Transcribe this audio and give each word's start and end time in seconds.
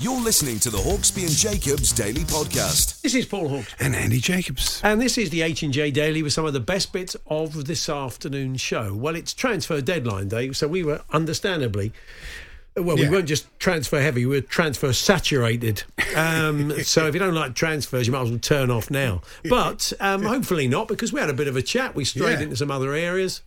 You're 0.00 0.20
listening 0.20 0.58
to 0.60 0.70
the 0.70 0.78
Hawksbee 0.78 1.26
and 1.26 1.30
Jacobs 1.30 1.92
Daily 1.92 2.22
Podcast. 2.22 3.02
This 3.02 3.14
is 3.14 3.26
Paul 3.26 3.48
Hawks. 3.50 3.74
And 3.78 3.94
Andy 3.94 4.18
Jacobs. 4.18 4.80
And 4.82 4.98
this 4.98 5.18
is 5.18 5.28
the 5.28 5.42
H&J 5.42 5.90
Daily 5.90 6.22
with 6.22 6.32
some 6.32 6.46
of 6.46 6.54
the 6.54 6.60
best 6.60 6.90
bits 6.94 7.16
of 7.26 7.66
this 7.66 7.86
afternoon's 7.86 8.62
show. 8.62 8.94
Well, 8.94 9.14
it's 9.14 9.34
transfer 9.34 9.82
deadline 9.82 10.28
day, 10.28 10.52
so 10.52 10.68
we 10.68 10.82
were 10.82 11.02
understandably 11.10 11.92
well, 12.76 12.96
we 12.96 13.08
weren't 13.10 13.26
just 13.28 13.46
transfer 13.58 14.00
heavy, 14.00 14.24
we 14.24 14.36
were 14.36 14.40
transfer 14.40 14.92
saturated. 14.94 15.82
Um, 16.16 16.70
so 16.82 17.06
if 17.06 17.14
you 17.14 17.20
don't 17.20 17.34
like 17.34 17.54
transfers, 17.54 18.06
you 18.06 18.12
might 18.14 18.22
as 18.22 18.30
well 18.30 18.38
turn 18.38 18.70
off 18.70 18.90
now. 18.90 19.20
But 19.50 19.92
um, 20.00 20.22
hopefully 20.22 20.66
not, 20.66 20.88
because 20.88 21.12
we 21.12 21.20
had 21.20 21.28
a 21.28 21.34
bit 21.34 21.48
of 21.48 21.56
a 21.56 21.62
chat. 21.62 21.94
We 21.94 22.04
strayed 22.06 22.38
Yeah. 22.38 22.44
into 22.44 22.56
some 22.56 22.70
other 22.70 22.94
areas. 22.94 23.42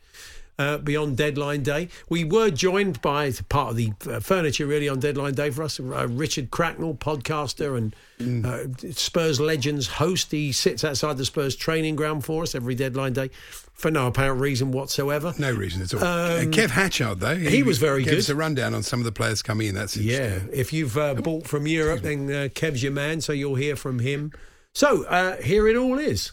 Uh, 0.59 0.77
beyond 0.77 1.17
deadline 1.17 1.63
day, 1.63 1.89
we 2.09 2.23
were 2.23 2.51
joined 2.51 3.01
by 3.01 3.31
part 3.49 3.71
of 3.71 3.75
the 3.75 3.91
uh, 4.07 4.19
furniture 4.19 4.67
really 4.67 4.87
on 4.87 4.99
deadline 4.99 5.33
day 5.33 5.49
for 5.49 5.63
us. 5.63 5.79
Uh, 5.79 6.07
Richard 6.07 6.51
Cracknell, 6.51 6.93
podcaster 6.93 7.75
and 7.77 7.95
Mm. 8.19 8.45
uh, 8.45 8.91
Spurs 8.93 9.39
Legends 9.41 9.87
host. 9.87 10.31
He 10.31 10.51
sits 10.51 10.83
outside 10.83 11.17
the 11.17 11.25
Spurs 11.25 11.55
training 11.55 11.95
ground 11.95 12.23
for 12.23 12.43
us 12.43 12.53
every 12.53 12.75
deadline 12.75 13.13
day, 13.13 13.31
for 13.73 13.89
no 13.89 14.05
apparent 14.07 14.39
reason 14.39 14.71
whatsoever. 14.71 15.33
No 15.39 15.51
reason 15.51 15.81
at 15.81 15.93
all. 15.93 16.03
Uh, 16.03 16.43
Kev 16.45 16.69
Hatchard, 16.69 17.19
though. 17.19 17.31
Um, 17.31 17.39
he 17.41 17.63
was 17.63 17.79
very 17.79 18.03
good. 18.03 18.17
us 18.19 18.29
a 18.29 18.35
rundown 18.35 18.75
on 18.75 18.83
some 18.83 18.99
of 18.99 19.05
the 19.05 19.11
players 19.11 19.41
coming 19.41 19.67
in. 19.67 19.75
That's 19.75 19.97
Yeah, 19.97 20.39
if 20.53 20.71
you've 20.71 20.95
uh, 20.97 21.15
bought 21.15 21.47
from 21.47 21.65
Europe, 21.65 22.01
then 22.03 22.29
uh, 22.29 22.47
Kev's 22.53 22.83
your 22.83 22.91
man, 22.93 23.19
so 23.21 23.33
you'll 23.33 23.55
hear 23.55 23.75
from 23.75 23.97
him. 23.99 24.31
So 24.75 25.03
uh, 25.05 25.41
here 25.41 25.67
it 25.67 25.75
all 25.75 25.97
is. 25.97 26.31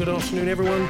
Good 0.00 0.08
afternoon, 0.08 0.48
everyone. 0.48 0.88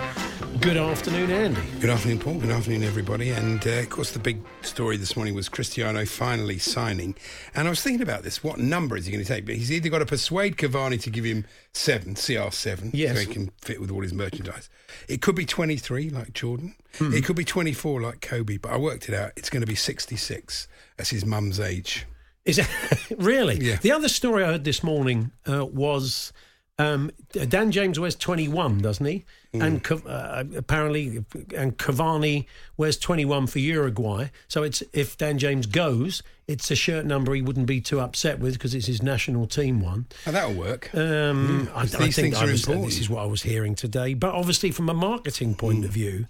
Good 0.61 0.77
afternoon, 0.77 1.33
Andy. 1.33 1.61
Good 1.81 1.91
afternoon, 1.91 2.21
Paul. 2.21 2.35
Good 2.35 2.51
afternoon, 2.51 2.85
everybody. 2.85 3.31
And 3.31 3.67
uh, 3.67 3.81
of 3.81 3.91
course, 3.91 4.13
the 4.13 4.21
big 4.21 4.41
story 4.63 4.97
this 4.99 5.17
morning 5.17 5.35
was 5.35 5.49
Cristiano 5.49 6.07
finally 6.07 6.59
signing. 6.59 7.17
And 7.57 7.67
I 7.67 7.71
was 7.71 7.83
thinking 7.83 8.03
about 8.03 8.23
this. 8.23 8.45
What 8.45 8.61
number 8.61 8.97
is 8.97 9.07
he 9.07 9.13
going 9.13 9.25
to 9.25 9.29
take? 9.29 9.47
But 9.47 9.57
he's 9.57 9.73
either 9.73 9.89
got 9.89 9.99
to 9.99 10.07
persuade 10.07 10.59
Cavani 10.59 11.03
to 11.03 11.11
give 11.11 11.25
him 11.25 11.45
seven, 11.73 12.15
CR7, 12.15 12.91
Yes. 12.93 13.17
so 13.17 13.21
he 13.21 13.27
can 13.27 13.51
fit 13.61 13.81
with 13.81 13.91
all 13.91 14.03
his 14.03 14.13
merchandise. 14.13 14.71
It 15.09 15.21
could 15.23 15.35
be 15.35 15.45
23, 15.45 16.11
like 16.11 16.33
Jordan. 16.33 16.77
Hmm. 16.97 17.13
It 17.13 17.25
could 17.25 17.35
be 17.35 17.45
24, 17.45 18.01
like 18.01 18.21
Kobe. 18.21 18.59
But 18.59 18.71
I 18.71 18.77
worked 18.77 19.09
it 19.09 19.15
out. 19.17 19.33
It's 19.37 19.51
going 19.51 19.63
to 19.63 19.67
be 19.67 19.75
66. 19.75 20.69
That's 20.97 21.11
his 21.11 21.27
mum's 21.27 21.59
age. 21.59 22.07
Is 22.45 22.59
it 22.61 22.69
really? 23.19 23.57
Yeah. 23.57 23.79
The 23.83 23.91
other 23.91 24.09
story 24.09 24.45
I 24.45 24.53
heard 24.53 24.63
this 24.63 24.85
morning 24.85 25.33
uh, 25.51 25.67
was 25.67 26.33
um, 26.79 27.11
Dan 27.33 27.71
James 27.73 28.01
wears 28.01 28.17
21, 28.17 28.79
doesn't 28.79 29.05
he? 29.05 29.25
Mm. 29.53 29.63
And 29.63 30.07
uh, 30.07 30.45
apparently, 30.57 31.25
and 31.55 31.77
Cavani 31.77 32.47
wears 32.77 32.97
21 32.97 33.49
for 33.49 33.59
Uruguay. 33.59 34.29
So 34.49 34.63
it's 34.63 34.83
if 34.93 35.19
Dan 35.19 35.39
James 35.39 35.67
goes, 35.67 36.23
it's 36.47 36.71
a 36.71 36.75
shirt 36.75 37.05
number 37.05 37.35
he 37.35 37.43
wouldn't 37.43 37.67
be 37.67 37.81
too 37.81 38.01
upset 38.01 38.39
with 38.39 38.55
because 38.55 38.75
it's 38.75 38.87
his 38.87 39.03
national 39.03 39.47
team 39.47 39.81
one. 39.81 40.07
Oh, 40.27 40.33
that'll 40.33 40.55
work. 40.55 40.95
Um, 40.95 41.69
I, 41.75 41.83
I 41.83 41.87
these 41.87 42.17
think 42.17 42.35
I 42.35 42.45
was, 42.45 42.65
this 42.65 42.99
is 42.99 43.11
what 43.11 43.23
I 43.23 43.27
was 43.27 43.43
hearing 43.43 43.75
today. 43.75 44.15
But 44.15 44.35
obviously, 44.35 44.71
from 44.71 44.89
a 44.89 44.95
marketing 44.95 45.55
point 45.57 45.85
of 45.85 45.91
view, 45.91 46.27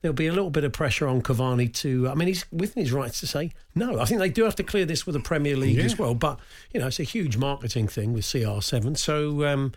there'll 0.00 0.14
be 0.14 0.26
a 0.26 0.32
little 0.32 0.50
bit 0.50 0.64
of 0.64 0.72
pressure 0.72 1.06
on 1.08 1.22
Cavani 1.22 1.72
to. 1.74 2.08
I 2.08 2.14
mean, 2.14 2.28
he's 2.28 2.44
within 2.52 2.82
his 2.82 2.92
rights 2.92 3.20
to 3.20 3.26
say 3.26 3.52
no. 3.74 4.00
I 4.00 4.04
think 4.04 4.20
they 4.20 4.28
do 4.28 4.44
have 4.44 4.56
to 4.56 4.62
clear 4.62 4.84
this 4.84 5.06
with 5.06 5.14
the 5.14 5.20
Premier 5.20 5.56
League 5.56 5.78
as 5.78 5.98
well. 5.98 6.14
But 6.14 6.38
you 6.72 6.80
know, 6.80 6.86
it's 6.88 7.00
a 7.00 7.04
huge 7.04 7.36
marketing 7.36 7.88
thing 7.88 8.12
with 8.12 8.24
CR7. 8.24 8.96
So 8.98 9.44
um, 9.44 9.72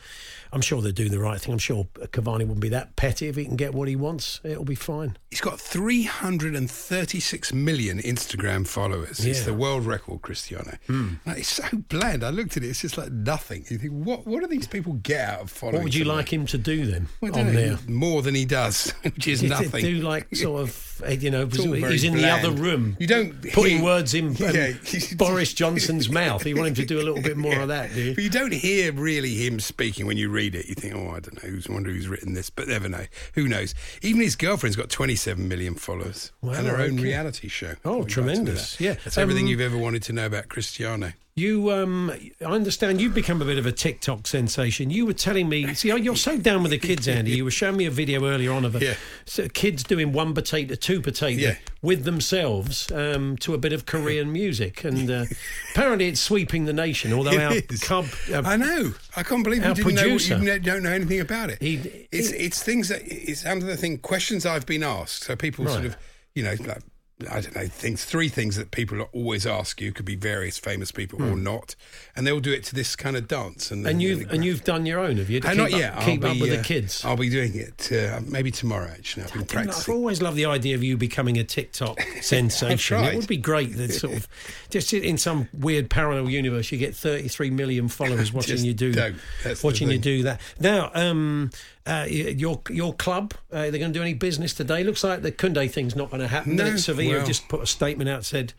I'm 0.51 0.61
sure 0.61 0.81
they're 0.81 0.91
doing 0.91 1.11
the 1.11 1.19
right 1.19 1.39
thing. 1.39 1.53
I'm 1.53 1.59
sure 1.59 1.85
Cavani 1.95 2.39
wouldn't 2.39 2.59
be 2.59 2.69
that 2.69 2.95
petty 2.95 3.27
if 3.27 3.35
he 3.35 3.45
can 3.45 3.55
get 3.55 3.73
what 3.73 3.87
he 3.87 3.95
wants. 3.95 4.39
It'll 4.43 4.65
be 4.65 4.75
fine. 4.75 5.17
He's 5.29 5.41
got 5.41 5.59
336 5.59 7.53
million 7.53 7.99
Instagram 7.99 8.67
followers. 8.67 9.19
It's 9.25 9.39
Yeah. 9.39 9.43
Hmm. 9.45 9.51
the 9.51 9.53
world 9.57 9.85
record, 9.85 10.21
Cristiano. 10.21 10.77
Like, 11.25 11.37
it's 11.39 11.49
so 11.49 11.63
bland. 11.89 12.23
I 12.23 12.29
looked 12.29 12.57
at 12.57 12.63
it, 12.63 12.67
it's 12.69 12.81
just 12.81 12.97
like 12.97 13.11
nothing. 13.11 13.65
You 13.69 13.77
think, 13.77 13.93
what, 13.93 14.25
what 14.27 14.41
do 14.41 14.47
these 14.47 14.67
people 14.67 14.93
get 14.93 15.29
out 15.29 15.41
of 15.41 15.49
following? 15.51 15.75
What 15.77 15.83
would 15.85 15.95
you 15.95 16.01
someone? 16.03 16.17
like 16.17 16.33
him 16.33 16.45
to 16.47 16.57
do 16.57 16.85
then 16.85 17.07
Well, 17.21 17.37
on 17.37 17.47
know, 17.47 17.51
there? 17.53 17.77
More 17.87 18.21
than 18.21 18.35
he 18.35 18.45
does, 18.45 18.91
which 19.03 19.27
is 19.27 19.41
Do- 19.41 19.47
nothing. 19.49 19.85
Like 20.11 20.35
sort 20.35 20.61
of, 20.61 21.01
uh, 21.05 21.11
you 21.11 21.31
know, 21.31 21.43
It's 21.43 21.59
all 21.59 21.67
very 21.71 21.91
he's 21.93 22.03
in 22.03 22.13
bland. 22.13 22.43
the 22.43 22.49
other 22.49 22.61
room. 22.61 22.97
You 22.99 23.07
don't 23.07 23.41
putting 23.53 23.77
hear- 23.77 23.83
words 23.85 24.13
in 24.13 24.27
um, 24.27 24.35
Yeah. 24.39 24.73
Boris 25.15 25.53
Johnson's 25.53 26.09
mouth. 26.09 26.45
You 26.45 26.55
want 26.57 26.69
him 26.69 26.73
to 26.75 26.85
do 26.85 26.97
a 26.99 27.03
little 27.03 27.21
bit 27.21 27.37
more 27.37 27.59
of 27.59 27.69
that, 27.69 27.93
do 27.93 28.01
you? 28.01 28.15
But 28.15 28.23
you 28.23 28.29
don't 28.29 28.53
hear 28.53 28.91
really 28.91 29.33
him 29.35 29.59
speaking 29.59 30.05
when 30.05 30.17
you 30.17 30.29
read 30.29 30.53
it. 30.55 30.67
You 30.67 30.75
think, 30.75 30.93
oh, 30.95 31.09
I 31.09 31.19
don't 31.19 31.41
know, 31.43 31.49
who's 31.49 31.67
wonder 31.69 31.89
who's 31.91 32.07
written 32.07 32.33
this, 32.33 32.49
but 32.49 32.67
never 32.67 32.87
know. 32.89 33.05
Who 33.35 33.47
knows? 33.47 33.73
Even 34.01 34.21
his 34.21 34.35
girlfriend's 34.35 34.75
got 34.75 34.89
27 34.89 35.47
million 35.47 35.75
followers 35.75 36.31
Wow, 36.41 36.53
and 36.53 36.67
her 36.67 36.77
own 36.77 36.97
reality 36.97 37.47
show. 37.47 37.73
Oh, 37.85 37.99
Would 37.99 38.15
you 38.15 38.21
like 38.23 38.33
to 38.35 38.39
know 38.39 38.45
tremendous. 38.45 38.79
Yeah. 38.81 38.95
That's 39.03 39.17
everything 39.17 39.45
Um, 39.45 39.49
you've 39.49 39.61
ever 39.61 39.77
wanted 39.77 40.03
to 40.03 40.13
know 40.13 40.25
about 40.25 40.49
Cristiano. 40.49 41.13
You, 41.33 41.71
um, 41.71 42.11
I 42.41 42.43
understand 42.43 42.99
you've 42.99 43.13
become 43.13 43.41
a 43.41 43.45
bit 43.45 43.57
of 43.57 43.65
a 43.65 43.71
TikTok 43.71 44.27
sensation. 44.27 44.89
You 44.89 45.05
were 45.05 45.13
telling 45.13 45.47
me, 45.47 45.73
see, 45.75 45.87
you're 45.87 46.17
so 46.17 46.37
down 46.37 46.61
with 46.61 46.71
the 46.71 46.77
kids, 46.77 47.07
Andy. 47.17 47.31
You 47.31 47.45
were 47.45 47.51
showing 47.51 47.77
me 47.77 47.85
a 47.85 47.89
video 47.91 48.25
earlier 48.25 48.51
on 48.51 48.65
of 48.65 48.75
a, 48.75 48.79
Yeah. 48.83 48.93
so 49.25 49.47
kids 49.47 49.83
doing 49.83 50.11
one 50.11 50.33
potato, 50.33 50.75
two 50.75 50.99
potato 50.99 51.41
Yeah. 51.41 51.55
with 51.81 52.03
themselves 52.03 52.91
um, 52.91 53.37
to 53.37 53.53
a 53.53 53.57
bit 53.57 53.71
of 53.71 53.85
Korean 53.85 54.31
music, 54.41 54.83
and 54.83 55.09
uh, 55.09 55.25
apparently 55.71 56.09
it's 56.09 56.19
sweeping 56.19 56.65
the 56.65 56.73
nation. 56.73 57.13
Although 57.13 57.39
our 57.39 57.53
It 57.55 57.71
is. 57.71 57.81
cub, 57.81 58.07
uh, 58.31 58.41
I 58.43 58.57
know. 58.57 58.93
I 59.15 59.23
can't 59.23 59.43
believe 59.45 59.63
you 59.65 59.73
didn't 59.73 59.95
know. 59.95 60.01
producer- 60.01 60.37
You 60.37 60.59
don't 60.59 60.83
know 60.83 60.91
anything 60.91 61.21
about 61.21 61.49
it. 61.49 61.61
He- 61.61 62.07
it's 62.11 62.29
he- 62.31 62.37
it's 62.45 62.61
things 62.61 62.89
that 62.89 63.01
it's 63.05 63.45
under 63.45 63.65
the 63.65 63.77
thing. 63.77 63.99
Questions 63.99 64.45
I've 64.45 64.65
been 64.65 64.83
asked. 64.83 65.23
So 65.23 65.37
people 65.37 65.65
sort 65.67 65.85
of, 65.85 65.95
you 66.35 66.43
know, 66.43 66.55
like 66.65 66.81
I 67.29 67.41
don't 67.41 67.55
know 67.55 67.67
things. 67.67 68.05
Three 68.05 68.29
things 68.29 68.55
that 68.55 68.71
people 68.71 69.01
always 69.13 69.45
ask 69.45 69.79
you 69.81 69.91
could 69.91 70.05
be 70.05 70.15
various 70.15 70.57
famous 70.57 70.91
people 70.91 71.21
or 71.21 71.35
not, 71.35 71.75
and 72.15 72.25
they'll 72.25 72.39
do 72.39 72.51
it 72.51 72.63
to 72.65 72.75
this 72.75 72.95
kind 72.95 73.15
of 73.17 73.27
dance. 73.27 73.71
And 73.71 73.81
Hmm. 73.83 73.87
and 73.89 74.01
you've 74.01 74.31
and 74.31 74.45
you've 74.45 74.63
done 74.63 74.85
your 74.85 74.99
own, 74.99 75.17
have 75.17 75.29
you? 75.29 75.39
To 75.41 75.47
Uh, 75.47 75.51
keep 75.51 75.57
not 75.57 75.73
up, 75.73 75.79
yet. 75.79 75.93
I'll 75.95 76.05
Keep 76.05 76.23
up 76.23 76.33
be, 76.33 76.41
with 76.41 76.51
uh, 76.51 76.55
the 76.57 76.63
kids. 76.63 77.01
I'll 77.05 77.17
be 77.17 77.29
doing 77.29 77.55
it 77.55 77.91
uh, 77.91 78.21
maybe 78.27 78.51
tomorrow. 78.51 78.89
Actually, 78.91 79.23
I've 79.23 79.47
been 79.47 79.69
I've 79.69 79.89
always 79.89 80.21
loved 80.21 80.37
the 80.37 80.45
idea 80.45 80.75
of 80.75 80.83
you 80.83 80.97
becoming 80.97 81.37
a 81.37 81.43
TikTok 81.43 81.99
sensation. 82.21 83.03
It 83.03 83.15
would 83.15 83.27
be 83.27 83.37
great 83.37 83.75
that 83.77 83.91
sort 83.93 84.15
of 84.15 84.27
just 84.69 84.93
in 84.93 85.17
some 85.17 85.47
weird 85.53 85.89
parallel 85.89 86.29
universe 86.29 86.71
you 86.71 86.77
get 86.77 86.95
33 86.95 87.49
million 87.49 87.87
followers 87.87 88.31
watching 88.33 88.63
you 88.63 88.73
do 88.73 88.93
don't. 88.93 89.15
That's 89.43 89.61
the 89.61 89.67
watching 89.67 89.91
you 89.91 89.97
do 89.97 90.23
that. 90.23 90.41
Now, 90.59 90.91
um, 90.93 91.51
uh, 91.85 92.05
your 92.09 92.61
your 92.69 92.93
club, 92.93 93.33
uh, 93.51 93.61
they're 93.61 93.71
going 93.71 93.93
to 93.93 93.97
do 93.99 94.01
any 94.01 94.13
business 94.13 94.53
today? 94.53 94.83
Looks 94.83 95.03
like 95.03 95.21
the 95.21 95.31
Koundé 95.31 95.69
thing's 95.69 95.95
not 95.95 96.09
going 96.09 96.21
to 96.21 96.27
happen. 96.27 96.55
No, 96.55 96.75
Sevilla 96.75 97.17
well- 97.17 97.25
just 97.25 97.47
put 97.49 97.61
a 97.61 97.67
statement 97.67 98.09
out 98.09 98.23
said 98.25 98.53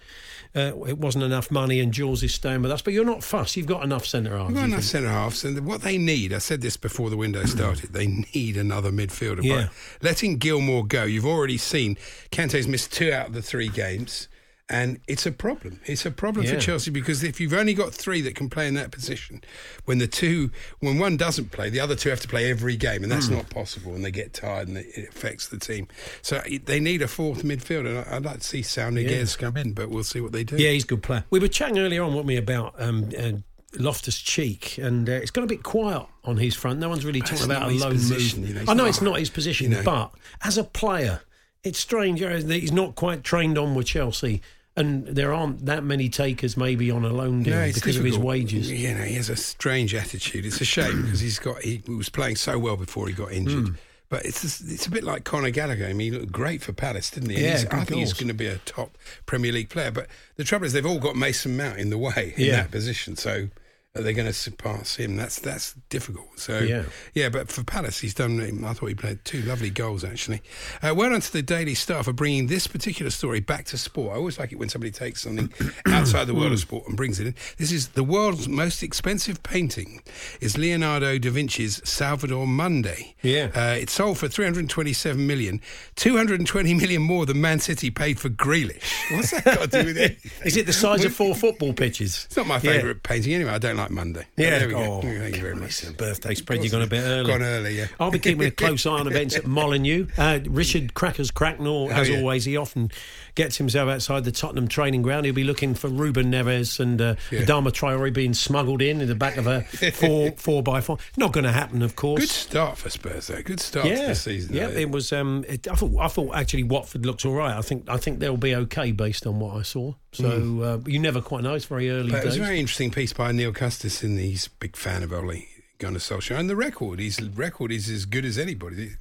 uh, 0.54 0.72
it 0.86 0.98
wasn't 0.98 1.24
enough 1.24 1.50
money 1.50 1.80
and 1.80 1.92
Jules 1.92 2.22
is 2.22 2.34
staying 2.34 2.62
with 2.62 2.70
us. 2.70 2.82
But 2.82 2.92
you're 2.92 3.04
not 3.04 3.24
fussed. 3.24 3.56
You've 3.56 3.66
got 3.66 3.84
enough 3.84 4.04
centre 4.04 4.36
halves. 4.36 4.48
We've 4.48 4.58
got 4.58 4.68
enough 4.68 4.84
centre 4.84 5.08
halves, 5.08 5.44
and 5.44 5.66
what 5.66 5.82
they 5.82 5.98
need, 5.98 6.32
I 6.32 6.38
said 6.38 6.60
this 6.60 6.76
before 6.76 7.10
the 7.10 7.16
window 7.16 7.44
started, 7.44 7.92
they 7.92 8.06
need 8.34 8.56
another 8.56 8.90
midfielder. 8.90 9.42
Yeah. 9.42 9.68
But 10.00 10.04
letting 10.04 10.38
Gilmour 10.38 10.86
go, 10.88 11.04
you've 11.04 11.26
already 11.26 11.58
seen 11.58 11.96
Kante's 12.30 12.68
missed 12.68 12.92
two 12.92 13.12
out 13.12 13.28
of 13.28 13.34
the 13.34 13.42
three 13.42 13.68
games, 13.68 14.28
and 14.68 15.00
it's 15.06 15.26
a 15.26 15.32
problem. 15.32 15.80
It's 15.84 16.06
a 16.06 16.10
problem 16.10 16.46
for 16.46 16.56
Chelsea 16.58 16.90
because 16.90 17.22
if 17.22 17.40
you've 17.40 17.52
only 17.52 17.74
got 17.74 17.92
three 17.92 18.20
that 18.22 18.34
can 18.34 18.48
play 18.48 18.66
in 18.68 18.74
that 18.74 18.90
position, 18.90 19.42
when 19.84 19.98
the 19.98 20.06
two, 20.06 20.50
when 20.80 20.98
one 20.98 21.16
doesn't 21.16 21.50
play, 21.52 21.68
the 21.68 21.80
other 21.80 21.94
two 21.94 22.08
have 22.10 22.20
to 22.20 22.28
play 22.28 22.50
every 22.50 22.76
game, 22.76 23.02
and 23.02 23.10
that's 23.12 23.26
Hmm. 23.26 23.34
not 23.34 23.50
possible, 23.50 23.94
and 23.94 24.04
they 24.04 24.10
get 24.10 24.32
tired, 24.32 24.68
and 24.68 24.78
it 24.78 25.08
affects 25.08 25.48
the 25.48 25.58
team. 25.58 25.88
So 26.22 26.40
they 26.64 26.80
need 26.80 27.02
a 27.02 27.08
fourth 27.08 27.42
midfielder. 27.42 28.10
I'd 28.10 28.24
like 28.24 28.38
to 28.40 28.46
see 28.46 28.60
Saúl 28.62 29.02
Yeah. 29.02 29.24
come 29.38 29.56
in, 29.56 29.72
but 29.72 29.90
we'll 29.90 30.04
see 30.04 30.20
what 30.20 30.32
they 30.32 30.44
do. 30.44 30.56
Yeah, 30.56 30.70
he's 30.70 30.84
a 30.84 30.86
good 30.86 31.02
player. 31.02 31.24
We 31.30 31.38
were 31.40 31.48
chatting 31.48 31.78
earlier 31.78 32.02
on, 32.02 32.14
weren't 32.14 32.26
we, 32.26 32.36
about 32.36 32.74
um, 32.78 33.10
uh, 33.18 33.32
Loftus 33.78 34.18
Cheek, 34.20 34.78
and 34.78 35.08
uh, 35.08 35.12
it's 35.12 35.30
got 35.30 35.44
a 35.44 35.46
bit 35.46 35.62
quiet 35.62 36.06
on 36.24 36.36
his 36.36 36.54
front. 36.54 36.78
No 36.78 36.88
one's 36.88 37.04
really 37.04 37.20
talking 37.20 37.44
about 37.44 37.70
a 37.70 37.74
lone 37.74 37.92
position, 37.92 38.40
move. 38.40 38.48
you 38.48 38.54
know, 38.54 38.60
I 38.62 38.74
know 38.74 38.84
not- 38.84 38.88
it's 38.88 39.02
not 39.02 39.18
his 39.18 39.30
position, 39.30 39.70
you 39.70 39.78
know. 39.78 39.82
but 39.82 40.12
as 40.42 40.56
a 40.58 40.64
player, 40.64 41.20
it's 41.64 41.78
strange 41.78 42.20
you 42.20 42.28
know, 42.28 42.38
that 42.40 42.60
he's 42.60 42.72
not 42.72 42.94
quite 42.94 43.22
trained 43.24 43.58
on 43.58 43.74
with 43.74 43.86
Chelsea. 43.86 44.42
And 44.74 45.06
there 45.06 45.34
aren't 45.34 45.66
that 45.66 45.84
many 45.84 46.08
takers 46.08 46.56
maybe 46.56 46.90
on 46.90 47.04
a 47.04 47.10
loan 47.12 47.42
deal 47.42 47.58
it's 47.58 47.78
because 47.78 47.98
of 47.98 48.04
his 48.04 48.18
wages. 48.18 48.72
You 48.72 48.94
know, 48.94 49.02
he 49.04 49.16
has 49.16 49.28
a 49.28 49.36
strange 49.36 49.94
attitude. 49.94 50.46
It's 50.46 50.62
a 50.62 50.64
shame 50.64 51.02
because 51.04 51.20
he's 51.20 51.38
got 51.38 51.60
he 51.62 51.82
was 51.86 52.08
playing 52.08 52.36
so 52.36 52.58
well 52.58 52.78
before 52.78 53.06
he 53.06 53.12
got 53.12 53.32
injured. 53.32 53.68
Hmm. 53.68 53.74
But 54.08 54.24
it's 54.24 54.42
it's 54.62 54.86
a 54.86 54.90
bit 54.90 55.04
like 55.04 55.24
Conor 55.24 55.50
Gallagher. 55.50 55.84
I 55.86 55.92
mean, 55.92 56.12
he 56.12 56.18
looked 56.18 56.32
great 56.32 56.62
for 56.62 56.72
Palace, 56.72 57.10
didn't 57.10 57.30
he? 57.30 57.42
Yeah, 57.44 57.64
I 57.70 57.84
think 57.84 58.00
he's 58.00 58.14
going 58.14 58.28
to 58.28 58.34
be 58.34 58.46
a 58.46 58.56
top 58.58 58.96
Premier 59.26 59.52
League 59.52 59.68
player. 59.68 59.90
But 59.90 60.06
the 60.36 60.44
trouble 60.44 60.64
is, 60.64 60.72
they've 60.72 60.84
all 60.86 60.98
got 60.98 61.16
Mason 61.16 61.54
Mount 61.56 61.78
in 61.78 61.90
the 61.90 61.98
way 61.98 62.32
in 62.36 62.44
Yeah. 62.46 62.56
that 62.56 62.70
position. 62.70 63.16
So 63.16 63.48
are 63.94 64.00
they 64.02 64.14
going 64.14 64.26
to 64.26 64.32
surpass 64.32 64.96
him? 64.96 65.16
That's 65.16 65.38
that's 65.38 65.74
difficult. 65.90 66.38
So 66.38 66.60
Yeah. 66.60 66.84
yeah. 67.12 67.28
But 67.28 67.50
for 67.50 67.62
Palace, 67.62 67.98
he's 67.98 68.14
done. 68.14 68.40
I 68.64 68.72
thought 68.72 68.86
he 68.86 68.94
played 68.94 69.22
two 69.24 69.42
lovely 69.42 69.68
goals 69.68 70.02
actually. 70.02 70.40
Uh, 70.82 70.94
well 70.96 71.10
done 71.10 71.20
to 71.20 71.32
the 71.32 71.42
Daily 71.42 71.74
Star 71.74 72.02
for 72.02 72.14
bringing 72.14 72.46
this 72.46 72.66
particular 72.66 73.10
story 73.10 73.40
back 73.40 73.66
to 73.66 73.76
sport. 73.76 74.12
I 74.12 74.16
always 74.16 74.38
like 74.38 74.50
it 74.50 74.58
when 74.58 74.70
somebody 74.70 74.92
takes 74.92 75.20
something 75.22 75.52
outside 75.86 76.24
the 76.26 76.34
world 76.34 76.52
of 76.52 76.58
sport 76.60 76.88
and 76.88 76.96
brings 76.96 77.20
it 77.20 77.26
in. 77.26 77.34
This 77.58 77.70
is 77.70 77.88
the 77.88 78.02
world's 78.02 78.48
most 78.48 78.82
expensive 78.82 79.42
painting. 79.42 80.00
Is 80.40 80.56
Leonardo 80.56 81.18
da 81.18 81.30
Vinci's 81.30 81.82
Salvator 81.88 82.46
Mundi. 82.46 83.14
Yeah. 83.20 83.50
Uh, 83.54 83.76
it 83.78 83.90
sold 83.90 84.16
for 84.16 84.26
327 84.26 85.26
million, 85.26 85.60
220 85.96 86.72
million 86.74 87.02
more 87.02 87.26
than 87.26 87.42
Man 87.42 87.58
City 87.60 87.90
paid 87.90 88.18
for 88.18 88.30
Grealish. 88.30 88.82
What's 89.14 89.32
that 89.32 89.44
got 89.44 89.70
to 89.70 89.82
do 89.82 89.86
with 89.88 89.98
it? 89.98 90.18
Is 90.46 90.56
it 90.56 90.64
the 90.64 90.72
size 90.72 91.04
of 91.04 91.14
four 91.14 91.34
football 91.34 91.74
pitches? 91.74 92.24
It's 92.24 92.36
not 92.38 92.46
my 92.46 92.54
Yeah. 92.54 92.72
favourite 92.72 93.02
painting 93.02 93.34
anyway. 93.34 93.50
I 93.50 93.58
don't 93.58 93.76
like 93.76 93.81
Monday. 93.90 94.26
Yeah. 94.36 94.58
There 94.58 94.68
we 94.68 94.74
go. 94.74 94.80
Oh, 94.80 95.00
Thank 95.02 95.36
you 95.36 95.42
very 95.42 95.56
much. 95.56 95.96
Birthday 95.96 96.34
spread. 96.34 96.62
You've 96.62 96.72
gone 96.72 96.82
a 96.82 96.86
bit 96.86 97.00
early. 97.02 97.26
Gone 97.26 97.42
early, 97.42 97.76
yeah. 97.78 97.86
I'll 97.98 98.10
be 98.10 98.18
keeping 98.18 98.46
a 98.46 98.50
close 98.52 98.86
eye 98.86 98.90
on 98.90 99.06
events 99.06 99.36
at 99.36 99.46
Molineux. 99.46 100.06
Uh, 100.16 100.40
Richard 100.46 100.94
Crackers 100.94 101.30
Cracknell, 101.30 101.90
as 101.90 102.08
Oh, 102.08 102.12
yeah. 102.12 102.18
always, 102.18 102.44
he 102.44 102.56
often 102.56 102.90
gets 103.34 103.56
himself 103.56 103.88
outside 103.88 104.24
the 104.24 104.32
Tottenham 104.32 104.68
training 104.68 105.02
ground. 105.02 105.24
He'll 105.24 105.34
be 105.34 105.44
looking 105.44 105.74
for 105.74 105.88
Ruben 105.88 106.30
Neves 106.30 106.78
and 106.80 107.00
uh, 107.00 107.14
Yeah. 107.30 107.40
Adama 107.42 107.72
Traore 107.72 108.12
being 108.12 108.34
smuggled 108.34 108.82
in 108.82 109.00
in 109.00 109.08
the 109.08 109.14
back 109.14 109.36
of 109.36 109.46
a 109.46 109.62
four 109.92 110.32
four 110.36 110.62
by 110.62 110.80
four. 110.80 110.98
Not 111.16 111.32
going 111.32 111.44
to 111.44 111.52
happen, 111.52 111.82
of 111.82 111.96
course. 111.96 112.20
Good 112.20 112.28
start 112.28 112.78
for 112.78 112.90
Spurs, 112.90 113.26
though. 113.28 113.42
Good 113.42 113.60
start 113.60 113.86
yeah, 113.86 114.08
the 114.08 114.14
season. 114.14 114.54
yeah. 114.54 114.66
though. 114.68 114.78
It 114.78 114.90
was. 114.90 115.12
Um, 115.12 115.44
it, 115.48 115.66
I 115.68 115.74
thought. 115.74 115.92
I 115.98 116.08
thought 116.08 116.34
actually 116.34 116.64
Watford 116.64 117.06
looks 117.06 117.24
all 117.24 117.32
right. 117.34 117.56
I 117.56 117.62
think. 117.62 117.88
I 117.88 117.96
think 117.96 118.18
they'll 118.18 118.36
be 118.36 118.54
okay 118.54 118.92
based 118.92 119.26
on 119.26 119.40
what 119.40 119.56
I 119.56 119.62
saw. 119.62 119.94
So 120.14 120.60
uh, 120.60 120.78
you 120.86 120.98
never 120.98 121.22
quite 121.22 121.42
know. 121.42 121.54
It's 121.54 121.64
very 121.64 121.88
early. 121.88 122.10
But 122.10 122.20
it 122.22 122.26
was 122.26 122.36
a 122.36 122.40
very 122.40 122.60
interesting 122.60 122.90
piece 122.90 123.14
by 123.14 123.32
Neil 123.32 123.50
Custis, 123.50 123.71
and 124.02 124.18
he's 124.18 124.46
a 124.46 124.50
big 124.58 124.76
fan 124.76 125.02
of 125.02 125.12
Ole 125.12 125.46
Gunnar 125.82 125.98
Solskjaer. 125.98 126.38
And 126.38 126.48
the 126.48 126.54
record, 126.54 127.00
his 127.00 127.20
record 127.20 127.72
is 127.72 127.88
as 127.88 128.04
good 128.04 128.24
as 128.24 128.38
anybody. 128.38 128.92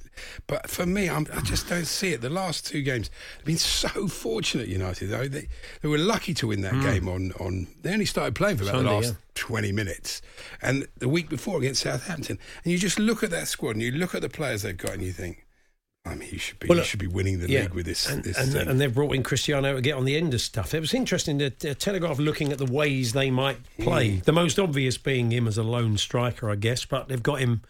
But 0.48 0.68
for 0.68 0.84
me, 0.84 1.08
I'm, 1.08 1.26
I 1.32 1.40
just 1.40 1.68
don't 1.68 1.84
see 1.84 2.12
it. 2.12 2.20
The 2.20 2.28
last 2.28 2.66
two 2.66 2.82
games 2.82 3.08
have 3.36 3.44
been 3.44 3.56
so 3.56 4.08
fortunate, 4.08 4.66
United. 4.66 5.06
Though 5.06 5.28
they, 5.28 5.46
they 5.80 5.88
were 5.88 5.98
lucky 5.98 6.34
to 6.34 6.48
win 6.48 6.62
that 6.62 6.74
hmm. 6.74 6.82
game 6.82 7.08
on, 7.08 7.32
on. 7.38 7.68
They 7.82 7.92
only 7.92 8.04
started 8.04 8.34
playing 8.34 8.56
for 8.56 8.64
about. 8.64 8.74
Sunday, 8.74 8.88
the 8.88 8.94
last 8.96 9.08
yeah. 9.10 9.16
20 9.34 9.72
minutes. 9.72 10.22
And 10.60 10.88
the 10.98 11.08
week 11.08 11.28
before 11.28 11.58
against 11.58 11.82
Southampton. 11.82 12.38
And 12.64 12.72
you 12.72 12.78
just 12.78 12.98
look 12.98 13.22
at 13.22 13.30
that 13.30 13.46
squad 13.46 13.76
and 13.76 13.82
you 13.82 13.92
look 13.92 14.14
at 14.14 14.22
the 14.22 14.28
players 14.28 14.62
they've 14.62 14.76
got 14.76 14.94
and 14.94 15.02
you 15.02 15.12
think, 15.12 15.41
I 16.04 16.16
mean, 16.16 16.30
you 16.32 16.38
should 16.38 16.58
be, 16.58 16.66
Well, 16.66 16.78
you 16.78 16.84
should 16.84 16.98
be 16.98 17.06
winning 17.06 17.38
the 17.38 17.46
league 17.46 17.74
with 17.74 17.86
this. 17.86 18.08
and, 18.08 18.24
this 18.24 18.36
and, 18.36 18.68
and 18.68 18.80
they've 18.80 18.92
brought 18.92 19.14
in 19.14 19.22
Cristiano 19.22 19.76
to 19.76 19.80
get 19.80 19.94
on 19.94 20.04
the 20.04 20.16
end 20.16 20.34
of 20.34 20.40
stuff. 20.40 20.74
It 20.74 20.80
was 20.80 20.94
interesting. 20.94 21.38
The, 21.38 21.52
the 21.60 21.76
Telegraph 21.76 22.18
looking 22.18 22.50
at 22.50 22.58
the 22.58 22.66
ways 22.66 23.12
they 23.12 23.30
might 23.30 23.58
play. 23.78 24.16
Mm. 24.16 24.24
The 24.24 24.32
most 24.32 24.58
obvious 24.58 24.98
being 24.98 25.30
him 25.30 25.46
as 25.46 25.56
a 25.58 25.62
lone 25.62 25.96
striker, 25.98 26.50
I 26.50 26.56
guess. 26.56 26.84
But 26.84 27.06
they've 27.06 27.22
got 27.22 27.38
him 27.38 27.62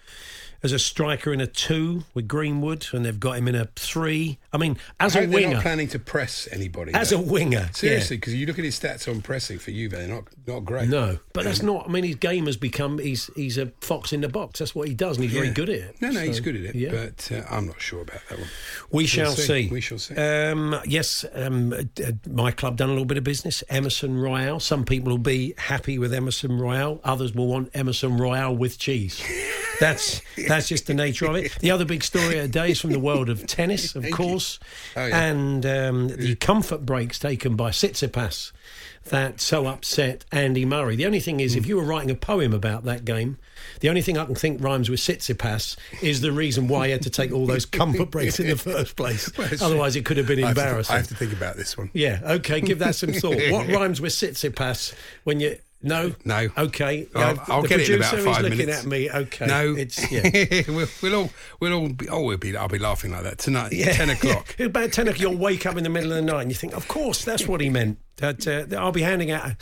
as 0.63 0.73
a 0.73 0.79
striker 0.79 1.33
in 1.33 1.41
a 1.41 1.47
two 1.47 2.05
with 2.15 2.29
Greenwood, 2.29 2.87
and 2.93 3.05
they've 3.05 3.19
got 3.19 3.37
him 3.39 3.49
in 3.49 3.55
a 3.55 3.67
three. 3.77 4.39
I 4.53 4.59
mean, 4.59 4.77
as 5.01 5.17
I 5.17 5.21
a 5.21 5.23
hope 5.23 5.31
they're 5.31 5.41
winger, 5.41 5.55
not 5.55 5.63
planning 5.63 5.89
to 5.89 5.99
press 5.99 6.49
anybody. 6.53 6.93
as 6.95 7.11
though. 7.11 7.19
a 7.19 7.23
winger, 7.23 7.69
Seriously, 7.73 8.17
yeah. 8.17 8.21
because 8.21 8.35
you 8.35 8.47
look 8.47 8.59
at 8.59 8.65
his 8.65 8.79
stats 8.79 9.09
on 9.13 9.23
pressing 9.23 9.59
for 9.59 9.71
Juve, 9.71 9.91
they're 9.93 10.07
not 10.09 10.25
not 10.47 10.61
great. 10.65 10.89
No, 10.89 11.19
but 11.33 11.45
that's 11.45 11.63
not. 11.63 11.89
I 11.89 11.93
mean, 11.93 12.05
his 12.05 12.17
game 12.17 12.47
has 12.47 12.57
become. 12.57 12.99
He's 12.99 13.29
he's 13.35 13.59
a 13.59 13.67
fox 13.81 14.13
in 14.13 14.21
the 14.21 14.29
box. 14.29 14.59
That's 14.61 14.75
what 14.75 14.89
he 14.89 14.95
does, 14.95 15.17
and 15.17 15.25
he's 15.25 15.33
very 15.33 15.51
good 15.51 15.69
at 15.69 15.77
it. 15.77 15.97
No, 16.01 16.09
no, 16.09 16.15
So, 16.21 16.27
he's 16.27 16.41
good 16.41 16.57
at 16.57 16.63
it, 16.63 16.75
Yeah. 16.75 16.91
but 16.91 17.31
uh, 17.33 17.43
I'm 17.51 17.67
not 17.67 17.81
sure 17.81 18.03
about 18.03 18.21
that 18.29 18.39
one. 18.39 18.49
We 18.91 19.03
We'll 19.03 19.07
shall 19.07 19.33
see. 19.33 19.43
see. 19.67 19.69
We 19.71 19.81
shall 19.81 19.99
see. 19.99 20.15
Um, 20.17 20.77
yes, 20.87 21.25
um, 21.35 21.73
uh, 21.73 21.79
uh, 22.03 22.13
my 22.31 22.51
club 22.53 22.77
done 22.77 22.89
a 22.89 22.93
little 22.93 23.05
bit 23.05 23.19
of 23.19 23.25
business. 23.25 23.65
Emerson 23.69 24.17
Royale. 24.19 24.61
Some 24.61 24.85
people 24.85 25.11
will 25.11 25.19
be 25.19 25.55
happy 25.59 25.99
with 25.99 26.13
Emerson 26.15 26.59
Royale. 26.59 27.01
Others 27.05 27.35
will 27.35 27.47
want 27.49 27.71
Emerson 27.75 28.17
Royale 28.17 28.55
with 28.57 28.79
cheese. 28.79 29.23
That's 29.81 30.21
that's 30.53 30.69
just 30.69 30.87
the 30.87 30.95
nature 30.95 31.27
of 31.27 31.37
it. 31.37 31.57
The 31.61 31.71
other 31.71 31.85
big 31.85 32.03
story 32.05 32.39
of 32.39 32.43
the 32.45 32.49
day 32.49 32.71
is 32.73 32.81
from 32.81 32.91
the 32.93 32.99
world 33.01 33.29
of 33.29 33.47
tennis, 33.47 33.95
of 33.95 34.03
Thank 34.03 34.15
course, 34.15 34.59
Oh, 34.97 35.07
yeah. 35.07 35.25
and 35.25 35.65
um, 35.67 36.09
the 36.09 36.35
comfort 36.37 36.85
breaks 36.87 37.19
taken 37.19 37.57
by 37.57 37.71
Tsitsipas 37.71 38.53
that 39.07 39.41
so 39.41 39.67
upset 39.67 40.25
Andy 40.31 40.65
Murray. 40.65 40.95
The 40.95 41.07
only 41.07 41.19
thing 41.19 41.41
is, 41.41 41.55
Hmm. 41.55 41.59
if 41.59 41.67
you 41.67 41.77
were 41.77 41.83
writing 41.83 42.11
a 42.11 42.15
poem 42.15 42.53
about 42.53 42.85
that 42.85 43.05
game, 43.05 43.37
the 43.81 43.89
only 43.89 44.01
thing 44.03 44.17
I 44.17 44.25
can 44.27 44.37
think 44.37 44.63
rhymes 44.63 44.89
with 44.89 45.01
Tsitsipas 45.01 45.77
is 46.03 46.21
the 46.21 46.31
reason 46.31 46.69
why 46.69 46.87
he 46.87 46.93
had 46.93 47.03
to 47.03 47.11
take 47.11 47.33
all 47.33 47.45
those 47.47 47.67
comfort 47.67 48.11
breaks 48.13 48.39
in 48.39 48.47
the 48.49 48.57
first 48.57 48.95
place. 48.95 49.31
Well, 49.39 49.49
Otherwise, 49.61 49.97
it 49.97 50.05
could 50.05 50.19
have 50.19 50.27
been 50.29 50.43
I 50.45 50.49
have 50.49 50.57
to- 50.57 50.63
embarrassing. 50.63 50.95
I 50.95 50.99
have 50.99 51.09
to 51.09 51.15
think 51.17 51.33
about 51.33 51.57
this 51.57 51.77
one. 51.77 51.91
Yeah, 51.95 52.21
okay, 52.25 52.61
give 52.61 52.79
that 52.79 52.95
some 52.95 53.13
thought. 53.13 53.37
What 53.51 53.67
rhymes 53.75 54.01
with 54.01 54.13
Tsitsipas 54.13 54.95
when 55.25 55.41
you. 55.41 55.57
No? 55.83 56.15
No. 56.25 56.49
Okay. 56.57 57.09
I'll- 57.15 57.43
I'll 57.49 57.63
the 57.63 57.69
get 57.69 57.81
it 57.81 57.89
in 57.91 57.97
about 57.97 58.19
five 58.19 58.43
looking 58.43 58.59
minutes. 58.59 58.81
at 58.83 58.87
me. 58.87 59.11
Okay. 59.11 59.47
No, 59.47 59.75
It's, 59.77 60.11
yeah. 60.13 60.63
we'll, 60.69 60.87
we'll 61.03 61.15
all 61.15 61.31
we'll 61.61 61.73
all 61.73 61.89
be. 61.89 62.09
Oh, 62.09 62.23
we'll 62.23 62.39
be. 62.39 62.57
I'll 62.57 62.69
be 62.69 62.79
laughing 62.79 63.11
like 63.13 63.25
that 63.25 63.39
tonight. 63.39 63.73
Yeah. 63.73 63.93
ten 63.93 64.11
o'clock. 64.11 64.55
Yeah. 64.59 64.67
About 64.73 64.93
10 64.93 65.09
o'clock, 65.09 65.21
you'll 65.21 65.37
wake 65.37 65.67
up 65.67 65.77
in 65.77 65.85
the 65.85 65.91
middle 65.91 66.11
of 66.13 66.17
the 66.17 66.23
night 66.23 66.43
and 66.43 66.51
you 66.51 66.55
think, 66.55 66.75
of 66.75 66.87
course, 66.89 67.25
that's 67.25 67.47
what 67.49 67.61
he 67.61 67.69
meant. 67.71 67.99
That 68.17 68.47
uh, 68.47 68.77
I'll 68.79 68.93
be 68.93 69.03
handing 69.03 69.31
out 69.31 69.53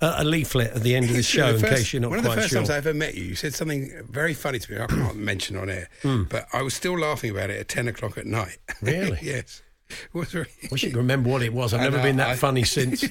a, 0.00 0.22
a 0.22 0.24
leaflet 0.24 0.72
at 0.72 0.82
the 0.82 0.94
end 0.96 1.08
of 1.08 1.16
the 1.16 1.22
show 1.36 1.56
The 1.56 1.66
in 1.68 1.74
case 1.74 1.92
you're 1.92 2.02
not 2.02 2.10
one 2.10 2.18
of 2.18 2.24
the 2.24 2.32
first 2.32 2.48
sure. 2.50 2.58
times 2.58 2.68
I 2.68 2.76
ever 2.76 2.92
met 2.92 3.14
you, 3.14 3.24
you 3.24 3.34
said 3.34 3.54
something 3.54 3.90
very 4.10 4.34
funny 4.34 4.58
to 4.58 4.72
me. 4.72 4.78
I 4.80 4.86
can't 4.86 5.16
mention 5.16 5.56
on 5.56 5.70
air, 5.70 5.88
but 6.02 6.46
I 6.52 6.60
was 6.62 6.74
still 6.74 6.98
laughing 6.98 7.30
about 7.30 7.50
it 7.50 7.58
at 7.60 7.68
ten 7.68 7.88
o'clock 7.88 8.18
at 8.18 8.26
night. 8.26 8.58
Really? 8.82 9.18
yes. 9.22 9.62
Was 10.12 10.30
very- 10.32 10.46
Wish 10.70 10.82
you 10.82 10.90
could 10.90 10.96
remember 10.98 11.30
what 11.30 11.42
it 11.42 11.52
was. 11.52 11.72
I've 11.74 11.80
I 11.80 11.84
never 11.84 11.96
know, 11.98 12.02
been 12.02 12.16
that 12.16 12.30
I- 12.30 12.36
funny 12.36 12.64
since. 12.64 13.04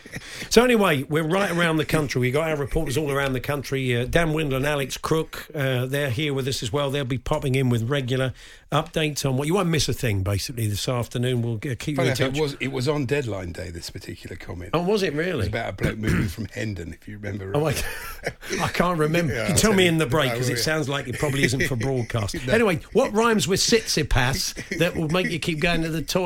so 0.50 0.64
anyway, 0.64 1.02
we're 1.04 1.22
right 1.26 1.50
around 1.50 1.76
the 1.76 1.84
country. 1.84 2.20
We 2.20 2.30
got 2.30 2.50
our 2.50 2.56
reporters 2.56 2.96
all 2.96 3.10
around 3.10 3.32
the 3.32 3.40
country. 3.40 3.96
Uh, 3.96 4.04
Dan 4.04 4.32
Windle 4.32 4.56
and 4.56 4.66
Alex 4.66 4.96
Crook, 4.96 5.46
uh, 5.54 5.86
they're 5.86 6.10
here 6.10 6.34
with 6.34 6.46
us 6.48 6.62
as 6.62 6.72
well. 6.72 6.90
They'll 6.90 7.04
be 7.04 7.18
popping 7.18 7.54
in 7.54 7.68
with 7.68 7.88
regular 7.88 8.32
updates 8.72 9.24
on 9.24 9.36
what 9.36 9.46
you 9.46 9.54
won't 9.54 9.68
miss 9.68 9.88
a 9.88 9.92
thing. 9.92 10.22
Basically, 10.22 10.66
this 10.66 10.88
afternoon 10.88 11.42
we'll 11.42 11.54
uh, 11.56 11.74
keep 11.78 11.88
you 11.88 11.96
Funny 11.96 12.08
in 12.10 12.16
enough, 12.16 12.18
touch. 12.18 12.36
it 12.36 12.40
was 12.42 12.56
it 12.60 12.72
was 12.72 12.88
on 12.88 13.06
deadline 13.06 13.52
day. 13.52 13.70
This 13.70 13.90
particular 13.90 14.36
comment. 14.36 14.70
oh, 14.74 14.82
was 14.82 15.02
it 15.02 15.08
It 15.08 15.16
was 15.16 15.26
really? 15.26 15.46
about 15.46 15.70
a 15.70 15.72
bloke 15.72 15.98
moving 15.98 16.28
from 16.28 16.46
Hendon, 16.46 16.92
if 16.92 17.06
you 17.08 17.18
remember. 17.18 17.52
Oh, 17.54 17.66
I. 17.66 17.74
I 18.60 18.68
can't 18.68 18.98
remember. 18.98 19.32
Yeah, 19.34 19.42
you 19.42 19.48
tell 19.50 19.56
tell 19.56 19.72
me 19.72 19.84
you. 19.84 19.88
in 19.90 19.98
the 19.98 20.06
break 20.06 20.32
because 20.32 20.48
it 20.48 20.58
sounds 20.58 20.88
like 20.88 21.06
it 21.08 21.18
probably 21.18 21.44
isn't 21.44 21.62
for 21.64 21.76
broadcast. 21.76 22.34
Anyway, 22.48 22.80
what 22.92 23.12
rhymes 23.12 23.46
with 23.48 23.60
Tsitsipas 23.60 24.78
that 24.78 24.96
will 24.96 25.08
make 25.08 25.30
you 25.30 25.38
keep 25.38 25.60
going 25.60 25.82
to 25.82 25.88
the 25.88 26.02
toilet? 26.02 26.25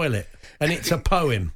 And 0.61 0.73
it's 0.73 0.90
a 0.90 0.99
poem. 0.99 1.52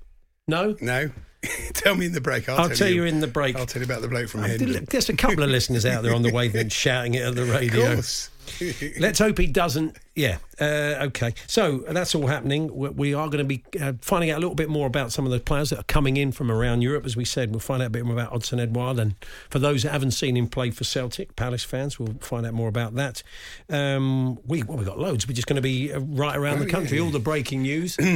No? 0.46 0.76
No. 0.80 1.10
tell 1.74 1.94
me 1.94 2.06
in 2.06 2.12
the 2.12 2.20
break. 2.20 2.48
I'll, 2.48 2.58
I'll 2.58 2.68
tell 2.70 2.88
you 2.88 3.04
in 3.04 3.20
the 3.20 3.26
break. 3.26 3.56
I'll 3.56 3.66
tell 3.66 3.80
you 3.82 3.86
about 3.86 4.02
the 4.02 4.08
bloke 4.08 4.28
from 4.28 4.40
I 4.44 4.48
Hendon. 4.48 4.86
There's 4.90 5.08
a 5.08 5.16
couple 5.16 5.42
of 5.42 5.50
listeners 5.50 5.84
out 5.84 6.02
there 6.02 6.14
on 6.14 6.22
the 6.22 6.32
wavelength 6.32 6.72
shouting 6.84 7.14
it 7.14 7.22
at 7.22 7.34
the 7.34 7.42
Of 7.42 7.50
radio. 7.50 7.94
course. 7.94 8.30
Let's 8.98 9.18
hope 9.18 9.38
he 9.38 9.46
doesn't. 9.46 9.96
Yeah. 10.14 10.38
Uh, 10.60 11.06
okay. 11.06 11.34
So 11.46 11.78
that's 11.88 12.14
all 12.14 12.26
happening. 12.26 12.74
We- 12.74 12.88
We 12.90 13.14
are 13.14 13.26
going 13.28 13.38
to 13.38 13.44
be 13.44 13.64
uh, 13.80 13.94
finding 14.00 14.30
out 14.30 14.38
a 14.38 14.40
little 14.40 14.54
bit 14.54 14.68
more 14.68 14.86
about 14.86 15.12
some 15.12 15.24
of 15.26 15.32
the 15.32 15.40
players 15.40 15.70
that 15.70 15.78
are 15.80 15.84
coming 15.84 16.16
in 16.16 16.30
from 16.32 16.50
around 16.50 16.82
Europe. 16.82 17.04
As 17.04 17.16
we 17.16 17.24
said, 17.24 17.50
we'll 17.50 17.60
find 17.60 17.82
out 17.82 17.86
a 17.86 17.90
bit 17.90 18.04
more 18.04 18.14
about 18.14 18.32
Odsonne 18.32 18.60
Edouard. 18.60 18.98
And 18.98 19.14
for 19.50 19.58
those 19.58 19.82
that 19.82 19.92
haven't 19.92 20.12
seen 20.12 20.36
him 20.36 20.46
play 20.46 20.70
for 20.70 20.84
Celtic, 20.84 21.34
Palace 21.36 21.64
fans, 21.64 21.98
we'll 21.98 22.14
find 22.20 22.46
out 22.46 22.54
more 22.54 22.68
about 22.68 22.94
that. 22.94 23.22
Um, 23.68 24.38
we 24.46 24.62
well, 24.62 24.78
we've 24.78 24.86
got 24.86 24.98
loads. 24.98 25.26
We're 25.26 25.34
just 25.34 25.46
going 25.48 25.56
to 25.56 25.62
be 25.62 25.92
uh, 25.92 25.98
right 26.00 26.36
around 26.36 26.58
Oh, 26.58 26.64
the 26.64 26.70
country. 26.70 26.98
yeah. 26.98 27.04
All 27.04 27.10
the 27.10 27.18
breaking 27.18 27.62
news. 27.62 27.96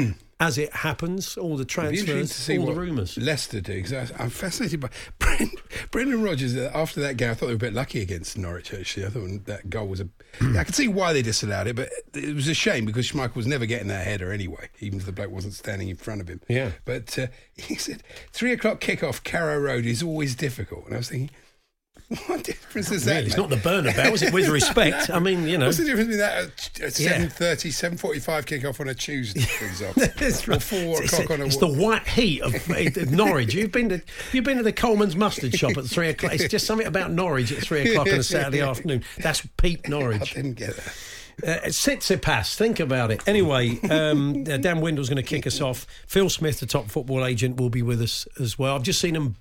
As 0.40 0.56
it 0.56 0.72
happens, 0.72 1.36
all 1.36 1.56
the 1.56 1.64
transfers, 1.64 2.48
all 2.50 2.66
the 2.66 2.72
rumours. 2.72 3.18
Leicester 3.18 3.60
do 3.60 3.74
because 3.82 4.12
I'm 4.16 4.30
fascinated 4.30 4.78
by 4.78 4.88
Brendan, 5.18 5.50
Brendan 5.90 6.22
Rodgers. 6.22 6.56
uh, 6.56 6.70
After 6.72 7.00
that 7.00 7.16
game, 7.16 7.30
I 7.30 7.34
thought 7.34 7.46
they 7.46 7.52
were 7.54 7.56
a 7.56 7.58
bit 7.58 7.72
lucky 7.74 8.00
against 8.02 8.38
Norwich. 8.38 8.72
Actually, 8.72 9.06
I 9.06 9.08
thought 9.08 9.44
that 9.46 9.68
goal 9.68 9.88
was 9.88 10.00
a. 10.00 10.08
I 10.40 10.62
can 10.62 10.72
see 10.74 10.86
why 10.86 11.12
they 11.12 11.22
disallowed 11.22 11.66
it, 11.66 11.74
but 11.74 11.88
it 12.14 12.36
was 12.36 12.46
a 12.46 12.54
shame 12.54 12.84
because 12.84 13.10
Schmeichel 13.10 13.34
was 13.34 13.48
never 13.48 13.66
getting 13.66 13.88
that 13.88 14.06
header 14.06 14.30
anyway, 14.30 14.68
even 14.78 15.00
if 15.00 15.06
the 15.06 15.12
bloke 15.12 15.32
wasn't 15.32 15.54
standing 15.54 15.88
in 15.88 15.96
front 15.96 16.20
of 16.20 16.28
him. 16.28 16.40
Yeah. 16.48 16.70
But 16.84 17.18
uh, 17.18 17.26
he 17.56 17.74
said 17.74 18.04
three 18.30 18.52
o'clock 18.52 18.80
kickoff, 18.80 19.24
Carrow 19.24 19.58
Road 19.58 19.86
is 19.86 20.04
always 20.04 20.36
difficult, 20.36 20.84
and 20.86 20.94
I 20.94 20.98
was 20.98 21.08
thinking. 21.08 21.30
What 22.26 22.42
difference 22.44 22.90
is 22.90 23.04
that? 23.04 23.16
Really, 23.16 23.26
it's 23.26 23.36
not 23.36 23.50
the 23.50 23.56
Bernabeu, 23.56 24.12
is 24.12 24.22
it? 24.22 24.32
With 24.32 24.48
respect, 24.48 25.10
I 25.10 25.18
mean, 25.18 25.46
you 25.46 25.58
know. 25.58 25.66
What's 25.66 25.76
the 25.76 25.84
difference 25.84 26.06
between 26.08 26.20
that 26.20 26.70
uh, 26.82 26.86
at 26.86 26.98
Yeah. 26.98 27.26
7.30, 27.26 27.98
7.45 27.98 28.46
kick-off 28.46 28.80
on 28.80 28.88
a 28.88 28.94
Tuesday, 28.94 29.40
for 29.42 29.66
example? 29.66 30.02
That's 30.16 30.48
Or 30.48 30.58
4 30.58 31.02
It's, 31.02 31.12
o'clock 31.12 31.30
on 31.32 31.42
a... 31.42 31.44
it's 31.44 31.58
the 31.58 31.66
white 31.66 32.06
heat 32.08 32.40
of, 32.40 32.54
eh, 32.70 32.88
of 32.96 33.10
Norwich. 33.12 33.52
You've 33.52 33.72
been 33.72 33.90
to 33.90 34.00
you've 34.32 34.44
been 34.44 34.56
to 34.56 34.62
the 34.62 34.72
Colman's 34.72 35.16
mustard 35.16 35.54
shop 35.54 35.76
at 35.76 35.84
three 35.84 36.08
o'clock. 36.08 36.32
It's 36.34 36.48
just 36.48 36.66
something 36.66 36.86
about 36.86 37.10
Norwich 37.10 37.52
at 37.52 37.58
three 37.58 37.90
o'clock 37.90 38.06
on 38.08 38.14
a 38.14 38.22
Saturday 38.22 38.62
afternoon. 38.62 39.04
That's 39.18 39.46
peak 39.58 39.86
Norwich. 39.88 40.32
I 40.32 40.34
didn't 40.36 40.54
get 40.54 40.76
that. 40.76 40.94
Uh, 41.42 41.58
Tsitsipas, 41.66 42.54
think 42.54 42.80
about 42.80 43.10
it. 43.10 43.26
Anyway, 43.26 43.78
um, 43.90 44.44
uh, 44.50 44.56
Dan 44.56 44.80
Windle's 44.80 45.08
going 45.08 45.16
to 45.16 45.22
kick 45.22 45.46
us 45.46 45.60
off. 45.60 45.86
Phil 46.06 46.28
Smith, 46.28 46.60
the 46.60 46.66
top 46.66 46.90
football 46.90 47.24
agent, 47.24 47.60
will 47.60 47.70
be 47.70 47.82
with 47.82 48.00
us 48.00 48.26
as 48.40 48.58
well. 48.58 48.74
I've 48.74 48.82
just 48.82 49.00
seen 49.00 49.14
him 49.14 49.36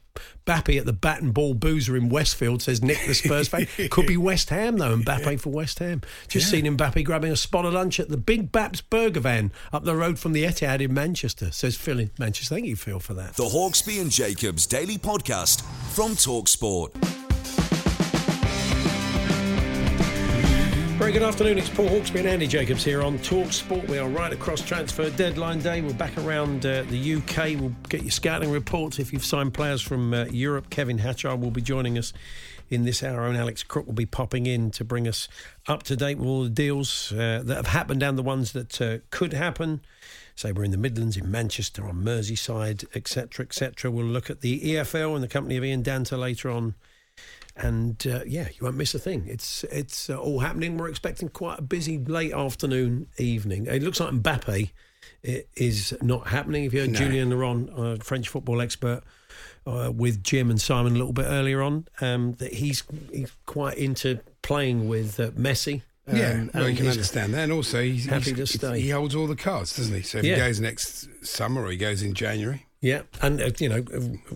Bappy 0.45 0.79
at 0.79 0.85
the 0.85 0.93
Bat 0.93 1.21
and 1.21 1.33
Ball 1.33 1.53
Boozer 1.53 1.95
in 1.95 2.09
Westfield, 2.09 2.61
says 2.61 2.81
Nick, 2.81 2.99
the 3.05 3.13
Spurs 3.13 3.47
fan. 3.47 3.67
Could 3.89 4.07
be 4.07 4.17
West 4.17 4.49
Ham, 4.49 4.77
though, 4.77 4.93
and 4.93 5.05
Bappe 5.05 5.39
for 5.39 5.49
West 5.49 5.79
Ham. 5.79 6.01
Just 6.27 6.49
seen 6.49 6.65
him 6.65 6.77
Bappy 6.77 7.03
grabbing 7.03 7.31
a 7.31 7.35
spot 7.35 7.65
of 7.65 7.73
lunch 7.73 7.99
at 7.99 8.09
the 8.09 8.17
Big 8.17 8.51
Baps 8.51 8.81
Burger 8.87 9.19
Van 9.19 9.51
up 9.73 9.83
the 9.83 9.95
road 9.95 10.19
from 10.19 10.33
the 10.33 10.43
Etihad 10.43 10.81
in 10.81 10.93
Manchester, 10.93 11.51
says 11.51 11.75
Phil 11.75 11.99
in 11.99 12.11
Manchester. 12.17 12.55
Thank 12.55 12.67
you, 12.67 12.75
Phil, 12.75 12.99
for 12.99 13.13
that. 13.15 13.35
The 13.35 13.43
Hawksbee 13.43 14.01
and 14.01 14.11
Jacobs 14.11 14.65
Daily 14.65 14.97
Podcast 14.97 15.61
from 15.93 16.11
Talksport. 16.11 17.26
Very 20.97 21.11
good 21.11 21.21
afternoon. 21.21 21.59
It's 21.59 21.69
Paul 21.69 21.89
Hawksbee 21.89 22.21
and 22.21 22.27
Andy 22.27 22.47
Jacobs 22.47 22.83
here 22.83 23.03
on 23.03 23.19
Talk 23.19 23.53
Sport. 23.53 23.87
We 23.87 23.99
are 23.99 24.09
right 24.09 24.33
across 24.33 24.61
transfer 24.61 25.11
deadline 25.11 25.59
day. 25.59 25.81
We're 25.81 25.93
back 25.93 26.17
around 26.17 26.65
uh, 26.65 26.85
the 26.89 27.17
UK. 27.17 27.61
We'll 27.61 27.75
get 27.87 28.01
your 28.01 28.09
scouting 28.09 28.49
reports 28.49 28.97
if 28.97 29.13
you've 29.13 29.23
signed 29.23 29.53
players 29.53 29.79
from 29.79 30.11
uh, 30.11 30.25
Europe. 30.31 30.71
Kevin 30.71 30.97
Hatchard 30.97 31.39
will 31.39 31.51
be 31.51 31.61
joining 31.61 31.99
us 31.99 32.13
in 32.71 32.83
this 32.83 33.03
hour, 33.03 33.27
and 33.27 33.37
Alex 33.37 33.61
Crook 33.61 33.85
will 33.85 33.93
be 33.93 34.07
popping 34.07 34.47
in 34.47 34.71
to 34.71 34.83
bring 34.83 35.07
us 35.07 35.27
up 35.67 35.83
to 35.83 35.95
date 35.95 36.17
with 36.17 36.27
all 36.27 36.43
the 36.43 36.49
deals 36.49 37.11
uh, 37.11 37.43
that 37.45 37.55
have 37.57 37.67
happened 37.67 38.01
and 38.01 38.17
the 38.17 38.23
ones 38.23 38.53
that 38.53 38.81
uh, 38.81 38.97
could 39.11 39.33
happen. 39.33 39.81
Say 40.35 40.51
we're 40.51 40.63
in 40.63 40.71
the 40.71 40.77
Midlands, 40.77 41.15
in 41.15 41.29
Manchester, 41.29 41.87
on 41.87 41.97
Merseyside, 41.97 42.85
etc., 42.95 43.45
etc. 43.45 43.91
We'll 43.91 44.03
look 44.03 44.31
at 44.31 44.41
the 44.41 44.59
EFL 44.61 45.13
and 45.13 45.23
the 45.23 45.27
company 45.27 45.57
of 45.57 45.63
Ian 45.63 45.83
Danter 45.83 46.17
later 46.17 46.49
on 46.49 46.73
and 47.55 48.05
uh, 48.07 48.21
yeah, 48.27 48.47
you 48.49 48.57
won't 48.61 48.75
miss 48.77 48.93
a 48.95 48.99
thing. 48.99 49.25
It's 49.27 49.63
it's 49.65 50.09
uh, 50.09 50.17
all 50.17 50.39
happening. 50.39 50.77
We're 50.77 50.89
expecting 50.89 51.29
quite 51.29 51.59
a 51.59 51.61
busy 51.63 51.97
late 51.97 52.33
afternoon, 52.33 53.07
evening. 53.17 53.65
It 53.67 53.81
looks 53.83 53.99
like 53.99 54.11
Mbappe 54.13 54.69
is 55.23 55.97
not 56.01 56.27
happening. 56.27 56.65
If 56.65 56.73
you 56.73 56.81
heard 56.81 56.91
No. 56.91 56.99
Julien 56.99 57.29
Laurens, 57.31 57.69
uh, 57.75 57.97
French 58.03 58.29
football 58.29 58.61
expert, 58.61 59.01
uh, 59.65 59.91
with 59.93 60.23
Jim 60.23 60.49
and 60.49 60.61
Simon 60.61 60.93
a 60.93 60.97
little 60.97 61.13
bit 61.13 61.25
earlier 61.27 61.61
on, 61.61 61.87
um, 62.01 62.33
that 62.33 62.53
he's 62.53 62.83
he's 63.11 63.31
quite 63.45 63.77
into 63.77 64.19
playing 64.41 64.87
with 64.87 65.19
uh, 65.19 65.31
Messi. 65.31 65.81
Yeah, 66.11 66.31
um, 66.31 66.51
well, 66.53 66.69
you 66.69 66.77
can 66.77 66.87
understand 66.87 67.33
that. 67.33 67.39
And 67.43 67.51
also, 67.51 67.81
he's, 67.81 68.05
Happy 68.05 68.33
he's- 68.33 68.51
to 68.51 68.57
stay. 68.59 68.79
he 68.79 68.89
holds 68.91 69.13
all 69.13 69.27
the 69.27 69.35
cards, 69.35 69.75
doesn't 69.75 69.93
he? 69.93 70.03
So 70.03 70.19
if 70.19 70.23
Yeah. 70.23 70.35
he 70.35 70.39
goes 70.41 70.61
next 70.61 71.09
summer 71.25 71.63
or 71.63 71.69
he 71.71 71.75
goes 71.75 72.01
in 72.01 72.13
January, 72.13 72.65
Yeah, 72.79 73.01
and 73.23 73.41
uh, 73.41 73.49
you 73.57 73.69
know, 73.69 73.83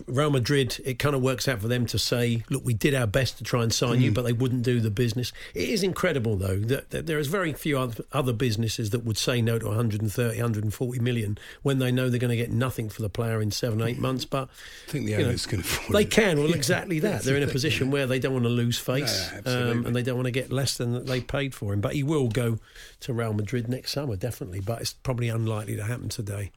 Real 0.08 0.30
Madrid. 0.30 0.80
It 0.84 0.98
kind 0.98 1.14
of 1.14 1.22
works 1.22 1.46
out 1.46 1.60
for 1.60 1.68
them 1.68 1.86
to 1.86 1.96
say, 1.98 2.42
"Look, 2.50 2.64
we 2.64 2.74
did 2.74 2.92
our 2.92 3.06
best 3.06 3.38
to 3.38 3.44
try 3.44 3.62
and 3.62 3.72
sign 3.72 3.98
Mm. 3.98 4.02
you, 4.02 4.10
but 4.10 4.22
they 4.22 4.32
wouldn't 4.32 4.64
do 4.64 4.80
the 4.80 4.90
business." 4.90 5.32
It 5.54 5.68
is 5.68 5.84
incredible, 5.84 6.36
though, 6.36 6.56
that, 6.58 6.90
that 6.90 7.06
there 7.06 7.20
is 7.20 7.28
very 7.28 7.52
few 7.52 7.78
other, 7.78 8.02
other 8.12 8.32
businesses 8.32 8.90
that 8.90 9.04
would 9.04 9.16
say 9.16 9.40
no 9.40 9.60
to 9.60 9.66
130, 9.66 10.36
140 10.40 10.98
million 10.98 11.38
when 11.62 11.78
they 11.78 11.92
know 11.92 12.08
they're 12.10 12.18
going 12.18 12.30
to 12.30 12.36
get 12.36 12.50
nothing 12.50 12.88
for 12.88 13.00
the 13.02 13.08
player 13.08 13.40
in 13.40 13.52
seven, 13.52 13.80
eight 13.80 14.00
months. 14.00 14.24
But 14.24 14.48
I 14.88 14.90
think 14.90 15.04
the 15.06 15.12
you 15.12 15.18
know, 15.18 15.24
owners 15.26 15.46
can 15.46 15.60
afford 15.60 15.92
they 15.96 16.02
it. 16.02 16.10
can. 16.10 16.38
Well, 16.38 16.52
exactly 16.54 16.98
that. 16.98 17.22
They're 17.22 17.36
in 17.36 17.44
a 17.44 17.52
position 17.52 17.92
where 17.92 18.06
they 18.08 18.18
don't 18.18 18.32
want 18.32 18.44
to 18.46 18.48
lose 18.50 18.76
face, 18.76 19.30
No, 19.46 19.70
um, 19.70 19.86
and 19.86 19.94
they 19.94 20.02
don't 20.02 20.16
want 20.16 20.26
to 20.26 20.32
get 20.32 20.50
less 20.50 20.76
than 20.76 21.04
they 21.04 21.20
paid 21.20 21.54
for 21.54 21.72
him. 21.72 21.80
But 21.80 21.94
he 21.94 22.02
will 22.02 22.26
go 22.26 22.58
to 23.00 23.12
Real 23.12 23.34
Madrid 23.34 23.68
next 23.68 23.92
summer, 23.92 24.16
definitely. 24.16 24.58
But 24.58 24.80
it's 24.80 24.94
probably 24.94 25.28
unlikely 25.28 25.76
to 25.76 25.84
happen 25.84 26.08
today. 26.08 26.50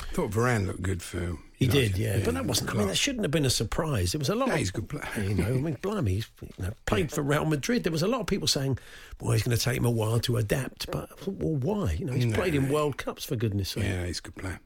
I 0.00 0.04
thought 0.12 0.30
Varane 0.30 0.66
looked 0.66 0.82
good 0.82 1.02
for. 1.02 1.38
He 1.56 1.64
United. 1.66 1.92
did, 1.94 1.98
yeah. 1.98 2.20
But 2.24 2.34
that 2.34 2.46
wasn't. 2.46 2.70
I 2.70 2.74
mean, 2.74 2.86
that 2.88 2.96
shouldn't 2.96 3.24
have 3.24 3.32
been 3.32 3.44
a 3.44 3.50
surprise. 3.50 4.14
It 4.14 4.18
was 4.18 4.28
a 4.28 4.34
lot. 4.36 4.46
No, 4.48 4.54
of, 4.54 4.58
he's 4.60 4.68
a 4.70 4.72
good 4.72 4.88
player. 4.88 5.24
You 5.28 5.34
know, 5.34 5.46
I 5.46 5.50
mean, 5.52 5.76
blimey, 5.82 6.14
he's 6.14 6.30
you 6.40 6.64
know, 6.64 6.72
played 6.86 7.10
for 7.10 7.22
Real 7.22 7.44
Madrid. 7.44 7.82
There 7.82 7.90
was 7.92 8.02
a 8.02 8.08
lot 8.08 8.20
of 8.20 8.26
people 8.28 8.46
saying, 8.46 8.78
"Boy, 9.18 9.34
it's 9.34 9.42
going 9.42 9.56
to 9.56 9.62
take 9.62 9.76
him 9.76 9.84
a 9.84 9.90
while 9.90 10.20
to 10.20 10.36
adapt." 10.36 10.90
But 10.92 11.18
thought, 11.18 11.34
well, 11.36 11.56
why? 11.56 11.92
You 11.92 12.04
know, 12.06 12.12
he's 12.12 12.26
No. 12.26 12.36
played 12.36 12.54
in 12.54 12.68
World 12.68 12.96
Cups 12.96 13.24
for 13.24 13.34
goodness' 13.34 13.70
sake. 13.70 13.84
Yeah, 13.84 14.06
he's 14.06 14.20
a 14.20 14.22
good 14.22 14.36
player. 14.36 14.60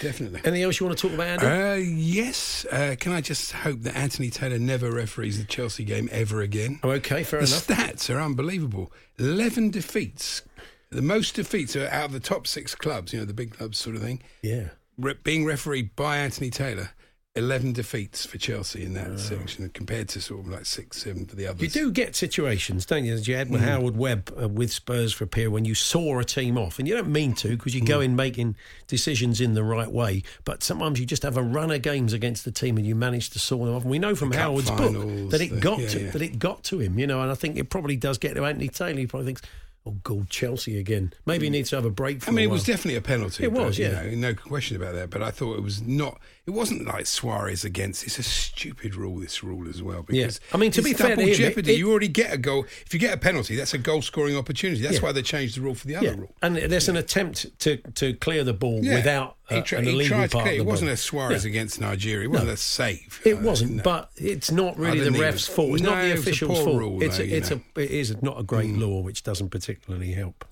Definitely. 0.00 0.40
Anything 0.44 0.62
else 0.62 0.80
you 0.80 0.86
want 0.86 0.98
to 0.98 1.02
talk 1.08 1.14
about, 1.14 1.42
Andy? 1.42 1.46
Uh, 1.46 1.74
yes. 1.74 2.64
Uh, 2.72 2.96
can 2.98 3.12
I 3.12 3.20
just 3.20 3.52
hope 3.52 3.80
that 3.82 3.94
Anthony 3.94 4.30
Taylor 4.30 4.58
never 4.58 4.90
referees 4.90 5.36
the 5.38 5.44
Chelsea 5.44 5.84
game 5.84 6.08
ever 6.10 6.40
again? 6.40 6.80
oh, 6.82 6.90
okay, 6.92 7.22
fair 7.24 7.40
the 7.40 7.46
enough. 7.46 7.66
stats 7.66 8.12
are 8.12 8.18
unbelievable. 8.20 8.90
11 9.18 9.70
defeats. 9.70 10.42
The 10.90 11.02
most 11.02 11.36
defeats 11.36 11.76
are 11.76 11.86
out 11.88 12.06
of 12.06 12.12
the 12.12 12.20
top 12.20 12.46
six 12.48 12.74
clubs, 12.74 13.12
you 13.12 13.20
know, 13.20 13.24
the 13.24 13.32
big 13.34 13.52
clubs 13.56 13.78
sort 13.78 13.94
of 13.96 14.02
thing. 14.02 14.20
Yeah. 14.42 14.70
Re- 14.98 15.14
being 15.22 15.44
refereed 15.44 15.94
by 15.94 16.16
Anthony 16.18 16.50
Taylor, 16.50 16.90
11 17.36 17.74
defeats 17.74 18.26
for 18.26 18.38
Chelsea 18.38 18.82
in 18.84 18.94
that 18.94 19.20
section 19.20 19.68
compared 19.68 20.08
to 20.08 20.20
sort 20.20 20.40
of 20.40 20.48
like 20.48 20.66
six, 20.66 20.96
seven 21.02 21.26
for 21.26 21.36
the 21.36 21.46
others. 21.46 21.62
You 21.62 21.68
do 21.68 21.92
get 21.92 22.16
situations, 22.16 22.84
don't 22.86 23.04
you? 23.04 23.14
As 23.14 23.28
you 23.28 23.36
had 23.36 23.46
Mm. 23.46 23.52
with 23.52 23.60
Howard 23.60 23.96
Webb 23.96 24.34
uh, 24.42 24.48
with 24.48 24.72
Spurs 24.72 25.12
for 25.12 25.22
a 25.22 25.26
period 25.28 25.52
when 25.52 25.64
you 25.64 25.76
saw 25.76 26.18
a 26.18 26.24
team 26.24 26.58
off, 26.58 26.80
and 26.80 26.88
you 26.88 26.94
don't 26.96 27.12
mean 27.12 27.34
to 27.34 27.50
because 27.50 27.72
you 27.72 27.82
Mm. 27.82 27.86
go 27.86 28.00
in 28.00 28.16
making 28.16 28.56
decisions 28.88 29.40
in 29.40 29.54
the 29.54 29.62
right 29.62 29.92
way. 29.92 30.24
But 30.44 30.64
sometimes 30.64 30.98
you 30.98 31.06
just 31.06 31.22
have 31.22 31.36
a 31.36 31.42
run 31.42 31.70
of 31.70 31.82
games 31.82 32.12
against 32.12 32.44
the 32.44 32.50
team 32.50 32.76
and 32.76 32.84
you 32.84 32.96
manage 32.96 33.30
to 33.30 33.38
saw 33.38 33.64
them 33.64 33.76
off. 33.76 33.82
And 33.82 33.92
we 33.92 34.00
know 34.00 34.16
from 34.16 34.32
Howard's 34.32 34.72
book 34.72 35.30
that 35.30 35.40
it 35.40 35.50
the- 35.52 35.60
got 35.60 35.78
yeah, 35.78 35.88
to 35.88 36.00
yeah. 36.02 36.10
that 36.10 36.20
it 36.20 36.40
got 36.40 36.64
to 36.64 36.80
him. 36.80 36.98
You 36.98 37.06
know, 37.06 37.22
and 37.22 37.30
I 37.30 37.36
think 37.36 37.56
it 37.58 37.70
probably 37.70 37.94
does 37.96 38.18
get 38.18 38.34
to 38.34 38.44
Anthony 38.44 38.68
Taylor. 38.68 38.98
He 38.98 39.06
probably 39.06 39.26
thinks, 39.26 39.42
"Oh 39.86 39.96
God, 40.02 40.30
Chelsea 40.30 40.78
again." 40.78 41.12
Maybe 41.26 41.46
he 41.46 41.50
needs 41.50 41.70
to 41.70 41.76
have 41.76 41.84
a 41.84 41.90
break. 41.90 42.20
Mm. 42.20 42.28
I 42.28 42.30
mean, 42.32 42.44
it 42.44 42.52
was 42.52 42.64
definitely 42.64 42.96
a 42.96 43.02
penalty. 43.02 43.44
It 43.44 43.52
but, 43.52 43.66
was, 43.66 43.78
you 43.78 43.86
yeah. 43.86 44.02
know, 44.02 44.10
no 44.10 44.34
question 44.34 44.76
about 44.76 44.94
that. 44.94 45.10
But 45.10 45.22
I 45.22 45.30
thought 45.30 45.56
it 45.56 45.62
was 45.62 45.82
not. 45.82 46.20
It 46.50 46.54
wasn't 46.54 46.84
like 46.84 47.06
Suarez 47.06 47.64
against. 47.64 48.02
It's 48.04 48.18
a 48.18 48.24
stupid 48.24 48.96
rule. 48.96 49.20
This 49.20 49.44
rule 49.44 49.68
as 49.68 49.82
well. 49.84 50.04
Yeah. 50.10 50.24
Because 50.24 50.40
I 50.52 50.56
mean, 50.56 50.72
to 50.72 50.82
be 50.82 50.94
fair 50.94 51.10
to 51.10 51.14
double 51.16 51.28
him, 51.28 51.34
jeopardy. 51.34 51.74
it- 51.74 51.78
you 51.78 51.88
already 51.90 52.08
get 52.08 52.34
a 52.34 52.38
goal. 52.38 52.64
If 52.84 52.92
you 52.92 52.98
get 52.98 53.14
a 53.14 53.16
penalty, 53.16 53.54
that's 53.54 53.72
a 53.72 53.78
goal 53.78 54.02
scoring 54.02 54.36
opportunity. 54.36 54.82
That's 54.82 54.96
Yeah. 54.96 55.02
why 55.02 55.12
they 55.12 55.22
changed 55.22 55.56
the 55.56 55.60
rule 55.60 55.76
for 55.76 55.86
the 55.86 55.94
other 55.94 56.06
Yeah, 56.06 56.16
rule. 56.16 56.34
and 56.42 56.56
there's 56.56 56.88
an 56.88 56.96
attempt 56.96 57.56
to, 57.60 57.76
to 57.76 58.14
clear 58.14 58.42
the 58.42 58.52
ball 58.52 58.80
Yeah. 58.82 58.96
without 58.96 59.36
uh, 59.48 59.54
he, 59.56 59.62
tra- 59.62 59.78
an 59.78 59.84
he 59.84 59.90
illegal 59.92 60.16
tried 60.18 60.30
to 60.30 60.32
part 60.32 60.44
clear. 60.46 60.54
of 60.54 60.66
It 60.66 60.68
wasn't 60.68 60.88
ball. 60.88 60.94
a 60.94 60.96
Suarez 60.96 61.44
Yeah. 61.44 61.50
against 61.50 61.80
Nigeria. 61.80 62.24
It 62.24 62.30
wasn't 62.32 62.50
a 62.50 62.56
save. 62.56 63.20
It 63.24 63.38
wasn't, 63.40 63.76
no. 63.76 63.82
but 63.84 64.10
it's 64.16 64.50
not 64.50 64.76
really 64.76 65.00
the 65.08 65.14
it 65.16 65.20
ref's 65.20 65.46
fault. 65.46 65.70
It's 65.74 65.82
not 65.82 66.02
the 66.02 66.10
it 66.10 66.18
official's 66.18 66.58
fault. 66.64 66.76
rule, 66.78 67.00
it's 67.02 67.18
though, 67.18 67.22
a, 67.24 67.26
it's 67.28 67.50
know. 67.50 67.60
a 67.76 67.80
it 67.80 67.90
is 67.92 68.22
not 68.22 68.40
a 68.40 68.42
great 68.42 68.70
law, 68.74 69.00
which 69.02 69.22
doesn't 69.22 69.50
particularly 69.50 70.12
help. 70.12 70.44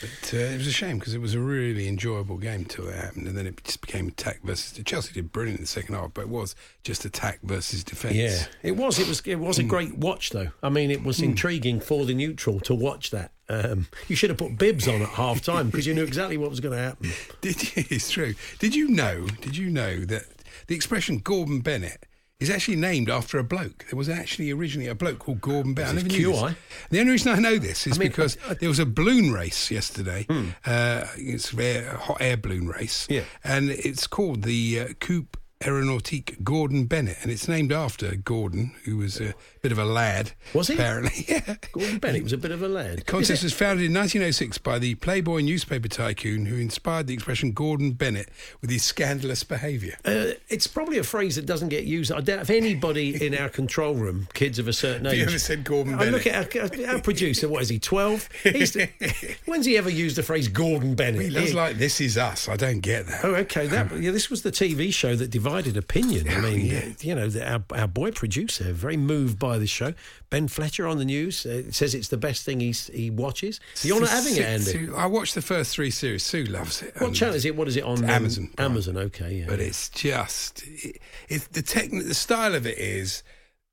But, 0.00 0.34
uh, 0.34 0.36
it 0.38 0.58
was 0.58 0.66
a 0.66 0.72
shame 0.72 0.98
because 0.98 1.14
it 1.14 1.20
was 1.20 1.34
a 1.34 1.40
really 1.40 1.88
enjoyable 1.88 2.38
game 2.38 2.64
till 2.64 2.88
it 2.88 2.94
happened, 2.94 3.26
and 3.26 3.36
then 3.36 3.46
it 3.46 3.62
just 3.64 3.80
became 3.80 4.08
attack 4.08 4.40
versus. 4.42 4.80
Chelsea 4.84 5.12
did 5.12 5.32
brilliant 5.32 5.58
in 5.58 5.64
the 5.64 5.68
second 5.68 5.94
half, 5.94 6.12
but 6.14 6.22
it 6.22 6.28
was 6.28 6.54
just 6.82 7.04
attack 7.04 7.40
versus 7.42 7.84
defence. 7.84 8.14
Yeah, 8.14 8.44
it 8.62 8.76
was. 8.76 8.98
It 8.98 9.08
was. 9.08 9.20
It 9.24 9.36
was 9.36 9.58
a 9.58 9.64
great 9.64 9.96
watch, 9.96 10.30
though. 10.30 10.48
I 10.62 10.68
mean, 10.68 10.90
it 10.90 11.02
was 11.02 11.20
intriguing 11.20 11.80
for 11.80 12.04
the 12.04 12.14
neutral 12.14 12.60
to 12.60 12.74
watch 12.74 13.10
that. 13.10 13.32
Um, 13.48 13.88
you 14.08 14.16
should 14.16 14.30
have 14.30 14.38
put 14.38 14.56
bibs 14.56 14.88
on 14.88 15.02
at 15.02 15.08
half 15.08 15.42
time 15.42 15.68
because 15.68 15.86
you 15.86 15.94
knew 15.94 16.04
exactly 16.04 16.38
what 16.38 16.48
was 16.48 16.60
going 16.60 16.76
to 16.76 16.82
happen. 16.82 17.10
Did 17.40 17.62
you? 17.62 17.84
It's 17.90 18.10
true. 18.10 18.34
Did 18.58 18.74
you 18.74 18.88
know? 18.88 19.26
Did 19.40 19.56
you 19.56 19.68
know 19.68 20.00
that 20.06 20.24
the 20.68 20.74
expression 20.74 21.18
Gordon 21.18 21.60
Bennett 21.60 22.06
is 22.42 22.50
actually 22.50 22.76
named 22.76 23.08
after 23.08 23.38
a 23.38 23.44
bloke? 23.44 23.84
There 23.90 23.96
was 23.96 24.08
actually 24.08 24.50
originally 24.50 24.88
a 24.88 24.94
bloke 24.94 25.18
called 25.18 25.40
Gordon 25.40 25.74
Bennett. 25.74 25.92
I 25.92 25.96
never 25.96 26.08
knew 26.08 26.30
QI? 26.32 26.48
this. 26.48 26.56
The 26.90 27.00
only 27.00 27.12
reason 27.12 27.32
I 27.32 27.38
know 27.38 27.58
this 27.58 27.86
is 27.86 27.96
I 27.96 28.00
mean, 28.00 28.08
because 28.08 28.36
I- 28.46 28.50
I- 28.50 28.54
there 28.54 28.68
was 28.68 28.78
a 28.78 28.86
balloon 28.86 29.32
race 29.32 29.70
yesterday. 29.70 30.26
Hmm. 30.28 30.48
Uh, 30.66 31.06
it's 31.16 31.52
a 31.56 31.96
hot 31.96 32.18
air 32.20 32.36
balloon 32.36 32.68
race. 32.68 33.06
Yeah. 33.10 33.22
and 33.44 33.70
it's 33.70 34.06
called 34.06 34.42
the 34.42 34.80
uh, 34.80 34.88
Coupe 35.00 35.36
Aeronautique 35.66 36.42
Gordon 36.42 36.84
Bennett, 36.84 37.18
and 37.22 37.30
it's 37.30 37.48
named 37.48 37.72
after 37.72 38.16
Gordon, 38.16 38.72
who 38.84 38.98
was 38.98 39.20
a 39.20 39.34
bit 39.62 39.72
of 39.72 39.78
a 39.78 39.84
lad. 39.84 40.32
Was 40.54 40.68
he? 40.68 40.74
Apparently, 40.74 41.24
yeah. 41.28 41.56
Gordon 41.72 41.98
Bennett 41.98 42.22
was 42.24 42.32
a 42.32 42.38
bit 42.38 42.50
of 42.50 42.62
a 42.62 42.68
lad. 42.68 42.98
The 42.98 43.04
contest 43.04 43.42
was 43.42 43.52
founded 43.52 43.86
in 43.86 43.94
1906 43.94 44.58
by 44.58 44.78
the 44.78 44.96
Playboy 44.96 45.40
newspaper 45.40 45.88
tycoon 45.88 46.46
who 46.46 46.56
inspired 46.56 47.06
the 47.06 47.14
expression 47.14 47.52
Gordon 47.52 47.92
Bennett 47.92 48.28
with 48.60 48.70
his 48.70 48.82
scandalous 48.82 49.44
behaviour. 49.44 49.96
Uh, 50.04 50.32
it's 50.48 50.66
probably 50.66 50.98
a 50.98 51.04
phrase 51.04 51.36
that 51.36 51.46
doesn't 51.46 51.68
get 51.68 51.84
used. 51.84 52.12
I 52.12 52.20
doubt 52.20 52.40
if 52.40 52.50
anybody 52.50 53.24
in 53.26 53.36
our 53.36 53.48
control 53.48 53.94
room, 53.94 54.28
kids 54.34 54.58
of 54.58 54.68
a 54.68 54.72
certain 54.72 55.04
Have 55.04 55.14
age, 55.14 55.20
you 55.20 55.26
ever 55.26 55.38
said 55.38 55.64
Gordon 55.64 55.94
I 55.94 56.06
look 56.06 56.26
at 56.26 56.56
our, 56.56 56.94
our 56.94 57.00
producer. 57.00 57.48
What 57.48 57.62
is 57.62 57.68
he? 57.68 57.78
Twelve? 57.78 58.28
He's, 58.42 58.76
when's 59.46 59.66
he 59.66 59.76
ever 59.76 59.90
used 59.90 60.16
the 60.16 60.22
phrase 60.22 60.48
Gordon 60.48 60.94
Bennett? 60.94 61.22
He 61.22 61.30
looks 61.30 61.54
like 61.54 61.76
This 61.76 62.00
Is 62.00 62.18
Us. 62.18 62.48
I 62.48 62.56
don't 62.56 62.80
get 62.80 63.06
that. 63.06 63.24
Oh, 63.24 63.34
okay. 63.36 63.66
That 63.66 63.92
yeah, 64.00 64.10
this 64.10 64.28
was 64.28 64.42
the 64.42 64.50
TV 64.50 64.92
show 64.92 65.14
that 65.14 65.30
divided 65.30 65.51
opinion. 65.58 66.28
I 66.28 66.40
mean, 66.40 66.66
yeah. 66.66 66.88
you 67.00 67.14
know, 67.14 67.28
the, 67.28 67.50
our, 67.50 67.64
our 67.74 67.86
boy 67.86 68.10
producer 68.10 68.72
very 68.72 68.96
moved 68.96 69.38
by 69.38 69.58
the 69.58 69.66
show. 69.66 69.94
Ben 70.30 70.48
Fletcher 70.48 70.86
on 70.86 70.98
the 70.98 71.04
news 71.04 71.44
uh, 71.44 71.70
says 71.70 71.94
it's 71.94 72.08
the 72.08 72.16
best 72.16 72.44
thing 72.44 72.60
he's, 72.60 72.88
he 72.88 73.10
watches. 73.10 73.60
You're 73.82 74.00
not 74.00 74.10
having 74.10 74.36
it, 74.36 74.42
Andy. 74.42 74.88
I 74.94 75.06
watched 75.06 75.34
the 75.34 75.42
first 75.42 75.74
three 75.74 75.90
series. 75.90 76.22
Sue 76.24 76.44
loves 76.44 76.82
it. 76.82 76.94
What 76.98 77.14
channel 77.14 77.34
is 77.34 77.44
it? 77.44 77.56
What 77.56 77.68
is 77.68 77.76
it 77.76 77.84
on? 77.84 77.98
um, 77.98 78.10
Amazon 78.10 78.50
Prime. 78.56 78.70
Amazon. 78.70 78.96
Okay. 78.96 79.40
Yeah. 79.40 79.46
But 79.48 79.60
it's 79.60 79.88
just 79.88 80.62
it, 80.66 80.98
it, 81.28 81.48
the 81.52 81.62
technique, 81.62 82.06
the 82.06 82.14
style 82.14 82.54
of 82.54 82.66
it 82.66 82.78
is 82.78 83.22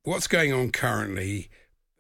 what's 0.04 0.28
going 0.28 0.54
on 0.54 0.72
currently 0.72 1.50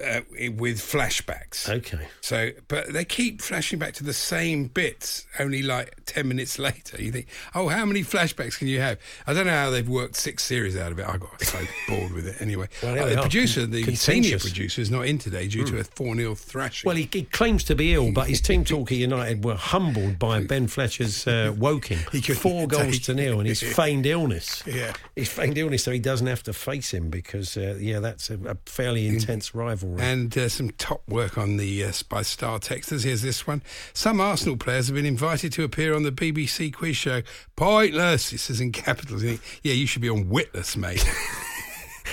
uh, 0.05 0.21
with 0.55 0.79
flashbacks. 0.79 1.67
Okay. 1.69 2.07
So, 2.21 2.51
but 2.67 2.93
they 2.93 3.03
keep 3.05 3.41
flashing 3.41 3.79
back 3.79 3.93
to 3.95 4.03
the 4.03 4.13
same 4.13 4.65
bits, 4.67 5.27
only 5.39 5.61
like 5.61 5.93
10 6.05 6.27
minutes 6.27 6.57
later. 6.59 7.01
You 7.01 7.11
think, 7.11 7.27
oh, 7.55 7.67
how 7.67 7.85
many 7.85 8.01
flashbacks 8.01 8.57
can 8.57 8.67
you 8.67 8.79
have? 8.79 8.97
I 9.27 9.33
don't 9.33 9.45
know 9.45 9.51
how 9.53 9.69
they've 9.69 9.87
worked 9.87 10.15
six 10.15 10.43
series 10.43 10.77
out 10.77 10.91
of 10.91 10.99
it. 10.99 11.07
I 11.07 11.17
got 11.17 11.41
so 11.43 11.59
bored 11.89 12.13
with 12.13 12.27
it 12.27 12.41
anyway. 12.41 12.67
Well, 12.81 12.97
Uh, 12.97 13.15
the 13.15 13.21
producer, 13.21 13.65
the 13.65 13.83
contentious. 13.83 14.01
senior 14.01 14.39
producer, 14.39 14.81
is 14.81 14.89
not 14.89 15.05
in 15.05 15.17
today 15.17 15.47
due 15.47 15.65
to 15.65 15.79
a 15.79 15.83
4 15.83 16.15
0 16.15 16.35
thrashing. 16.35 16.87
Well, 16.87 16.95
he, 16.95 17.09
he 17.11 17.23
claims 17.23 17.63
to 17.65 17.75
be 17.75 17.93
ill, 17.93 18.11
but 18.13 18.27
his 18.29 18.39
team 18.41 18.63
Torquay 18.65 18.95
United 18.95 19.43
were 19.43 19.55
humbled 19.55 20.17
by 20.19 20.43
Ben 20.43 20.67
Fletcher's 20.67 21.27
uh, 21.27 21.53
woking. 21.57 21.99
He 22.11 22.21
Four 22.21 22.67
goals 22.67 22.99
to 22.99 23.13
nil, 23.15 23.39
and 23.39 23.47
his 23.47 23.61
feigned 23.61 24.05
illness. 24.05 24.63
Yeah. 24.65 24.93
His 25.15 25.27
feigned 25.29 25.57
illness, 25.57 25.83
so 25.83 25.91
he 25.91 25.99
doesn't 25.99 26.27
have 26.27 26.43
to 26.43 26.53
face 26.53 26.93
him 26.93 27.09
because, 27.09 27.57
uh, 27.57 27.75
yeah, 27.79 27.99
that's 27.99 28.29
a, 28.29 28.35
a 28.45 28.55
fairly 28.65 29.07
intense 29.07 29.55
And 29.97 30.37
uh, 30.37 30.49
some 30.49 30.71
top 30.71 31.01
work 31.07 31.37
on 31.37 31.57
the 31.57 31.83
uh, 31.83 31.91
by 32.09 32.21
Star 32.21 32.59
Texters. 32.59 33.03
Here's 33.03 33.21
this 33.21 33.47
one. 33.47 33.63
Some 33.93 34.19
Arsenal 34.19 34.57
players 34.57 34.87
have 34.87 34.95
been 34.95 35.05
invited 35.05 35.51
to 35.53 35.63
appear 35.63 35.95
on 35.95 36.03
the 36.03 36.11
BBC 36.11 36.73
quiz 36.73 36.97
show. 36.97 37.21
Pointless. 37.55 38.33
It 38.33 38.39
says 38.39 38.61
in 38.61 38.71
capitals. 38.71 39.23
Yeah, 39.23 39.37
you 39.73 39.87
should 39.87 40.01
be 40.01 40.09
on 40.09 40.29
Witless, 40.29 40.77
mate. 40.77 41.05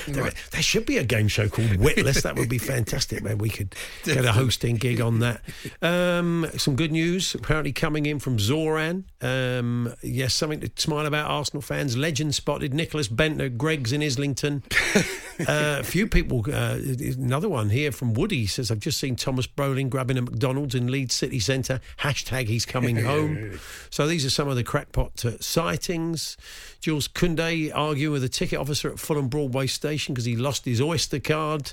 There, 0.06 0.30
there 0.50 0.62
should 0.62 0.86
be 0.86 0.98
a 0.98 1.04
game 1.04 1.28
show 1.28 1.48
called 1.48 1.76
Witless. 1.76 2.22
That 2.22 2.36
would 2.36 2.48
be 2.48 2.58
fantastic. 2.58 3.22
Maybe 3.22 3.34
we 3.36 3.50
could 3.50 3.74
get 4.04 4.24
a 4.24 4.32
hosting 4.32 4.76
gig 4.76 5.00
on 5.00 5.20
that. 5.20 5.42
Um, 5.82 6.46
some 6.56 6.76
good 6.76 6.92
news 6.92 7.34
apparently 7.34 7.72
coming 7.72 8.06
in 8.06 8.18
from 8.18 8.38
Zoran. 8.38 9.04
Um, 9.20 9.94
yes, 10.02 10.34
something 10.34 10.60
to 10.60 10.70
smile 10.76 11.06
about 11.06 11.30
Arsenal 11.30 11.62
fans. 11.62 11.96
Legend 11.96 12.34
spotted 12.34 12.72
Nicklas 12.72 13.08
Bendtner, 13.08 13.54
Greggs 13.56 13.92
in 13.92 14.02
Islington. 14.02 14.62
uh, 15.40 15.78
a 15.80 15.82
few 15.82 16.06
people. 16.06 16.44
Uh, 16.52 16.78
another 17.18 17.48
one 17.48 17.70
here 17.70 17.92
from 17.92 18.14
Woody 18.14 18.46
says, 18.46 18.70
I've 18.70 18.80
just 18.80 18.98
seen 18.98 19.16
Tomas 19.16 19.46
Brolin 19.46 19.88
grabbing 19.88 20.18
a 20.18 20.22
McDonald's 20.22 20.74
in 20.74 20.88
Leeds 20.88 21.14
City 21.14 21.40
Centre. 21.40 21.80
Hashtag 22.00 22.48
he's 22.48 22.66
coming 22.66 22.96
home. 23.04 23.58
So 23.90 24.06
these 24.06 24.24
are 24.24 24.30
some 24.30 24.48
of 24.48 24.56
the 24.56 24.64
crackpot 24.64 25.24
uh, 25.24 25.38
sightings. 25.40 26.36
Jules 26.80 27.08
Koundé 27.08 27.72
arguing 27.74 28.12
with 28.12 28.24
a 28.24 28.28
ticket 28.28 28.58
officer 28.58 28.90
at 28.90 28.98
Fulham 28.98 29.28
Broadway 29.28 29.66
Station 29.66 29.85
because 30.14 30.24
he 30.24 30.36
lost 30.36 30.64
his 30.64 30.80
Oyster 30.80 31.20
card. 31.20 31.72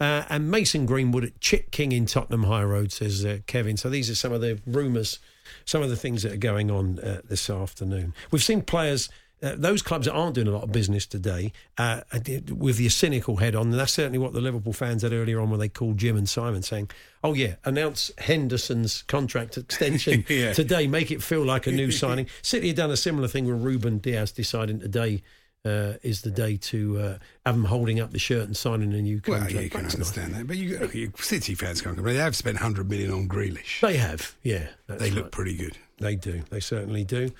Uh, 0.00 0.24
and 0.28 0.50
Mason 0.50 0.84
Greenwood 0.84 1.22
at 1.24 1.40
Chit 1.40 1.70
King 1.70 1.92
in 1.92 2.06
Tottenham 2.06 2.44
High 2.44 2.64
Road, 2.64 2.90
says 2.90 3.24
uh, 3.24 3.38
Kevin. 3.46 3.76
So 3.76 3.88
these 3.88 4.10
are 4.10 4.16
some 4.16 4.32
of 4.32 4.40
the 4.40 4.60
rumours, 4.66 5.20
some 5.64 5.80
of 5.82 5.90
the 5.90 5.96
things 5.96 6.22
that 6.24 6.32
are 6.32 6.36
going 6.38 6.70
on 6.72 6.98
uh, 6.98 7.20
this 7.28 7.48
afternoon. 7.48 8.12
We've 8.30 8.42
seen 8.42 8.62
players. 8.62 9.08
Uh, 9.44 9.56
those 9.56 9.82
clubs 9.82 10.06
that 10.06 10.12
aren't 10.12 10.36
doing 10.36 10.46
a 10.46 10.52
lot 10.52 10.62
of 10.62 10.70
business 10.70 11.04
today, 11.04 11.52
uh, 11.76 12.00
with 12.48 12.78
your 12.78 12.90
cynical 12.90 13.38
head 13.38 13.56
on, 13.56 13.70
and 13.72 13.74
that's 13.74 13.92
certainly 13.92 14.18
what 14.18 14.32
the 14.32 14.40
Liverpool 14.40 14.72
fans 14.72 15.02
had 15.02 15.12
earlier 15.12 15.40
on 15.40 15.50
when 15.50 15.58
they 15.58 15.68
called 15.68 15.98
Jim 15.98 16.16
and 16.16 16.28
Simon 16.28 16.62
saying, 16.62 16.88
"Oh 17.24 17.34
yeah, 17.34 17.56
announce 17.64 18.12
Henderson's 18.18 19.02
contract 19.02 19.58
extension 19.58 20.24
Yeah. 20.28 20.52
today, 20.52 20.86
make 20.86 21.10
it 21.10 21.24
feel 21.24 21.44
like 21.44 21.66
a 21.66 21.72
new 21.72 21.90
signing." 22.02 22.28
City 22.40 22.68
had 22.68 22.76
done 22.76 22.92
a 22.92 22.96
similar 22.96 23.26
thing 23.26 23.46
with 23.46 23.60
Rúben 23.62 24.00
Dias, 24.00 24.30
deciding 24.30 24.78
today 24.78 25.22
uh, 25.64 25.94
is 26.02 26.22
the 26.22 26.30
day 26.30 26.56
to 26.56 26.98
uh, 26.98 27.18
have 27.46 27.54
them 27.54 27.64
holding 27.64 28.00
up 28.00 28.10
the 28.10 28.18
shirt 28.18 28.44
and 28.44 28.56
signing 28.56 28.92
a 28.94 29.00
new 29.02 29.20
contract. 29.20 29.28
well, 29.54 29.62
contract. 29.62 29.64
you 29.64 29.70
can 29.70 29.82
That's 29.82 29.98
nice. 29.98 30.08
understand 30.18 30.34
that. 30.34 30.46
But 30.46 30.56
you, 30.56 30.90
you 30.92 31.12
City 31.18 31.54
fans 31.54 31.80
can't 31.80 31.94
complain. 31.94 32.16
They 32.16 32.22
have 32.22 32.34
spent 32.36 32.56
100 32.56 32.88
million 32.90 33.12
on 33.12 33.28
Grealish. 33.28 33.80
They 33.80 33.96
have, 33.96 34.34
yeah. 34.42 34.68
They 34.88 35.10
look 35.10 35.24
right. 35.24 35.32
pretty 35.32 35.56
good. 35.56 35.76
They 35.98 36.16
do. 36.16 36.42
They 36.50 36.58
certainly 36.58 37.04
do. 37.04 37.30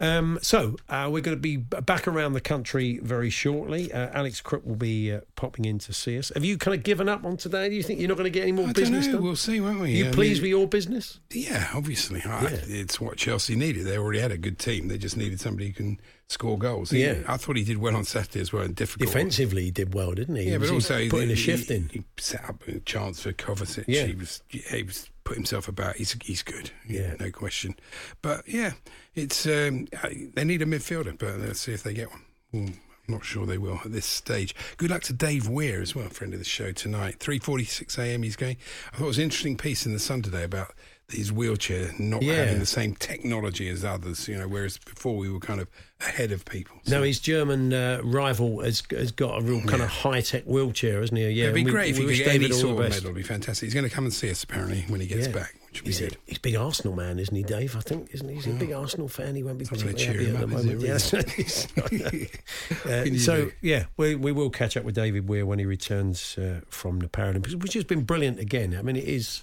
Um, 0.00 0.38
so 0.40 0.76
uh, 0.88 1.08
we're 1.12 1.20
going 1.20 1.36
to 1.36 1.40
be 1.40 1.56
back 1.58 2.08
around 2.08 2.32
the 2.32 2.40
country 2.40 2.98
very 3.02 3.28
shortly. 3.28 3.92
Uh, 3.92 4.08
Alex 4.14 4.40
Crook 4.40 4.64
will 4.64 4.76
be 4.76 5.12
uh, 5.12 5.20
popping 5.36 5.66
in 5.66 5.78
to 5.80 5.92
see 5.92 6.18
us. 6.18 6.32
Have 6.34 6.44
you 6.44 6.56
kind 6.56 6.74
of 6.74 6.82
given 6.84 7.08
up 7.08 7.24
on 7.26 7.36
today? 7.36 7.68
Do 7.68 7.74
you 7.74 7.82
think 7.82 8.00
you're 8.00 8.08
not 8.08 8.16
going 8.16 8.24
to 8.24 8.30
get 8.30 8.44
any 8.44 8.52
more 8.52 8.68
I 8.68 8.72
business? 8.72 9.08
We'll 9.08 9.36
see, 9.36 9.60
won't 9.60 9.80
we? 9.80 9.86
Are 9.86 9.96
you 10.04 10.08
I 10.08 10.12
pleased 10.12 10.42
mean- 10.42 10.52
with 10.52 10.58
your 10.58 10.66
business? 10.68 11.20
Yeah, 11.30 11.68
obviously. 11.74 12.22
I, 12.24 12.46
It's 12.66 12.98
what 13.00 13.18
Chelsea 13.18 13.56
needed. 13.56 13.84
They 13.84 13.98
already 13.98 14.20
had 14.20 14.32
a 14.32 14.38
good 14.38 14.58
team. 14.58 14.88
They 14.88 14.96
just 14.98 15.16
needed 15.18 15.38
somebody 15.40 15.66
who 15.68 15.72
can 15.74 16.00
score 16.28 16.58
goals. 16.58 16.90
He- 16.90 17.02
Yeah. 17.02 17.22
I 17.26 17.36
thought 17.36 17.56
he 17.56 17.64
did 17.64 17.78
well 17.78 17.96
on 17.96 18.04
Saturday 18.04 18.40
as 18.40 18.52
well 18.52 18.62
and 18.62 18.74
difficult. 18.76 19.08
Defensively, 19.08 19.64
he 19.64 19.70
did 19.70 19.94
well, 19.94 20.12
didn't 20.12 20.36
he? 20.36 20.44
Yeah, 20.44 20.52
He 20.52 20.58
but 20.58 20.70
also 20.70 20.98
he 20.98 21.08
putting 21.08 21.28
he, 21.28 21.32
a 21.34 21.36
shift 21.36 21.70
in. 21.70 21.88
He 21.88 22.04
set 22.18 22.44
up 22.48 22.66
a 22.68 22.80
chance 22.80 23.22
for 23.22 23.32
Kovacic. 23.32 23.84
Yeah. 23.88 24.04
He 24.06 24.14
was 24.14 24.42
yeah, 24.50 24.76
he 24.76 24.82
was 24.82 25.08
put 25.24 25.36
himself 25.36 25.68
about. 25.68 25.96
He's 25.96 26.12
he's 26.22 26.42
good. 26.42 26.70
Yeah. 26.86 27.14
no 27.18 27.30
question. 27.30 27.76
But 28.22 28.46
yeah, 28.46 28.72
it's 29.14 29.46
um, 29.46 29.88
they 30.34 30.44
need 30.44 30.62
a 30.62 30.66
midfielder, 30.66 31.18
but 31.18 31.38
let's 31.40 31.60
see 31.60 31.72
if 31.72 31.82
they 31.82 31.94
get 31.94 32.10
one. 32.10 32.22
Well, 32.52 32.64
I'm 32.66 33.14
not 33.14 33.24
sure 33.24 33.46
they 33.46 33.56
will 33.58 33.80
at 33.84 33.92
this 33.92 34.04
stage. 34.06 34.54
Good 34.76 34.90
luck 34.90 35.02
to 35.04 35.14
Dave 35.14 35.48
Weir 35.48 35.80
as 35.80 35.94
well, 35.94 36.08
friend 36.10 36.34
of 36.34 36.40
the 36.40 36.44
show 36.44 36.72
tonight. 36.72 37.20
3:46 37.20 37.98
a.m. 37.98 38.22
He's 38.22 38.36
going. 38.36 38.58
I 38.92 38.96
thought 38.98 39.04
it 39.04 39.08
was 39.08 39.18
an 39.18 39.24
interesting 39.24 39.56
piece 39.56 39.86
in 39.86 39.94
the 39.94 39.98
Sun 39.98 40.22
today 40.22 40.44
about 40.44 40.74
these 41.08 41.32
wheelchair 41.32 41.90
not 41.98 42.22
Yeah. 42.22 42.34
having 42.44 42.58
the 42.58 42.66
same 42.66 42.94
technology 42.94 43.68
as 43.70 43.82
others. 43.82 44.28
You 44.28 44.36
know, 44.36 44.46
whereas 44.48 44.76
before 44.76 45.16
we 45.16 45.30
were 45.30 45.40
kind 45.40 45.58
of 45.60 45.68
ahead 46.00 46.32
of 46.32 46.44
people. 46.44 46.76
No, 46.86 46.98
So- 46.98 47.02
his 47.02 47.18
German 47.18 47.72
uh, 47.72 48.00
rival 48.04 48.60
has, 48.62 48.82
has 48.90 49.10
got 49.10 49.38
a 49.40 49.42
real 49.42 49.62
kind 49.62 49.80
of 49.82 49.88
high 49.88 50.20
tech 50.20 50.44
wheelchair, 50.44 51.00
hasn't 51.00 51.18
he? 51.18 51.28
Yeah, 51.30 51.44
It'd 51.44 51.54
be 51.54 51.64
we- 51.64 51.70
great 51.70 51.90
if 51.90 51.96
he 51.96 52.04
could 52.04 52.16
get 52.16 52.28
any 52.34 52.52
sort 52.52 52.72
of 52.74 52.78
medal. 52.90 52.96
It'd 53.04 53.14
be 53.14 53.22
fantastic. 53.22 53.66
He's 53.66 53.74
going 53.74 53.88
to 53.88 53.94
come 53.94 54.04
and 54.04 54.12
see 54.12 54.30
us 54.30 54.44
apparently 54.44 54.82
when 54.88 55.00
he 55.00 55.06
gets 55.06 55.28
Yeah. 55.28 55.32
back, 55.32 55.54
which 55.70 55.80
He's 55.80 56.02
a, 56.02 56.10
he's 56.26 56.36
a 56.36 56.40
big 56.40 56.56
Arsenal 56.56 56.94
man, 56.94 57.18
isn't 57.18 57.34
he, 57.34 57.42
Dave? 57.42 57.74
I 57.74 57.80
think, 57.80 58.10
isn't 58.12 58.28
he? 58.28 58.34
He's 58.34 58.46
a 58.46 58.50
big 58.50 58.72
Arsenal 58.72 59.08
fan. 59.08 59.34
He 59.34 59.42
won't 59.42 59.58
be 59.58 59.64
particularly 59.64 60.04
happy 60.04 60.26
at 60.26 60.36
the 60.36 60.42
up, 60.42 60.50
moment. 60.50 62.28
Uh, 62.86 63.04
so, 63.18 63.46
do? 63.46 63.52
yeah, 63.62 63.84
we, 63.96 64.14
we 64.14 64.30
will 64.30 64.50
catch 64.50 64.76
up 64.76 64.84
with 64.84 64.94
David 64.94 65.26
Weir 65.28 65.46
when 65.46 65.58
he 65.58 65.64
returns 65.64 66.36
uh, 66.38 66.60
from 66.68 66.98
the 67.00 67.08
Paralympics, 67.08 67.54
which 67.54 67.72
has 67.74 67.84
been 67.84 68.02
brilliant 68.02 68.38
again. 68.38 68.76
I 68.78 68.82
mean, 68.82 68.96
it 68.96 69.04
is 69.04 69.42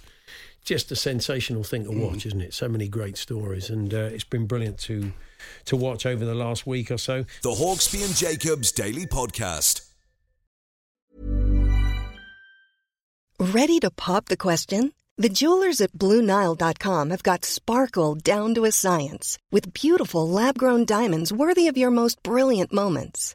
just 0.66 0.90
a 0.92 0.96
sensational 0.96 1.62
thing 1.64 1.84
to 1.84 1.90
watch, 1.92 2.18
Mm. 2.18 2.26
isn't 2.26 2.40
it? 2.42 2.52
So 2.52 2.68
many 2.68 2.88
great 2.88 3.16
stories, 3.16 3.70
and 3.70 3.94
uh, 3.94 4.10
it's 4.12 4.24
been 4.24 4.46
brilliant 4.46 4.78
to 4.80 5.12
to 5.66 5.76
watch 5.76 6.04
over 6.04 6.24
the 6.24 6.34
last 6.34 6.66
week 6.66 6.90
or 6.90 6.98
so. 6.98 7.24
The 7.42 7.50
Hawksbee 7.50 8.04
and 8.04 8.14
Jacobs 8.14 8.72
Daily 8.72 9.06
Podcast. 9.06 9.82
Ready 13.38 13.78
to 13.80 13.90
pop 13.90 14.26
the 14.26 14.36
question? 14.36 14.92
The 15.18 15.28
jewelers 15.28 15.80
at 15.80 15.92
BlueNile.com 15.92 17.10
have 17.10 17.22
got 17.22 17.44
sparkle 17.44 18.14
down 18.16 18.54
to 18.54 18.64
a 18.64 18.72
science 18.72 19.38
with 19.50 19.72
beautiful 19.72 20.28
lab 20.28 20.58
grown 20.58 20.84
diamonds 20.84 21.32
worthy 21.32 21.68
of 21.68 21.76
your 21.78 21.90
most 21.90 22.22
brilliant 22.22 22.72
moments. 22.72 23.34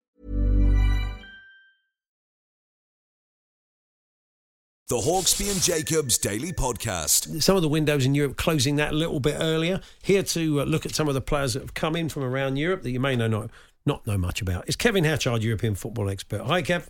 The 4.91 4.97
Hawksbee 4.97 5.49
and 5.49 5.61
Jacobs 5.61 6.17
Daily 6.17 6.51
Podcast. 6.51 7.41
Some 7.41 7.55
of 7.55 7.61
the 7.61 7.69
windows 7.69 8.05
in 8.05 8.13
Europe 8.13 8.35
closing 8.35 8.75
that 8.75 8.91
a 8.91 8.95
little 8.97 9.21
bit 9.21 9.37
earlier. 9.39 9.79
Here 10.03 10.21
to 10.21 10.59
uh, 10.59 10.63
look 10.65 10.85
at 10.85 10.93
some 10.93 11.07
of 11.07 11.13
the 11.13 11.21
players 11.21 11.53
that 11.53 11.61
have 11.61 11.73
come 11.73 11.95
in 11.95 12.09
from 12.09 12.23
around 12.23 12.57
Europe 12.57 12.83
that 12.83 12.91
you 12.91 12.99
may 12.99 13.15
know 13.15 13.29
not, 13.29 13.51
not 13.85 14.05
know 14.05 14.17
much 14.17 14.41
about. 14.41 14.65
It's 14.67 14.75
Kevin 14.75 15.05
Hatchard, 15.05 15.43
European 15.43 15.75
football 15.75 16.09
expert. 16.09 16.41
Hi, 16.41 16.61
Kev. 16.61 16.89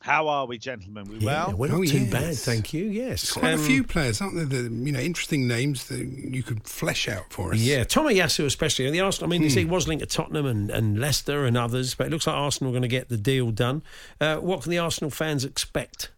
How 0.00 0.28
are 0.28 0.46
we, 0.46 0.56
gentlemen? 0.56 1.10
We 1.10 1.18
Yeah, 1.18 1.48
well? 1.48 1.56
we're 1.58 1.66
not 1.68 1.80
Oh, 1.80 1.84
too 1.84 1.98
yes. 1.98 2.10
bad, 2.10 2.36
thank 2.38 2.72
you. 2.72 2.86
Yes, 2.86 3.32
Quite 3.32 3.52
Um, 3.52 3.60
a 3.60 3.64
few 3.64 3.84
players, 3.84 4.22
aren't 4.22 4.36
there? 4.36 4.46
The 4.46 4.62
you 4.74 4.90
know 4.90 5.00
interesting 5.00 5.46
names 5.46 5.88
that 5.88 5.98
you 6.00 6.42
could 6.42 6.66
flesh 6.66 7.06
out 7.06 7.30
for 7.34 7.52
us. 7.52 7.58
Yeah, 7.58 7.84
Tomiyasu 7.84 8.46
especially. 8.46 8.86
And 8.86 8.94
the 8.94 9.00
Arsenal, 9.00 9.28
I 9.28 9.30
mean, 9.32 9.42
you 9.42 9.50
see, 9.50 9.60
he 9.60 9.66
was 9.66 9.86
linked 9.86 10.00
to 10.00 10.06
Tottenham 10.08 10.46
and, 10.46 10.70
and 10.70 10.98
Leicester 10.98 11.44
and 11.44 11.58
others, 11.58 11.94
but 11.94 12.06
it 12.06 12.10
looks 12.12 12.26
like 12.26 12.34
Arsenal 12.34 12.70
are 12.70 12.72
going 12.72 12.80
to 12.80 12.88
get 12.88 13.10
the 13.10 13.18
deal 13.18 13.50
done. 13.50 13.82
Uh, 14.18 14.36
what 14.36 14.62
can 14.62 14.70
the 14.70 14.78
Arsenal 14.78 15.10
fans 15.10 15.44
expect? 15.44 16.12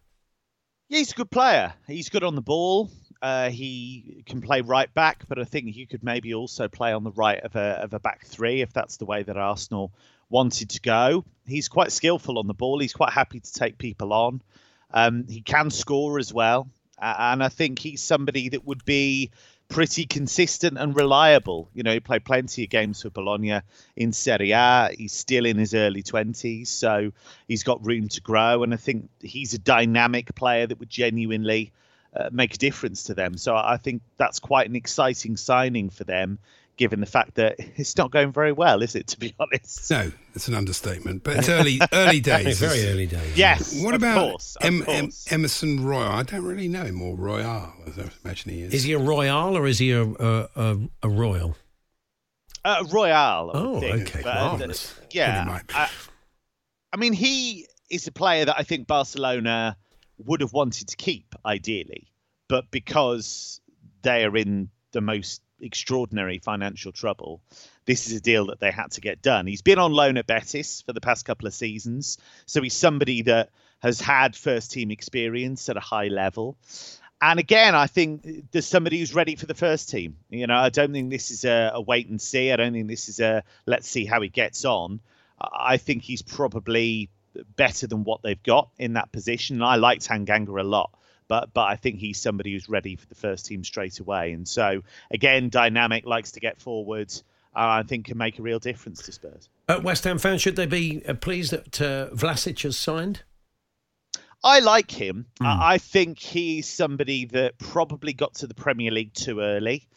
Yeah, 0.89 0.99
he's 0.99 1.11
a 1.11 1.15
good 1.15 1.31
player. 1.31 1.73
He's 1.87 2.09
good 2.09 2.23
on 2.23 2.35
the 2.35 2.41
ball. 2.41 2.91
Uh, 3.21 3.49
he 3.49 4.23
can 4.25 4.41
play 4.41 4.61
right 4.61 4.93
back, 4.93 5.23
but 5.29 5.39
I 5.39 5.45
think 5.45 5.69
he 5.69 5.85
could 5.85 6.03
maybe 6.03 6.33
also 6.33 6.67
play 6.67 6.91
on 6.91 7.03
the 7.03 7.11
right 7.11 7.39
of 7.41 7.55
a 7.55 7.81
of 7.83 7.93
a 7.93 7.99
back 7.99 8.25
three 8.25 8.61
if 8.61 8.73
that's 8.73 8.97
the 8.97 9.05
way 9.05 9.23
that 9.23 9.37
Arsenal 9.37 9.93
wanted 10.29 10.71
to 10.71 10.81
go. 10.81 11.23
He's 11.47 11.69
quite 11.69 11.91
skillful 11.93 12.37
on 12.37 12.47
the 12.47 12.53
ball. 12.53 12.79
He's 12.79 12.93
quite 12.93 13.13
happy 13.13 13.39
to 13.39 13.53
take 13.53 13.77
people 13.77 14.11
on. 14.11 14.41
Um, 14.93 15.25
he 15.27 15.41
can 15.41 15.71
score 15.71 16.19
as 16.19 16.33
well, 16.33 16.67
and 16.99 17.41
I 17.41 17.47
think 17.47 17.79
he's 17.79 18.01
somebody 18.01 18.49
that 18.49 18.65
would 18.65 18.83
be 18.83 19.31
pretty 19.73 20.05
consistent 20.05 20.77
and 20.77 20.95
reliable. 20.95 21.67
You 21.73 21.81
know, 21.81 21.93
he 21.93 21.99
played 21.99 22.23
plenty 22.23 22.63
of 22.63 22.69
games 22.69 23.01
for 23.01 23.09
Bologna 23.09 23.61
in 23.95 24.13
Serie 24.13 24.51
A. 24.51 24.91
He's 24.95 25.13
still 25.13 25.45
in 25.45 25.57
his 25.57 25.73
early 25.73 26.03
20s, 26.03 26.67
so 26.67 27.11
he's 27.47 27.63
got 27.63 27.85
room 27.85 28.07
to 28.09 28.21
grow. 28.21 28.61
And 28.63 28.73
I 28.73 28.77
think 28.77 29.09
he's 29.19 29.55
a 29.55 29.57
dynamic 29.57 30.35
player 30.35 30.67
that 30.67 30.79
would 30.79 30.89
genuinely 30.89 31.71
uh, 32.15 32.29
make 32.31 32.53
a 32.53 32.57
difference 32.57 33.03
to 33.05 33.15
them. 33.15 33.35
So 33.35 33.55
I 33.55 33.77
think 33.77 34.03
that's 34.17 34.39
quite 34.39 34.69
an 34.69 34.75
exciting 34.75 35.37
signing 35.37 35.89
for 35.89 36.03
them, 36.03 36.37
given 36.77 36.99
the 36.99 37.05
fact 37.05 37.35
that 37.35 37.55
it's 37.77 37.97
not 37.97 38.11
going 38.11 38.31
very 38.31 38.51
well, 38.51 38.81
is 38.81 38.95
it, 38.95 39.07
to 39.07 39.19
be 39.19 39.33
honest? 39.39 39.89
No, 39.91 40.11
it's 40.33 40.47
an 40.47 40.55
understatement, 40.55 41.23
but 41.23 41.37
it's 41.37 41.49
early 41.49 41.79
early 41.91 42.19
days. 42.21 42.59
Very 42.59 42.87
early 42.87 43.05
days. 43.05 43.37
Yes. 43.37 43.81
What 43.83 43.93
of 43.93 44.01
about 44.01 44.31
course, 44.31 44.55
of 44.57 44.65
em, 44.65 44.83
em. 44.87 45.09
Emerson 45.29 45.85
Royal? 45.85 46.11
I 46.11 46.23
don't 46.23 46.43
really 46.45 46.67
know 46.67 46.83
him, 46.83 47.01
or 47.01 47.15
Royal, 47.15 47.73
as 47.87 47.99
I 47.99 48.09
imagine 48.23 48.51
he 48.51 48.61
is. 48.61 48.73
Is 48.73 48.83
he 48.83 48.93
a 48.93 48.99
Royal 48.99 49.55
or 49.55 49.67
is 49.67 49.79
he 49.79 49.91
a, 49.91 50.03
a, 50.03 50.49
a, 50.55 50.77
a 51.03 51.09
Royal? 51.09 51.55
Uh, 52.65 52.83
Royale. 52.89 53.51
Oh, 53.53 53.79
think. 53.79 54.07
okay, 54.07 54.21
But, 54.23 54.37
uh, 54.37 54.73
yeah. 55.11 55.35
Well, 55.35 55.43
he 55.43 55.51
might 55.51 55.67
be. 55.67 55.73
I, 55.75 55.89
I 56.93 56.97
mean, 56.97 57.13
he 57.13 57.67
is 57.89 58.07
a 58.07 58.11
player 58.11 58.45
that 58.45 58.55
I 58.57 58.63
think 58.63 58.87
Barcelona 58.87 59.75
would 60.17 60.41
have 60.41 60.53
wanted 60.53 60.87
to 60.89 60.95
keep, 60.95 61.35
ideally, 61.45 62.11
but 62.47 62.71
because 62.71 63.59
they 64.03 64.23
are 64.23 64.37
in 64.37 64.69
the 64.91 65.01
most 65.01 65.41
extraordinary 65.63 66.39
financial 66.39 66.91
trouble, 66.91 67.41
this 67.85 68.07
is 68.07 68.17
a 68.17 68.21
deal 68.21 68.47
that 68.47 68.59
they 68.59 68.71
had 68.71 68.91
to 68.91 69.01
get 69.01 69.21
done. 69.21 69.47
He's 69.47 69.61
been 69.61 69.79
on 69.79 69.91
loan 69.91 70.17
at 70.17 70.27
Betis 70.27 70.81
for 70.81 70.93
the 70.93 71.01
past 71.01 71.25
couple 71.25 71.47
of 71.47 71.53
seasons, 71.53 72.17
so 72.45 72.61
he's 72.61 72.73
somebody 72.73 73.23
that 73.23 73.49
has 73.79 73.99
had 73.99 74.35
first 74.35 74.71
team 74.71 74.91
experience 74.91 75.67
at 75.69 75.77
a 75.77 75.81
high 75.81 76.07
level. 76.07 76.57
And 77.21 77.39
again, 77.39 77.73
I 77.73 77.87
think 77.87 78.51
there's 78.51 78.67
somebody 78.67 78.99
who's 78.99 79.15
ready 79.15 79.35
for 79.35 79.45
the 79.45 79.53
first 79.53 79.89
team. 79.89 80.17
You 80.29 80.45
know, 80.45 80.55
I 80.55 80.69
don't 80.69 80.91
think 80.91 81.09
this 81.09 81.31
is 81.31 81.45
a, 81.45 81.71
a 81.73 81.81
wait 81.81 82.09
and 82.09 82.21
see. 82.21 82.51
I 82.51 82.57
don't 82.57 82.73
think 82.73 82.89
this 82.89 83.07
is 83.07 83.21
a 83.21 83.43
let's 83.65 83.87
see 83.87 84.05
how 84.05 84.21
he 84.21 84.27
gets 84.27 84.65
on. 84.65 84.99
I 85.39 85.77
think 85.77 86.03
he's 86.03 86.21
probably 86.21 87.09
better 87.55 87.87
than 87.87 88.03
what 88.03 88.21
they've 88.23 88.43
got 88.43 88.69
in 88.77 88.93
that 88.93 89.11
position. 89.11 89.57
And 89.57 89.65
I 89.65 89.75
like 89.75 89.99
Tanganga 89.99 90.59
a 90.59 90.63
lot, 90.63 90.91
but 91.27 91.53
but 91.53 91.63
I 91.63 91.75
think 91.75 91.99
he's 91.99 92.19
somebody 92.19 92.53
who's 92.53 92.69
ready 92.69 92.95
for 92.95 93.05
the 93.07 93.15
first 93.15 93.45
team 93.45 93.63
straight 93.63 93.99
away. 93.99 94.33
And 94.33 94.47
so 94.47 94.83
again, 95.11 95.49
dynamic, 95.49 96.05
likes 96.05 96.31
to 96.33 96.39
get 96.39 96.61
forward. 96.61 97.11
Uh, 97.55 97.81
I 97.81 97.83
think 97.83 98.05
can 98.05 98.17
make 98.17 98.39
a 98.39 98.41
real 98.41 98.59
difference 98.59 99.03
to 99.03 99.11
Spurs. 99.11 99.47
Uh, 99.69 99.79
West 99.83 100.03
Ham 100.05 100.17
fans, 100.17 100.41
should 100.41 100.55
they 100.55 100.65
be 100.65 101.03
uh, 101.07 101.13
pleased 101.13 101.51
that 101.51 101.81
uh, 101.81 102.09
Vlasic 102.15 102.63
has 102.63 102.77
signed? 102.77 103.21
I 104.43 104.59
like 104.59 104.91
him. 104.91 105.27
I 105.39 105.75
I 105.75 105.77
think 105.77 106.19
he's 106.19 106.67
somebody 106.67 107.25
that 107.25 107.57
probably 107.59 108.13
got 108.13 108.35
to 108.35 108.47
the 108.47 108.53
Premier 108.53 108.91
League 108.91 109.13
too 109.13 109.39
early 109.39 109.87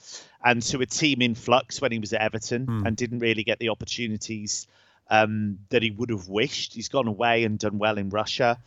and 0.44 0.62
to 0.62 0.80
a 0.80 0.86
team 0.86 1.22
in 1.22 1.34
flux 1.34 1.80
when 1.80 1.90
he 1.90 1.98
was 1.98 2.12
at 2.12 2.20
Everton 2.20 2.66
and 2.86 2.96
didn't 2.96 3.18
really 3.18 3.42
get 3.42 3.58
the 3.58 3.70
opportunities 3.70 4.68
um, 5.10 5.58
that 5.70 5.82
he 5.82 5.90
would 5.90 6.10
have 6.10 6.28
wished. 6.28 6.74
He's 6.74 6.88
gone 6.88 7.08
away 7.08 7.44
and 7.44 7.58
done 7.58 7.78
well 7.78 7.98
in 7.98 8.10
Russia. 8.10 8.58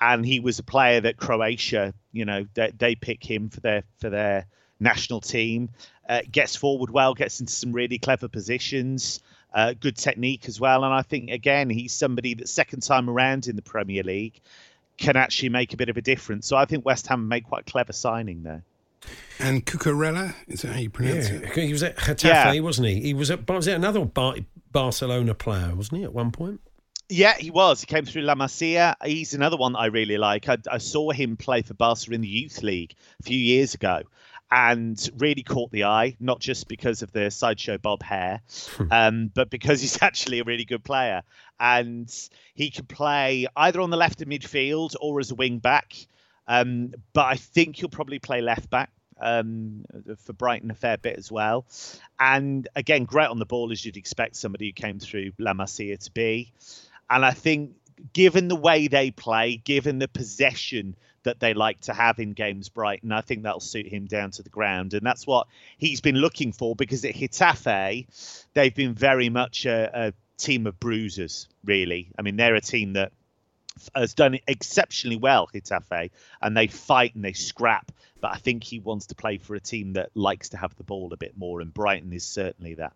And 0.00 0.24
he 0.24 0.40
was 0.40 0.58
a 0.58 0.62
player 0.62 1.00
that 1.02 1.16
Croatia, 1.18 1.92
you 2.12 2.24
know, 2.24 2.46
they, 2.54 2.72
they 2.76 2.94
pick 2.94 3.22
him 3.22 3.50
for 3.50 3.60
their 3.60 3.82
for 3.98 4.08
their 4.10 4.46
national 4.80 5.20
team. 5.20 5.68
Uh, 6.08 6.22
gets 6.30 6.56
forward 6.56 6.90
well, 6.90 7.14
gets 7.14 7.38
into 7.40 7.52
some 7.52 7.72
really 7.72 7.98
clever 7.98 8.26
positions, 8.26 9.20
uh, 9.54 9.74
good 9.78 9.96
technique 9.96 10.48
as 10.48 10.58
well. 10.58 10.84
And 10.84 10.92
I 10.92 11.02
think 11.02 11.30
again, 11.30 11.70
he's 11.70 11.92
somebody 11.92 12.34
that 12.34 12.48
second 12.48 12.80
time 12.82 13.08
around 13.08 13.46
in 13.46 13.56
the 13.56 13.62
Premier 13.62 14.02
League 14.02 14.40
can 14.96 15.16
actually 15.16 15.50
make 15.50 15.72
a 15.72 15.76
bit 15.76 15.88
of 15.88 15.96
a 15.96 16.02
difference. 16.02 16.46
So 16.46 16.56
I 16.56 16.64
think 16.64 16.84
West 16.84 17.06
Ham 17.06 17.28
made 17.28 17.44
quite 17.44 17.60
a 17.68 17.70
clever 17.70 17.92
signing 17.92 18.42
there. 18.42 18.62
and 19.38 19.64
Cucurella, 19.64 20.34
is 20.48 20.62
that 20.62 20.72
how 20.72 20.78
you 20.80 20.90
pronounce 20.90 21.28
it? 21.30 21.48
he 21.52 21.72
was 21.72 21.82
at 21.82 21.96
Getafe, 21.96 22.54
Yeah. 22.54 22.60
wasn't 22.60 22.88
he? 22.88 23.00
He 23.00 23.14
was 23.14 23.30
at 23.30 23.48
was 23.48 23.66
it 23.66 23.74
another 23.74 24.04
Bar- 24.04 24.36
Barcelona 24.72 25.34
player, 25.34 25.74
wasn't 25.74 25.98
he, 25.98 26.04
at 26.04 26.12
one 26.12 26.32
point? 26.32 26.60
Yeah, 27.10 27.34
he 27.36 27.50
was. 27.50 27.80
He 27.80 27.86
came 27.86 28.04
through 28.04 28.22
La 28.22 28.36
Masia. 28.36 28.94
He's 29.04 29.34
another 29.34 29.56
one 29.56 29.72
that 29.72 29.80
I 29.80 29.86
really 29.86 30.16
like. 30.16 30.48
I, 30.48 30.58
I 30.70 30.78
saw 30.78 31.10
him 31.10 31.36
play 31.36 31.62
for 31.62 31.74
Barca 31.74 32.12
in 32.12 32.20
the 32.20 32.28
youth 32.28 32.62
league 32.62 32.94
a 33.18 33.24
few 33.24 33.38
years 33.38 33.74
ago 33.74 34.02
and 34.52 35.10
really 35.18 35.42
caught 35.42 35.72
the 35.72 35.84
eye, 35.84 36.16
not 36.20 36.38
just 36.38 36.68
because 36.68 37.02
of 37.02 37.10
the 37.10 37.30
sideshow 37.32 37.78
bob 37.78 38.04
hair, 38.04 38.40
um, 38.92 39.28
but 39.34 39.50
because 39.50 39.80
he's 39.80 40.00
actually 40.02 40.38
a 40.38 40.44
really 40.44 40.64
good 40.64 40.84
player. 40.84 41.22
And 41.58 42.08
he 42.54 42.70
can 42.70 42.86
play 42.86 43.48
either 43.56 43.80
on 43.80 43.90
the 43.90 43.96
left 43.96 44.22
of 44.22 44.28
midfield 44.28 44.94
or 45.00 45.18
as 45.18 45.32
a 45.32 45.34
wing 45.34 45.58
back. 45.58 45.96
Um, 46.46 46.94
but 47.12 47.26
I 47.26 47.34
think 47.34 47.76
he'll 47.76 47.88
probably 47.88 48.20
play 48.20 48.40
left 48.40 48.70
back 48.70 48.90
um, 49.20 49.84
for 50.24 50.32
Brighton 50.32 50.70
a 50.70 50.74
fair 50.74 50.96
bit 50.96 51.18
as 51.18 51.30
well. 51.30 51.66
And 52.20 52.68
again, 52.76 53.04
great 53.04 53.28
on 53.28 53.40
the 53.40 53.46
ball 53.46 53.72
as 53.72 53.84
you'd 53.84 53.96
expect 53.96 54.36
somebody 54.36 54.66
who 54.66 54.72
came 54.72 55.00
through 55.00 55.32
La 55.38 55.54
Masia 55.54 55.98
to 55.98 56.10
be. 56.12 56.52
And 57.10 57.24
I 57.24 57.32
think, 57.32 57.72
given 58.12 58.48
the 58.48 58.56
way 58.56 58.86
they 58.86 59.10
play, 59.10 59.56
given 59.56 59.98
the 59.98 60.08
possession 60.08 60.94
that 61.24 61.40
they 61.40 61.52
like 61.52 61.80
to 61.82 61.92
have 61.92 62.18
in 62.18 62.32
games, 62.32 62.68
Brighton, 62.68 63.12
I 63.12 63.20
think 63.20 63.42
that'll 63.42 63.60
suit 63.60 63.86
him 63.86 64.06
down 64.06 64.30
to 64.32 64.42
the 64.42 64.48
ground. 64.48 64.94
And 64.94 65.04
that's 65.04 65.26
what 65.26 65.48
he's 65.76 66.00
been 66.00 66.16
looking 66.16 66.52
for 66.52 66.74
because 66.74 67.04
at 67.04 67.14
Getafe, 67.14 68.06
they've 68.54 68.74
been 68.74 68.94
very 68.94 69.28
much 69.28 69.66
a, 69.66 69.90
a 69.92 70.12
team 70.38 70.66
of 70.66 70.80
bruisers, 70.80 71.48
really. 71.64 72.08
I 72.18 72.22
mean, 72.22 72.36
they're 72.36 72.54
a 72.54 72.60
team 72.60 72.94
that 72.94 73.12
has 73.94 74.14
done 74.14 74.38
exceptionally 74.46 75.16
well, 75.16 75.48
Getafe, 75.52 76.10
and 76.40 76.56
they 76.56 76.68
fight 76.68 77.14
and 77.14 77.24
they 77.24 77.32
scrap. 77.32 77.92
But 78.20 78.32
I 78.32 78.36
think 78.36 78.64
he 78.64 78.78
wants 78.78 79.06
to 79.06 79.14
play 79.14 79.38
for 79.38 79.54
a 79.54 79.60
team 79.60 79.94
that 79.94 80.10
likes 80.14 80.50
to 80.50 80.56
have 80.56 80.76
the 80.76 80.84
ball 80.84 81.12
a 81.12 81.16
bit 81.16 81.36
more, 81.36 81.60
and 81.60 81.72
Brighton 81.72 82.12
is 82.12 82.24
certainly 82.24 82.74
that. 82.74 82.92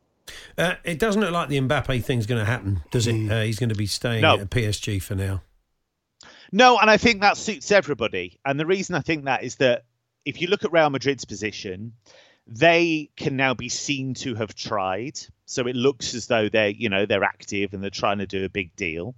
Uh, 0.57 0.75
it 0.85 0.99
doesn't 0.99 1.21
look 1.21 1.33
like 1.33 1.49
the 1.49 1.59
Mbappe 1.61 2.03
thing's 2.05 2.27
going 2.27 2.41
to 2.41 2.45
happen, 2.47 2.83
does 2.91 3.07
it? 3.07 3.31
Uh, 3.31 3.43
he's 3.43 3.59
going 3.59 3.69
to 3.69 3.75
be 3.75 3.87
staying 3.87 4.23
No. 4.23 4.39
at 4.39 4.51
PSG 4.51 5.03
for 5.03 5.15
now. 5.15 5.43
No, 6.53 6.79
and 6.79 6.89
I 6.89 6.97
think 6.97 7.21
that 7.21 7.37
suits 7.37 7.71
everybody. 7.73 8.39
And 8.45 8.59
the 8.59 8.67
reason 8.67 8.95
I 8.95 9.01
think 9.01 9.25
that 9.25 9.43
is 9.43 9.57
that 9.57 9.85
if 10.25 10.41
you 10.41 10.49
look 10.49 10.65
at 10.65 10.73
Real 10.73 10.89
Madrid's 10.89 11.25
position, 11.25 11.93
they 12.47 13.11
can 13.17 13.37
now 13.37 13.55
be 13.55 13.69
seen 13.69 14.15
to 14.15 14.35
have 14.37 14.55
tried. 14.55 15.19
So 15.47 15.67
it 15.67 15.77
looks 15.77 16.15
as 16.15 16.27
though 16.27 16.49
they're, 16.49 16.69
you 16.69 16.89
know, 16.89 17.07
they're 17.07 17.25
active 17.25 17.75
and 17.75 17.83
they're 17.83 17.91
trying 17.91 18.19
to 18.19 18.27
do 18.27 18.45
a 18.45 18.49
big 18.49 18.75
deal. 18.77 19.15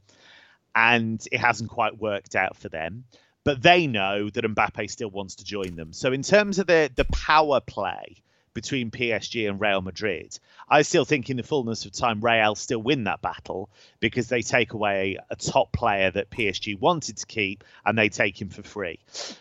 And 0.75 1.25
it 1.31 1.39
hasn't 1.39 1.71
quite 1.71 1.99
worked 1.99 2.35
out 2.37 2.57
for 2.57 2.69
them. 2.69 3.05
But 3.45 3.63
they 3.63 3.87
know 3.87 4.29
that 4.31 4.45
Mbappe 4.45 4.91
still 4.91 5.11
wants 5.11 5.37
to 5.37 5.45
join 5.45 5.77
them. 5.77 5.93
So 5.93 6.13
in 6.13 6.23
terms 6.23 6.59
of 6.59 6.67
the 6.67 6.91
the 6.95 7.05
power 7.07 7.61
play 7.61 8.17
between 8.57 8.91
PSG 8.91 9.47
and 9.51 9.61
Real 9.61 9.83
Madrid, 9.83 10.39
I 10.67 10.81
still 10.81 11.05
think 11.05 11.29
in 11.29 11.37
the 11.37 11.43
fullness 11.43 11.85
of 11.85 11.93
time 11.93 12.23
Real 12.23 12.55
still 12.55 12.81
win 12.81 13.05
that 13.05 13.21
battle 13.21 13.69
because 14.01 14.29
they 14.29 14.41
take 14.41 14.73
away 14.73 15.19
a 15.29 15.37
top 15.37 15.73
player 15.73 16.11
that 16.11 16.31
PSG 16.31 16.81
wanted 16.81 17.19
to 17.19 17.27
keep 17.27 17.65
and 17.85 17.99
they 17.99 18.09
take 18.09 18.41
him 18.41 18.49
for 18.49 18.63
free. 18.63 18.99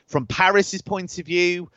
From 0.07 0.27
Paris's 0.27 0.81
point 0.81 1.17
of 1.17 1.25
view, 1.25 1.71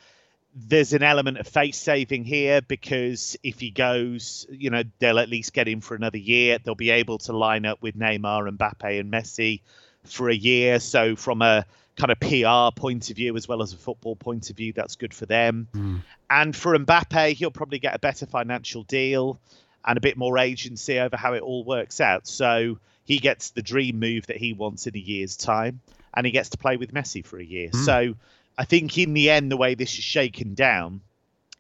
there's 0.53 0.92
an 0.92 1.05
element 1.05 1.38
of 1.38 1.46
face 1.46 1.79
saving 1.79 2.24
here 2.24 2.61
because 2.61 3.37
if 3.44 3.61
he 3.61 3.70
goes, 3.70 4.44
you 4.51 4.70
know, 4.70 4.83
they'll 4.98 5.20
at 5.20 5.29
least 5.29 5.53
get 5.53 5.68
him 5.68 5.81
for 5.81 5.94
another 5.94 6.18
year. 6.18 6.59
They'll 6.59 6.74
be 6.74 6.90
able 6.90 7.18
to 7.18 7.33
line 7.33 7.66
up 7.66 7.81
with 7.81 7.96
Neymar, 7.96 8.48
and 8.48 8.59
Mbappe, 8.59 8.98
and 8.98 9.12
Messi 9.12 9.61
for 10.03 10.29
a 10.29 10.35
year. 10.35 10.81
So 10.81 11.14
from 11.14 11.42
a 11.42 11.66
kind 11.98 12.12
of 12.12 12.20
PR 12.20 12.80
point 12.80 13.11
of 13.11 13.16
view 13.16 13.37
as 13.37 13.48
well 13.48 13.61
as 13.61 13.72
a 13.72 13.76
football 13.76 14.16
point 14.16 14.50
of 14.50 14.56
view, 14.56 14.72
that's 14.72 14.96
good 14.96 15.12
for 15.12 15.26
them. 15.26 15.68
Hmm. 15.72 15.96
And 16.30 16.54
for 16.54 16.78
Mbappe, 16.78 17.32
he'll 17.34 17.50
probably 17.50 17.80
get 17.80 17.94
a 17.94 17.98
better 17.98 18.24
financial 18.24 18.84
deal 18.84 19.40
and 19.84 19.98
a 19.98 20.00
bit 20.00 20.16
more 20.16 20.38
agency 20.38 20.98
over 21.00 21.16
how 21.16 21.34
it 21.34 21.42
all 21.42 21.64
works 21.64 22.00
out. 22.00 22.26
So 22.26 22.78
he 23.04 23.18
gets 23.18 23.50
the 23.50 23.62
dream 23.62 23.98
move 23.98 24.26
that 24.26 24.37
he 24.37 24.52
wants 24.52 24.87
in 24.87 24.94
a 24.94 25.00
year's 25.00 25.37
time, 25.37 25.80
and 26.14 26.24
he 26.24 26.32
gets 26.32 26.50
to 26.50 26.58
play 26.58 26.76
with 26.76 26.94
Messi 26.94 27.24
for 27.24 27.38
a 27.38 27.44
year. 27.44 27.70
Hmm. 27.72 27.84
So 27.84 28.14
I 28.56 28.64
think 28.64 28.96
in 28.96 29.14
the 29.14 29.30
end, 29.30 29.50
the 29.50 29.56
way 29.56 29.74
this 29.74 29.92
is 29.98 30.04
shaken 30.04 30.54
down, 30.54 31.00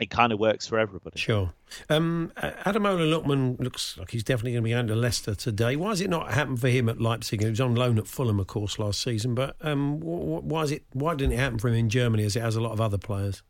it 0.00 0.10
kind 0.10 0.32
of 0.32 0.38
works 0.38 0.66
for 0.66 0.78
everybody. 0.78 1.18
Sure. 1.18 1.52
Um, 1.88 2.32
Ademola 2.36 3.10
Lookman 3.12 3.58
looks 3.58 3.98
like 3.98 4.12
he's 4.12 4.22
definitely 4.22 4.52
going 4.52 4.62
to 4.62 4.68
be 4.68 4.74
under 4.74 4.94
Leicester 4.94 5.34
today. 5.34 5.74
Why 5.74 5.90
has 5.90 6.00
it 6.00 6.08
not 6.08 6.32
happened 6.32 6.60
for 6.60 6.68
him 6.68 6.88
at 6.88 7.00
Leipzig? 7.00 7.42
He 7.42 7.50
was 7.50 7.60
on 7.60 7.74
loan 7.74 7.98
at 7.98 8.06
Fulham, 8.06 8.38
of 8.38 8.46
course, 8.46 8.78
last 8.78 9.02
season. 9.02 9.34
But 9.34 9.56
um, 9.60 9.98
why 10.00 10.62
is 10.62 10.70
it? 10.70 10.84
Why 10.92 11.14
didn't 11.14 11.32
it 11.32 11.38
happen 11.38 11.58
for 11.58 11.68
him 11.68 11.74
in 11.74 11.88
Germany 11.88 12.24
as 12.24 12.36
it 12.36 12.42
has 12.42 12.54
a 12.54 12.60
lot 12.60 12.72
of 12.72 12.80
other 12.80 12.98
players? 12.98 13.42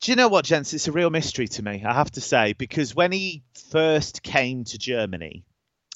Do 0.00 0.12
you 0.12 0.16
know 0.16 0.28
what, 0.28 0.44
gents? 0.46 0.72
It's 0.72 0.88
a 0.88 0.92
real 0.92 1.10
mystery 1.10 1.48
to 1.48 1.62
me, 1.62 1.84
I 1.84 1.92
have 1.92 2.10
to 2.12 2.22
say, 2.22 2.54
because 2.54 2.94
when 2.94 3.12
he 3.12 3.42
first 3.70 4.22
came 4.22 4.64
to 4.64 4.78
Germany, 4.78 5.44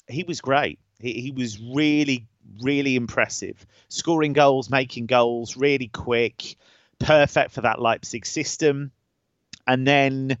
he 0.07 0.23
was 0.23 0.41
great. 0.41 0.77
He, 0.99 1.13
he 1.13 1.31
was 1.31 1.59
really, 1.59 2.27
really 2.61 2.95
impressive, 2.95 3.65
scoring 3.89 4.33
goals, 4.33 4.69
making 4.69 5.07
goals, 5.07 5.57
really 5.57 5.87
quick, 5.87 6.55
perfect 6.99 7.51
for 7.51 7.61
that 7.61 7.81
Leipzig 7.81 8.27
system 8.27 8.91
and 9.67 9.87
then 9.87 10.37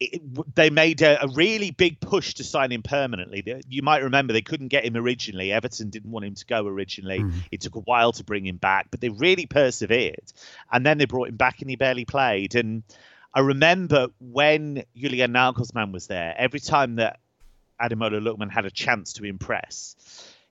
it, 0.00 0.54
they 0.54 0.70
made 0.70 1.02
a, 1.02 1.24
a, 1.24 1.28
really 1.28 1.70
big 1.70 2.00
push 2.00 2.34
to 2.34 2.44
sign 2.44 2.70
him 2.70 2.82
permanently. 2.82 3.62
You 3.68 3.82
might 3.82 4.02
remember 4.02 4.32
they 4.32 4.42
couldn't 4.42 4.68
get 4.68 4.84
him 4.84 4.96
originally. 4.96 5.52
Everton 5.52 5.90
didn't 5.90 6.10
want 6.10 6.24
him 6.24 6.34
to 6.34 6.46
go 6.46 6.66
originally. 6.66 7.20
Mm. 7.20 7.32
It 7.50 7.60
took 7.60 7.74
a 7.74 7.80
while 7.80 8.12
to 8.12 8.24
bring 8.24 8.46
him 8.46 8.56
back, 8.56 8.88
but 8.90 9.00
they 9.00 9.08
really 9.08 9.46
persevered. 9.46 10.32
And 10.70 10.86
then 10.86 10.98
they 10.98 11.06
brought 11.06 11.28
him 11.28 11.36
back 11.36 11.60
and 11.60 11.70
he 11.70 11.76
barely 11.76 12.04
played. 12.04 12.54
And 12.54 12.84
I 13.34 13.40
remember 13.40 14.08
when 14.20 14.84
Julian 14.96 15.32
Nagelsmann 15.32 15.92
was 15.92 16.06
there, 16.06 16.34
every 16.36 16.60
time 16.60 16.96
that 16.96 17.18
Ademola 17.80 18.20
Lookman 18.20 18.50
had 18.50 18.66
a 18.66 18.70
chance 18.70 19.14
to 19.14 19.24
impress, 19.24 19.96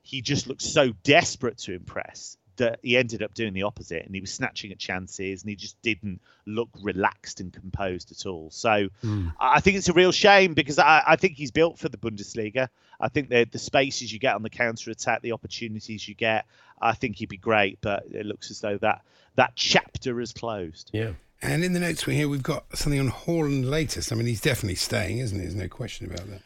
he 0.02 0.22
just 0.22 0.46
looked 0.46 0.62
so 0.62 0.92
desperate 1.02 1.58
to 1.58 1.74
impress 1.74 2.37
he 2.82 2.96
ended 2.96 3.22
up 3.22 3.34
doing 3.34 3.52
the 3.52 3.62
opposite 3.62 4.04
and 4.04 4.14
he 4.14 4.20
was 4.20 4.32
snatching 4.32 4.72
at 4.72 4.78
chances 4.78 5.42
and 5.42 5.50
he 5.50 5.56
just 5.56 5.80
didn't 5.82 6.20
look 6.46 6.68
relaxed 6.82 7.40
and 7.40 7.52
composed 7.52 8.10
at 8.10 8.26
all. 8.26 8.50
So 8.50 8.88
mm. 9.04 9.32
I 9.38 9.60
think 9.60 9.76
it's 9.76 9.88
a 9.88 9.92
real 9.92 10.12
shame 10.12 10.54
because 10.54 10.78
I, 10.78 11.02
I, 11.06 11.16
think 11.16 11.34
he's 11.36 11.50
built 11.50 11.78
for 11.78 11.88
the 11.88 11.96
Bundesliga. 11.96 12.68
I 13.00 13.08
think 13.08 13.28
the 13.28 13.44
the 13.50 13.58
spaces 13.58 14.12
you 14.12 14.18
get 14.18 14.34
on 14.34 14.42
the 14.42 14.50
counter 14.50 14.90
attack, 14.90 15.22
the 15.22 15.32
opportunities 15.32 16.08
you 16.08 16.14
get, 16.14 16.46
I 16.80 16.94
think 16.94 17.16
he'd 17.16 17.28
be 17.28 17.36
great. 17.36 17.78
But 17.80 18.04
it 18.10 18.26
looks 18.26 18.50
as 18.50 18.60
though 18.60 18.78
that 18.78 19.02
that 19.36 19.52
chapter 19.54 20.20
is 20.20 20.32
closed. 20.32 20.90
Yeah. 20.92 21.12
And 21.40 21.62
in 21.62 21.72
the 21.72 21.80
notes 21.80 22.06
we 22.06 22.16
here, 22.16 22.28
we've 22.28 22.42
got 22.42 22.76
something 22.76 22.98
on 22.98 23.10
Haaland 23.10 23.68
latest. 23.70 24.10
I 24.10 24.16
mean, 24.16 24.26
he's 24.26 24.40
definitely 24.40 24.74
staying, 24.74 25.18
isn't 25.18 25.38
he? 25.38 25.44
There's 25.44 25.54
no 25.54 25.68
question 25.68 26.06
about 26.06 26.26
that. 26.28 26.42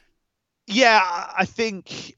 Yeah, 0.66 1.01
I 1.03 1.46
think 1.46 2.14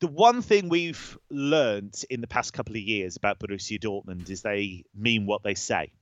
the 0.00 0.06
one 0.06 0.40
thing 0.40 0.68
we've 0.68 1.18
learned 1.30 2.02
in 2.08 2.22
the 2.22 2.26
past 2.26 2.52
couple 2.54 2.74
of 2.74 2.80
years 2.80 3.16
about 3.16 3.38
Borussia 3.38 3.78
Dortmund 3.78 4.30
is 4.30 4.42
they 4.42 4.84
mean 4.94 5.26
what 5.26 5.42
they 5.42 5.54
say 5.54 5.92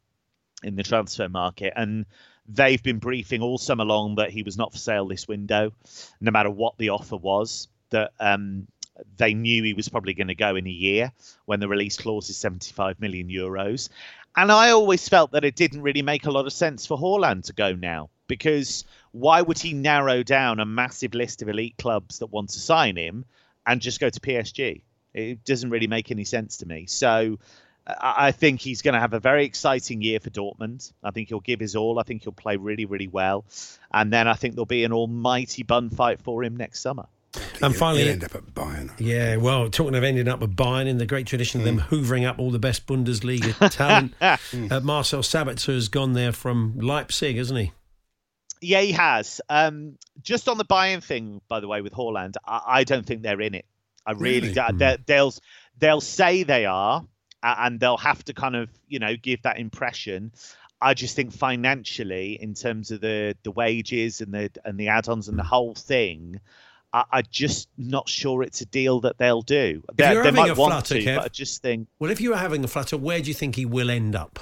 in 0.62 0.76
the 0.76 0.84
transfer 0.84 1.28
market. 1.28 1.72
And 1.76 2.06
they've 2.46 2.82
been 2.82 3.00
briefing 3.00 3.42
all 3.42 3.58
summer 3.58 3.84
long 3.84 4.14
that 4.16 4.30
he 4.30 4.44
was 4.44 4.56
not 4.56 4.72
for 4.72 4.78
sale 4.78 5.06
this 5.08 5.26
window, 5.26 5.72
no 6.20 6.30
matter 6.30 6.50
what 6.50 6.78
the 6.78 6.90
offer 6.90 7.16
was. 7.16 7.68
That 7.90 8.12
um, 8.20 8.68
they 9.16 9.34
knew 9.34 9.64
he 9.64 9.74
was 9.74 9.88
probably 9.88 10.14
going 10.14 10.28
to 10.28 10.34
go 10.34 10.54
in 10.54 10.66
a 10.66 10.70
year 10.70 11.12
when 11.46 11.58
the 11.58 11.68
release 11.68 11.96
clause 11.96 12.30
is 12.30 12.36
75 12.36 13.00
million 13.00 13.28
euros. 13.28 13.88
And 14.36 14.52
I 14.52 14.70
always 14.70 15.08
felt 15.08 15.32
that 15.32 15.44
it 15.44 15.56
didn't 15.56 15.82
really 15.82 16.02
make 16.02 16.26
a 16.26 16.30
lot 16.30 16.46
of 16.46 16.52
sense 16.52 16.86
for 16.86 16.96
Haaland 16.96 17.46
to 17.46 17.52
go 17.52 17.72
now 17.72 18.10
because 18.28 18.84
why 19.10 19.42
would 19.42 19.58
he 19.58 19.72
narrow 19.72 20.22
down 20.22 20.60
a 20.60 20.66
massive 20.66 21.14
list 21.14 21.42
of 21.42 21.48
elite 21.48 21.76
clubs 21.78 22.20
that 22.20 22.26
want 22.26 22.50
to 22.50 22.60
sign 22.60 22.94
him 22.96 23.24
and 23.68 23.80
just 23.80 24.00
go 24.00 24.08
to 24.08 24.18
PSG. 24.18 24.82
It 25.14 25.44
doesn't 25.44 25.70
really 25.70 25.86
make 25.86 26.10
any 26.10 26.24
sense 26.24 26.56
to 26.58 26.66
me. 26.66 26.86
So 26.86 27.38
I 27.86 28.32
think 28.32 28.60
he's 28.60 28.82
going 28.82 28.94
to 28.94 29.00
have 29.00 29.12
a 29.12 29.20
very 29.20 29.44
exciting 29.44 30.02
year 30.02 30.20
for 30.20 30.30
Dortmund. 30.30 30.92
I 31.02 31.10
think 31.10 31.28
he'll 31.28 31.40
give 31.40 31.60
his 31.60 31.76
all. 31.76 31.98
I 31.98 32.02
think 32.02 32.22
he'll 32.22 32.32
play 32.32 32.56
really, 32.56 32.86
really 32.86 33.08
well. 33.08 33.44
And 33.92 34.12
then 34.12 34.26
I 34.26 34.34
think 34.34 34.54
there'll 34.54 34.66
be 34.66 34.84
an 34.84 34.92
almighty 34.92 35.62
bun 35.62 35.90
fight 35.90 36.20
for 36.20 36.42
him 36.42 36.56
next 36.56 36.80
summer. 36.80 37.06
And 37.62 37.74
finally, 37.74 38.04
he'll 38.04 38.12
end 38.12 38.24
up 38.24 38.34
at 38.34 38.46
Bayern. 38.54 38.90
Yeah, 38.98 39.36
well, 39.36 39.68
talking 39.70 39.94
of 39.94 40.04
ending 40.04 40.28
up 40.28 40.42
at 40.42 40.50
Bayern 40.50 40.86
in 40.86 40.98
the 40.98 41.06
great 41.06 41.26
tradition 41.26 41.60
of 41.60 41.66
them 41.66 41.80
mm. 41.80 41.88
hoovering 41.88 42.26
up 42.26 42.38
all 42.38 42.50
the 42.50 42.58
best 42.58 42.86
Bundesliga 42.86 43.70
talent, 43.70 44.14
uh, 44.20 44.80
Marcel 44.80 45.20
Sabitzer 45.20 45.74
has 45.74 45.88
gone 45.88 46.14
there 46.14 46.32
from 46.32 46.74
Leipzig, 46.78 47.36
hasn't 47.36 47.58
he? 47.58 47.72
Yeah, 48.60 48.80
he 48.80 48.92
has. 48.92 49.40
Um, 49.48 49.98
just 50.22 50.48
on 50.48 50.58
the 50.58 50.64
Bayern 50.64 51.02
thing, 51.02 51.40
by 51.48 51.60
the 51.60 51.68
way, 51.68 51.80
with 51.80 51.92
Haaland, 51.92 52.34
I, 52.44 52.60
I 52.66 52.84
don't 52.84 53.06
think 53.06 53.22
they're 53.22 53.40
in 53.40 53.54
it. 53.54 53.64
I 54.06 54.12
really, 54.12 54.48
really? 54.48 54.54
Hmm. 54.54 55.02
they'll 55.06 55.34
they'll 55.78 56.00
say 56.00 56.42
they 56.42 56.66
are, 56.66 57.04
and 57.42 57.78
they'll 57.78 57.98
have 57.98 58.24
to 58.24 58.34
kind 58.34 58.56
of 58.56 58.70
you 58.88 58.98
know 58.98 59.16
give 59.16 59.42
that 59.42 59.58
impression. 59.58 60.32
I 60.80 60.94
just 60.94 61.16
think 61.16 61.32
financially, 61.32 62.38
in 62.40 62.54
terms 62.54 62.90
of 62.90 63.00
the 63.00 63.36
the 63.42 63.50
wages 63.50 64.20
and 64.20 64.32
the 64.32 64.50
and 64.64 64.78
the 64.78 64.88
add-ons 64.88 65.28
and 65.28 65.38
the 65.38 65.44
whole 65.44 65.74
thing, 65.74 66.40
I, 66.92 67.04
am 67.12 67.22
just 67.30 67.68
not 67.76 68.08
sure 68.08 68.42
it's 68.42 68.60
a 68.60 68.66
deal 68.66 69.00
that 69.00 69.18
they'll 69.18 69.42
do. 69.42 69.82
They, 69.94 70.14
they 70.14 70.30
might 70.30 70.56
want 70.56 70.72
flutter, 70.72 70.94
to, 70.94 71.02
Kev, 71.02 71.16
but 71.16 71.24
I 71.24 71.28
just 71.28 71.62
think. 71.62 71.88
Well, 71.98 72.10
if 72.10 72.20
you 72.20 72.30
were 72.30 72.36
having 72.36 72.64
a 72.64 72.68
flutter, 72.68 72.96
where 72.96 73.20
do 73.20 73.28
you 73.28 73.34
think 73.34 73.56
he 73.56 73.66
will 73.66 73.90
end 73.90 74.16
up? 74.16 74.38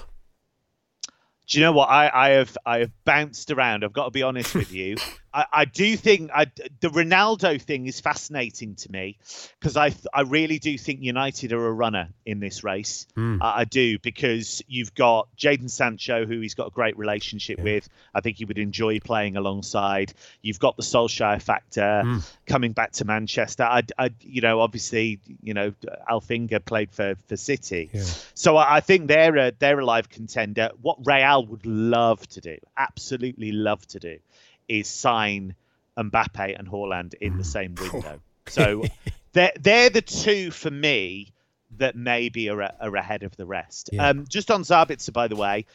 Do 1.48 1.58
you 1.58 1.64
know 1.64 1.72
what 1.72 1.88
I, 1.88 2.10
I 2.12 2.30
have 2.30 2.56
I 2.66 2.78
have 2.80 2.92
bounced 3.04 3.50
around. 3.50 3.84
I've 3.84 3.92
got 3.92 4.06
to 4.06 4.10
be 4.10 4.22
honest 4.22 4.54
with 4.54 4.72
you. 4.72 4.96
I, 5.36 5.46
I 5.52 5.64
do 5.66 5.96
think 5.98 6.30
I, 6.34 6.46
the 6.80 6.88
Ronaldo 6.88 7.60
thing 7.60 7.86
is 7.86 8.00
fascinating 8.00 8.74
to 8.76 8.90
me 8.90 9.18
because 9.60 9.76
I 9.76 9.94
I 10.12 10.22
really 10.22 10.58
do 10.58 10.78
think 10.78 11.02
United 11.02 11.52
are 11.52 11.66
a 11.66 11.72
runner 11.72 12.08
in 12.24 12.40
this 12.40 12.64
race. 12.64 13.06
Mm. 13.16 13.42
I, 13.42 13.60
I, 13.60 13.64
do 13.64 13.98
because 13.98 14.62
you've 14.66 14.94
got 14.94 15.28
Jadon 15.36 15.68
Sancho, 15.68 16.24
who 16.24 16.40
he's 16.40 16.54
got 16.54 16.68
a 16.68 16.70
great 16.70 16.96
relationship 16.96 17.58
yeah. 17.58 17.64
with. 17.64 17.88
I 18.14 18.22
think 18.22 18.38
he 18.38 18.46
would 18.46 18.58
enjoy 18.58 18.98
playing 19.00 19.36
alongside. 19.36 20.14
You've 20.40 20.58
got 20.58 20.78
the 20.78 20.82
Solskjaer 20.82 21.42
factor 21.42 22.02
mm. 22.04 22.32
coming 22.46 22.72
back 22.72 22.92
to 22.92 23.04
Manchester. 23.04 23.64
I, 23.64 23.82
I 23.98 24.10
you 24.22 24.40
know 24.40 24.60
obviously 24.60 25.20
you 25.42 25.52
know 25.52 25.74
Alf-Inge 26.08 26.64
played 26.64 26.90
for 26.90 27.16
for 27.28 27.36
City, 27.36 27.90
yeah. 27.92 28.04
so 28.32 28.56
I, 28.56 28.76
I 28.76 28.80
think 28.80 29.08
they're 29.08 29.36
a 29.36 29.52
they're 29.58 29.80
a 29.80 29.84
live 29.84 30.08
contender. 30.08 30.70
What 30.80 30.98
Real 31.04 31.44
would 31.44 31.66
love 31.66 32.26
to 32.28 32.40
do, 32.40 32.56
absolutely 32.78 33.52
love 33.52 33.86
to 33.88 33.98
do 33.98 34.18
is 34.68 34.88
sign 34.88 35.54
Mbappe 35.98 36.58
and 36.58 36.68
Haaland 36.68 37.14
in 37.14 37.38
the 37.38 37.44
same 37.44 37.74
window. 37.80 38.20
So 38.48 38.84
they're 39.32 39.52
they're 39.58 39.90
the 39.90 40.02
two 40.02 40.50
for 40.50 40.70
me 40.70 41.32
that 41.78 41.96
maybe 41.96 42.48
are, 42.48 42.62
are 42.62 42.96
ahead 42.96 43.22
of 43.22 43.36
the 43.36 43.46
rest. 43.46 43.90
Yeah. 43.92 44.08
Um, 44.08 44.24
just 44.28 44.50
on 44.50 44.62
Sabitzer, 44.62 45.12
by 45.12 45.28
the 45.28 45.36
way, 45.36 45.66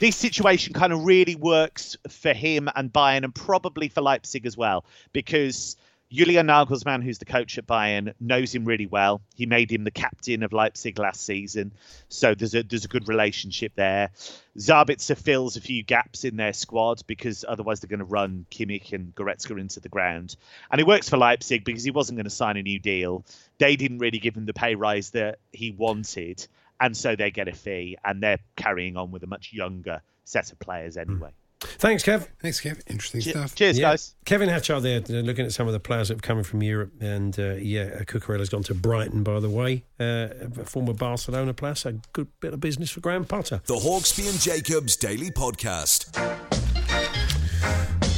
this 0.00 0.16
situation 0.16 0.72
kind 0.72 0.92
of 0.92 1.04
really 1.04 1.34
works 1.34 1.96
for 2.08 2.32
him 2.32 2.68
and 2.74 2.92
Bayern, 2.92 3.24
and 3.24 3.34
probably 3.34 3.88
for 3.88 4.00
Leipzig 4.00 4.46
as 4.46 4.56
well, 4.56 4.84
because 5.12 5.76
Julian 6.10 6.46
Nagelsmann, 6.46 7.02
who's 7.02 7.18
the 7.18 7.26
coach 7.26 7.58
at 7.58 7.66
Bayern, 7.66 8.14
knows 8.18 8.54
him 8.54 8.64
really 8.64 8.86
well. 8.86 9.20
He 9.34 9.44
made 9.44 9.70
him 9.70 9.84
the 9.84 9.90
captain 9.90 10.42
of 10.42 10.54
Leipzig 10.54 10.98
last 10.98 11.22
season, 11.22 11.72
so 12.08 12.34
there's 12.34 12.54
a 12.54 12.62
there's 12.62 12.86
a 12.86 12.88
good 12.88 13.08
relationship 13.08 13.72
there. 13.74 14.10
Sabitzer 14.56 15.16
fills 15.16 15.56
a 15.56 15.60
few 15.60 15.82
gaps 15.82 16.24
in 16.24 16.36
their 16.36 16.54
squad 16.54 17.02
because 17.06 17.44
otherwise 17.46 17.80
they're 17.80 17.90
going 17.90 17.98
to 17.98 18.06
run 18.06 18.46
Kimmich 18.50 18.94
and 18.94 19.14
Goretzka 19.14 19.60
into 19.60 19.80
the 19.80 19.90
ground. 19.90 20.34
And 20.70 20.80
he 20.80 20.84
works 20.84 21.10
for 21.10 21.18
Leipzig 21.18 21.62
because 21.64 21.84
he 21.84 21.90
wasn't 21.90 22.16
going 22.16 22.24
to 22.24 22.30
sign 22.30 22.56
a 22.56 22.62
new 22.62 22.78
deal. 22.78 23.24
They 23.58 23.76
didn't 23.76 23.98
really 23.98 24.18
give 24.18 24.34
him 24.34 24.46
the 24.46 24.54
pay 24.54 24.76
rise 24.76 25.10
that 25.10 25.38
he 25.52 25.72
wanted, 25.72 26.46
and 26.80 26.96
so 26.96 27.16
they 27.16 27.30
get 27.30 27.48
a 27.48 27.52
fee, 27.52 27.98
and 28.02 28.22
they're 28.22 28.40
carrying 28.56 28.96
on 28.96 29.10
with 29.10 29.24
a 29.24 29.26
much 29.26 29.52
younger 29.52 30.00
set 30.24 30.52
of 30.52 30.58
players 30.58 30.96
anyway. 30.96 31.28
Mm. 31.28 31.47
Thanks, 31.60 32.04
Kev. 32.04 32.26
Thanks, 32.40 32.60
Kev. 32.60 32.80
Interesting 32.88 33.20
Che- 33.20 33.30
stuff. 33.30 33.54
Cheers, 33.54 33.78
yeah. 33.78 33.90
guys. 33.90 34.14
Kevin 34.24 34.48
Hatchard 34.48 34.82
there, 34.82 35.00
looking 35.00 35.44
at 35.44 35.52
some 35.52 35.66
of 35.66 35.72
the 35.72 35.80
players 35.80 36.08
that 36.08 36.14
have 36.14 36.22
come 36.22 36.42
from 36.44 36.62
Europe. 36.62 36.92
And 37.00 37.38
uh, 37.38 37.54
yeah, 37.54 38.04
Cucurella's 38.04 38.48
gone 38.48 38.62
to 38.64 38.74
Brighton, 38.74 39.22
by 39.22 39.40
the 39.40 39.50
way. 39.50 39.84
Uh, 39.98 40.28
a 40.40 40.64
former 40.64 40.92
Barcelona 40.94 41.54
player, 41.54 41.74
so 41.74 42.00
good 42.12 42.28
bit 42.40 42.54
of 42.54 42.60
business 42.60 42.90
for 42.90 43.00
Graham 43.00 43.24
Potter. 43.24 43.60
The 43.66 43.74
Hawksbee 43.74 44.30
and 44.30 44.40
Jacobs 44.40 44.96
Daily 44.96 45.30
Podcast. 45.30 46.57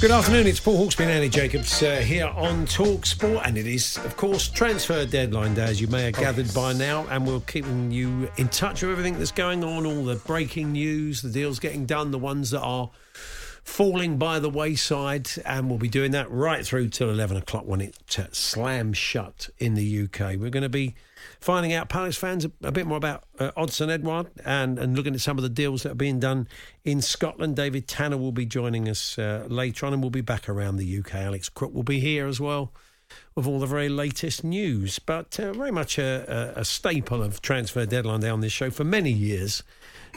Good 0.01 0.13
afternoon, 0.13 0.47
it's 0.47 0.61
Paul 0.61 0.87
Hawksbee 0.87 1.03
and 1.03 1.11
Andy 1.11 1.29
Jacobs 1.29 1.83
uh, 1.83 1.97
here 1.97 2.29
on 2.29 2.65
Talk 2.65 3.05
Sport, 3.05 3.43
and 3.45 3.59
it 3.59 3.67
is, 3.67 3.99
of 3.99 4.17
course, 4.17 4.49
transfer 4.49 5.05
deadline 5.05 5.53
day, 5.53 5.65
as 5.65 5.79
you 5.79 5.89
may 5.89 6.05
have 6.05 6.15
gathered 6.15 6.55
by 6.55 6.73
now, 6.73 7.07
and 7.11 7.27
we're 7.27 7.41
keeping 7.41 7.91
you 7.91 8.31
in 8.39 8.49
touch 8.49 8.81
with 8.81 8.93
everything 8.93 9.19
that's 9.19 9.31
going 9.31 9.63
on, 9.63 9.85
all 9.85 10.03
the 10.03 10.17
breaking 10.17 10.73
news, 10.73 11.21
the 11.21 11.29
deals 11.29 11.59
getting 11.59 11.85
done, 11.85 12.13
the 12.13 12.19
ones 12.19 12.51
that 12.53 12.63
are 12.63 12.89
falling 13.63 14.17
by 14.17 14.39
the 14.39 14.49
wayside, 14.49 15.29
and 15.45 15.69
we'll 15.69 15.79
be 15.79 15.87
doing 15.87 16.13
that 16.13 16.31
right 16.31 16.65
through 16.65 16.89
till 16.89 17.11
11 17.11 17.37
o'clock 17.37 17.67
when 17.67 17.83
it 17.83 18.19
uh, 18.19 18.25
slams 18.33 18.97
shut 18.97 19.51
in 19.59 19.75
the 19.75 20.05
UK. 20.05 20.37
We're 20.39 20.49
going 20.49 20.63
to 20.63 20.71
be 20.71 20.95
finding 21.41 21.73
out 21.73 21.89
Palace 21.89 22.17
fans 22.17 22.45
a, 22.63 22.73
bit 22.73 22.87
more 22.87 22.97
about 22.97 23.25
uh, 23.39 23.51
Odsonne 23.57 23.91
Edouard 23.91 24.31
and, 24.45 24.79
and 24.79 24.97
looking 24.97 25.15
at 25.15 25.21
some 25.21 25.39
of 25.39 25.43
the 25.43 25.49
deals 25.49 25.83
that 25.83 25.93
are 25.93 25.97
being 25.97 26.21
done 26.21 26.49
in 26.85 27.01
Scotland. 27.01 27.57
David 27.57 27.89
Tanner 27.89 28.17
will 28.17 28.33
be 28.33 28.47
joining 28.47 28.89
us 28.89 29.19
uh, 29.19 29.47
later 29.49 29.87
on, 29.87 29.93
and 29.93 30.03
we'll 30.03 30.11
be 30.11 30.21
back 30.21 30.49
around 30.49 30.77
the 30.77 30.99
UK. 30.99 31.15
Alex 31.15 31.49
Crook 31.49 31.75
will 31.75 31.83
be 31.83 32.01
here 32.01 32.27
as 32.27 32.41
well 32.41 32.73
with 33.35 33.47
all 33.47 33.59
the 33.59 33.67
very 33.67 33.89
latest 33.89 34.45
news. 34.45 34.99
But 34.99 35.39
uh, 35.41 35.53
very 35.53 35.71
much 35.71 35.99
a, 35.99 36.53
a, 36.57 36.61
a 36.61 36.65
staple 36.65 37.23
of 37.23 37.43
transfer 37.43 37.87
deadline 37.87 38.21
day 38.21 38.29
on 38.29 38.41
this 38.41 38.53
show 38.53 38.71
for 38.71 38.85
many 38.85 39.11
years 39.11 39.63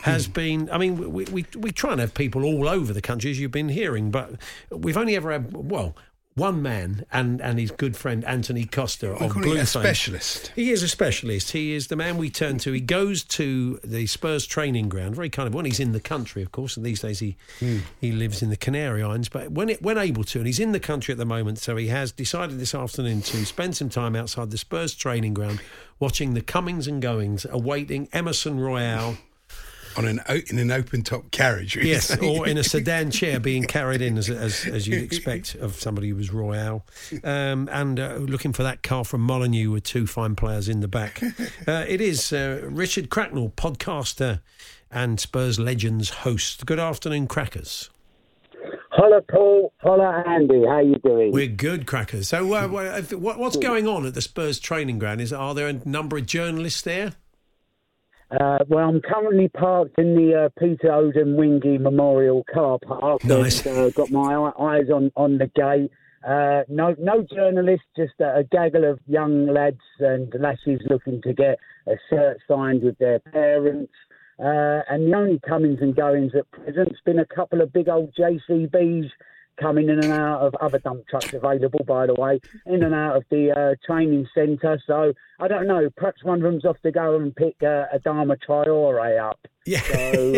has 0.04 0.28
been. 0.28 0.70
I 0.72 0.78
mean, 0.78 1.12
we, 1.12 1.26
we 1.26 1.46
we 1.58 1.72
try 1.72 1.92
and 1.92 2.02
have 2.02 2.13
people 2.13 2.44
all 2.44 2.68
over 2.68 2.94
the 2.94 3.02
country, 3.02 3.32
as 3.32 3.39
you've 3.39 3.52
been 3.52 3.70
hearing, 3.70 4.12
but 4.12 4.32
we've 4.70 4.98
only 4.98 5.16
ever 5.16 5.32
had 5.32 5.54
well 5.54 5.96
one 6.36 6.62
man 6.62 7.06
and, 7.12 7.39
and 7.41 7.60
his 7.60 7.72
good 7.72 7.96
friend 7.96 8.26
Anthony 8.26 8.65
Costa 8.65 9.12
of 9.12 9.34
Blue 9.34 9.58
a 9.58 9.65
specialist. 9.65 10.52
He 10.56 10.72
is 10.72 10.82
a 10.82 10.88
specialist. 10.88 11.52
He 11.52 11.74
is 11.74 11.88
the 11.88 11.96
man 11.96 12.17
we 12.17 12.30
turn 12.30 12.58
to. 12.60 12.72
He 12.72 12.82
goes 12.82 13.24
to 13.24 13.80
the 13.84 14.08
Spurs 14.08 14.48
training 14.48 14.89
ground, 14.89 15.15
very 15.15 15.30
kind 15.30 15.48
of 15.48 15.54
when 15.54 15.65
he's 15.65 15.80
in 15.80 15.91
the 15.91 16.00
country, 16.00 16.41
of 16.41 16.52
course. 16.52 16.76
And 16.76 16.86
these 16.86 17.02
days 17.02 17.19
he 17.19 17.38
hmm. 17.60 17.80
he 18.00 18.12
lives 18.12 18.41
in 18.41 18.50
the 18.50 18.58
Canary 18.58 19.04
Islands, 19.04 19.30
but 19.30 19.52
when 19.52 19.69
it, 19.69 19.82
when 19.82 19.98
able 19.98 20.24
to, 20.26 20.39
and 20.39 20.48
he's 20.48 20.60
in 20.60 20.72
the 20.72 20.80
country 20.80 21.12
at 21.12 21.17
the 21.17 21.26
moment, 21.26 21.60
so 21.60 21.76
he 21.76 21.88
has 21.88 22.12
decided 22.12 22.60
this 22.60 22.74
afternoon 22.74 23.22
to 23.24 23.46
spend 23.46 23.78
some 23.78 23.89
time 23.89 24.15
outside 24.15 24.50
the 24.50 24.58
Spurs 24.58 24.96
training 24.96 25.34
ground, 25.34 25.62
watching 26.00 26.34
the 26.34 26.41
comings 26.41 26.88
and 26.88 27.02
goings, 27.02 27.46
awaiting 27.50 28.10
Emerson 28.12 28.60
Royale. 28.60 29.17
On 29.97 30.06
an 30.06 30.19
o- 30.27 30.39
in 30.49 30.58
an 30.60 30.71
open 30.71 31.03
top 31.03 31.32
carriage. 31.32 31.75
Yes, 31.75 32.08
say. 32.08 32.17
or 32.27 32.47
in 32.47 32.58
a 32.58 32.63
sedan 32.63 33.12
chair 33.12 33.39
being 33.39 33.63
carried 33.63 34.01
in 34.01 34.17
as, 34.17 34.29
as, 34.29 34.65
as 34.65 34.88
you'd 34.88 35.03
expect 35.03 35.56
of 35.56 35.75
somebody 35.75 36.10
who 36.10 36.15
was 36.15 36.32
Royale. 36.34 36.86
Um, 37.23 37.69
and 37.71 37.99
uh, 37.99 38.15
looking 38.15 38.53
for 38.53 38.63
that 38.63 38.82
car 38.84 39.03
from 39.06 39.21
Molineux 39.21 39.69
with 39.71 39.84
two 39.84 40.08
fine 40.08 40.36
players 40.36 40.67
in 40.69 40.79
the 40.79 40.88
back. 40.88 41.21
Uh, 41.67 41.86
it 41.88 42.01
is 42.01 42.34
uh, 42.34 42.62
Richard 42.65 43.10
Cracknell, 43.10 43.49
podcaster 43.56 44.41
and 44.91 45.19
Spurs 45.19 45.60
Legends 45.60 46.10
host. 46.10 46.65
Good 46.65 46.79
afternoon, 46.79 47.27
Crackers. 47.27 47.89
Holla, 48.91 49.21
Paul. 49.21 49.73
Holla, 49.82 50.23
Andy. 50.27 50.62
How 50.63 50.73
are 50.75 50.82
you 50.82 50.97
doing? 51.03 51.32
We're 51.32 51.47
good, 51.47 51.86
Crackers. 51.88 52.27
So, 52.29 52.53
uh, 52.53 52.67
what, 52.67 53.12
what- 53.13 53.39
what's 53.39 53.58
going 53.58 53.88
on 53.88 54.06
at 54.06 54.13
the 54.13 54.21
Spurs 54.21 54.60
training 54.60 54.99
ground? 54.99 55.21
Is 55.21 55.32
Are 55.34 55.53
there 55.56 55.67
a 55.67 55.73
number 55.88 56.17
of 56.17 56.25
journalists 56.25 56.82
there? 56.82 57.13
Uh, 58.39 58.60
well, 58.67 58.89
I'm 58.89 59.02
currently 59.02 59.48
parked 59.50 60.00
in 60.00 60.15
the 60.15 60.46
uh, 60.46 60.50
Peter 60.60 60.88
Odemwingie 60.88 61.80
Memorial 61.80 62.43
Car 62.52 62.80
Park. 62.80 63.24
Nice. 63.24 63.65
And, 63.65 63.78
uh, 63.78 63.89
got 63.91 64.10
my 64.10 64.52
eyes 64.60 64.89
on, 64.93 65.12
on 65.15 65.38
the 65.38 65.48
gate. 65.48 65.91
Uh, 66.28 66.63
no, 66.69 66.96
no 66.98 67.22
journalists, 67.22 67.86
just 67.96 68.13
a, 68.19 68.38
a 68.38 68.43
gaggle 68.43 68.89
of 68.89 69.00
young 69.08 69.48
lads 69.48 69.82
and 70.00 70.34
lasses 70.39 70.80
looking 70.89 71.22
to 71.22 71.34
get 71.34 71.60
a 71.86 71.96
shirt 72.10 72.38
signed 72.48 72.82
with 72.82 72.98
their 72.98 73.19
parents. 73.19 73.91
Uh, 74.39 74.82
and 74.89 75.12
the 75.12 75.15
only 75.15 75.39
comings 75.48 75.80
and 75.82 75.96
goings 75.96 76.32
at 76.36 76.50
present's 76.52 77.00
been 77.06 77.19
a 77.19 77.26
couple 77.26 77.62
of 77.62 77.72
big 77.72 77.88
old 77.88 78.13
JCBs 78.17 79.12
coming 79.60 79.89
in 79.89 80.00
and 80.00 80.12
out 80.12 80.41
of 80.41 80.56
other 80.56 80.80
dump 80.80 81.08
trucks 81.08 81.34
available, 81.34 81.84
by 81.86 82.08
the 82.08 82.13
way, 82.15 82.39
in 82.65 82.84
and 82.84 82.96
out 82.96 83.15
of 83.15 83.24
the 83.30 83.52
uh, 83.52 83.76
training 83.86 84.28
centre. 84.34 84.82
So 84.88 85.13
I 85.43 85.47
don't 85.49 85.67
know. 85.67 85.89
Perhaps 85.97 86.23
one 86.23 86.38
of 86.38 86.43
them's 86.43 86.63
off 86.63 86.79
to 86.84 86.91
go 86.91 87.17
and 87.17 87.36
pick 87.36 87.56
uh, 87.62 87.84
Adama 87.93 88.38
Traoré 88.47 89.19
up. 89.21 89.39
Yeah. 89.65 89.82
So 89.82 89.91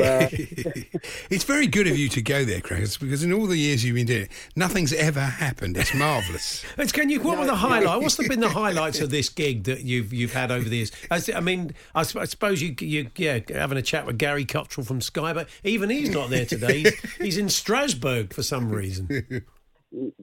uh, 0.04 0.28
it's 1.30 1.44
very 1.44 1.68
good 1.68 1.86
of 1.88 1.96
you 1.98 2.10
to 2.10 2.22
go 2.24 2.44
there, 2.44 2.60
Crackers, 2.60 2.98
because 2.98 3.24
in 3.24 3.32
all 3.32 3.46
the 3.46 3.58
years 3.58 3.84
you've 3.86 3.96
been 3.96 4.08
doing 4.08 4.24
it, 4.24 4.32
nothing's 4.56 4.94
ever 4.94 5.20
happened. 5.20 5.78
It's 5.78 5.94
marvellous. 5.94 6.64
It's- 6.74 6.92
Can 6.92 7.10
you? 7.12 7.22
What 7.22 7.38
were 7.38 7.46
the 7.46 7.56
highlights? 7.56 8.02
What's 8.18 8.28
been 8.28 8.40
the 8.40 8.50
highlights 8.64 9.00
of 9.00 9.12
this 9.12 9.30
gig 9.30 9.64
that 9.66 9.82
you've 9.82 10.12
you've 10.12 10.34
had 10.34 10.52
over 10.52 10.68
the 10.68 10.78
years? 10.78 10.92
As- 11.12 11.30
I 11.30 11.40
mean, 11.40 11.76
I, 11.94 12.02
I 12.02 12.26
suppose 12.26 12.62
you 12.64 12.76
you 12.80 13.10
yeah 13.16 13.40
having 13.50 13.78
a 13.78 13.84
chat 13.84 14.08
with 14.08 14.18
Gary 14.18 14.46
Cotterill 14.46 14.86
from 14.88 15.02
Sky, 15.02 15.34
but 15.34 15.50
even 15.64 15.90
he's 15.92 16.10
not 16.10 16.30
there 16.32 16.46
today. 16.46 16.80
He's, 16.80 17.00
he's 17.20 17.38
in 17.38 17.50
Strasbourg 17.50 18.34
for 18.34 18.42
some 18.44 18.70
reason. 18.72 19.44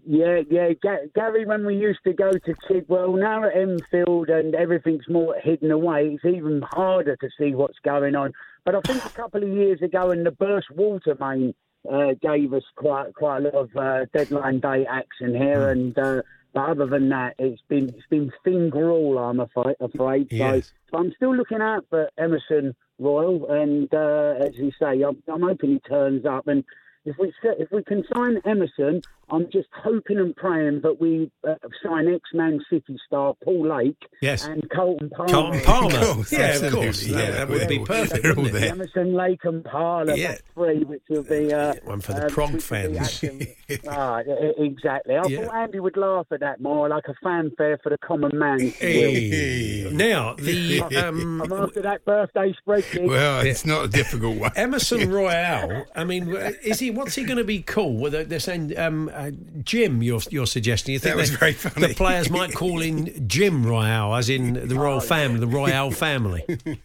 Yeah, 0.06 0.40
yeah, 0.50 0.70
Gary. 1.14 1.46
When 1.46 1.64
we 1.64 1.76
used 1.76 2.00
to 2.04 2.12
go 2.12 2.32
to 2.32 2.54
Chigwell, 2.68 3.18
now 3.18 3.44
at 3.44 3.56
Enfield 3.56 4.28
and 4.28 4.54
everything's 4.54 5.08
more 5.08 5.34
hidden 5.42 5.70
away, 5.70 6.08
it's 6.08 6.24
even 6.24 6.62
harder 6.62 7.16
to 7.16 7.28
see 7.38 7.54
what's 7.54 7.78
going 7.84 8.14
on. 8.14 8.32
But 8.64 8.74
I 8.74 8.80
think 8.80 9.04
a 9.04 9.10
couple 9.10 9.42
of 9.42 9.48
years 9.48 9.80
ago, 9.80 10.10
in 10.10 10.24
the 10.24 10.30
burst 10.30 10.70
water 10.70 11.16
main 11.18 11.54
uh, 11.90 12.14
gave 12.20 12.52
us 12.52 12.64
quite 12.76 13.14
quite 13.14 13.38
a 13.38 13.40
lot 13.44 13.54
of 13.54 13.76
uh, 13.76 14.04
deadline 14.12 14.60
day 14.60 14.84
action 14.86 15.34
here, 15.34 15.70
and 15.70 15.98
uh, 15.98 16.22
but 16.52 16.70
other 16.70 16.86
than 16.86 17.08
that, 17.08 17.34
it's 17.38 17.62
been 17.68 17.88
it's 17.88 18.06
been 18.10 18.30
thin 18.44 18.68
gruel. 18.68 19.18
I'm 19.18 19.40
afraid. 19.40 19.76
afraid. 19.80 20.28
Yes. 20.30 20.66
So, 20.66 20.72
so 20.90 20.98
I'm 20.98 21.12
still 21.16 21.34
looking 21.34 21.62
out 21.62 21.86
for 21.88 22.10
Emerson 22.18 22.74
Royal, 22.98 23.50
and 23.50 23.92
uh, 23.94 24.44
as 24.44 24.54
you 24.56 24.70
say, 24.78 25.02
I'm, 25.02 25.22
I'm 25.32 25.42
hoping 25.42 25.70
he 25.70 25.78
turns 25.80 26.26
up 26.26 26.46
and. 26.46 26.64
If 27.04 27.16
we 27.18 27.32
if 27.58 27.70
we 27.72 27.82
can 27.82 28.04
sign 28.14 28.40
Emerson, 28.44 29.02
I'm 29.28 29.50
just 29.50 29.66
hoping 29.74 30.18
and 30.18 30.36
praying 30.36 30.82
that 30.82 31.00
we 31.00 31.30
uh, 31.46 31.54
sign 31.82 32.06
ex-Man 32.06 32.60
City 32.70 32.96
star 33.06 33.34
Paul 33.42 33.66
Lake 33.76 33.96
Yes. 34.20 34.44
and 34.46 34.68
Carlton 34.70 35.10
Palmer. 35.10 35.32
Carlton 35.32 35.60
Palmer. 35.62 35.96
Of 35.98 36.14
course, 36.16 36.32
yeah, 36.32 36.56
of 36.58 36.72
course. 36.72 37.04
yeah, 37.06 37.16
that, 37.16 37.30
that 37.32 37.48
would 37.48 37.66
be 37.68 37.78
perfect. 37.80 38.22
they're 38.22 38.36
all 38.38 38.44
there. 38.44 38.70
Emerson 38.70 39.14
Lake 39.14 39.40
and 39.44 39.64
Palmer 39.64 40.14
Yeah. 40.14 40.36
three, 40.54 40.84
which 40.84 41.02
will 41.08 41.24
be 41.24 41.52
uh, 41.52 41.74
One 41.84 42.00
for 42.00 42.12
the 42.12 42.28
prog 42.28 42.52
which 42.52 42.70
will 42.70 42.90
be 42.90 42.94
fans. 42.96 43.80
ah, 43.88 44.18
exactly. 44.58 45.16
I 45.16 45.26
Yeah. 45.26 45.46
thought 45.46 45.54
Andy 45.56 45.80
would 45.80 45.96
laugh 45.96 46.26
at 46.30 46.38
that 46.40 46.60
more, 46.60 46.88
like 46.88 47.04
a 47.08 47.14
fanfare 47.22 47.78
for 47.82 47.90
the 47.90 47.98
common 47.98 48.38
man. 48.38 48.60
Hey. 48.60 49.88
Now 49.90 50.34
the 50.34 50.82
um, 51.04 51.42
I'm 51.42 51.52
after 51.52 51.82
that 51.82 52.04
birthday 52.04 52.54
spreadsheet. 52.64 53.08
Well, 53.08 53.40
it's 53.44 53.64
not 53.66 53.86
a 53.86 53.88
difficult 53.88 54.38
one. 54.38 54.52
Emerson 54.54 55.10
Royale. 55.12 55.86
I 55.96 56.04
mean, 56.04 56.28
is 56.62 56.78
he? 56.78 56.91
What's 56.94 57.14
he 57.14 57.24
going 57.24 57.38
to 57.38 57.44
be 57.44 57.62
called? 57.62 58.00
Well, 58.00 58.10
they're, 58.10 58.24
they're 58.24 58.40
saying 58.40 58.76
um, 58.78 59.10
uh, 59.14 59.30
Jim. 59.62 60.02
You're 60.02 60.20
you're 60.30 60.46
suggesting. 60.46 60.92
You 60.92 60.98
think 60.98 61.14
That 61.14 61.20
was 61.20 61.30
they- 61.30 61.36
very 61.36 61.52
funny. 61.54 61.88
The 61.88 61.94
players 61.94 62.30
might 62.30 62.54
call 62.54 62.80
in 62.82 63.26
Jim 63.28 63.64
Royle, 63.66 64.14
as 64.14 64.28
in 64.28 64.68
the 64.68 64.74
royal 64.74 65.00
family, 65.00 65.40
the 65.40 65.46
Royle 65.46 65.90
family. 65.90 66.44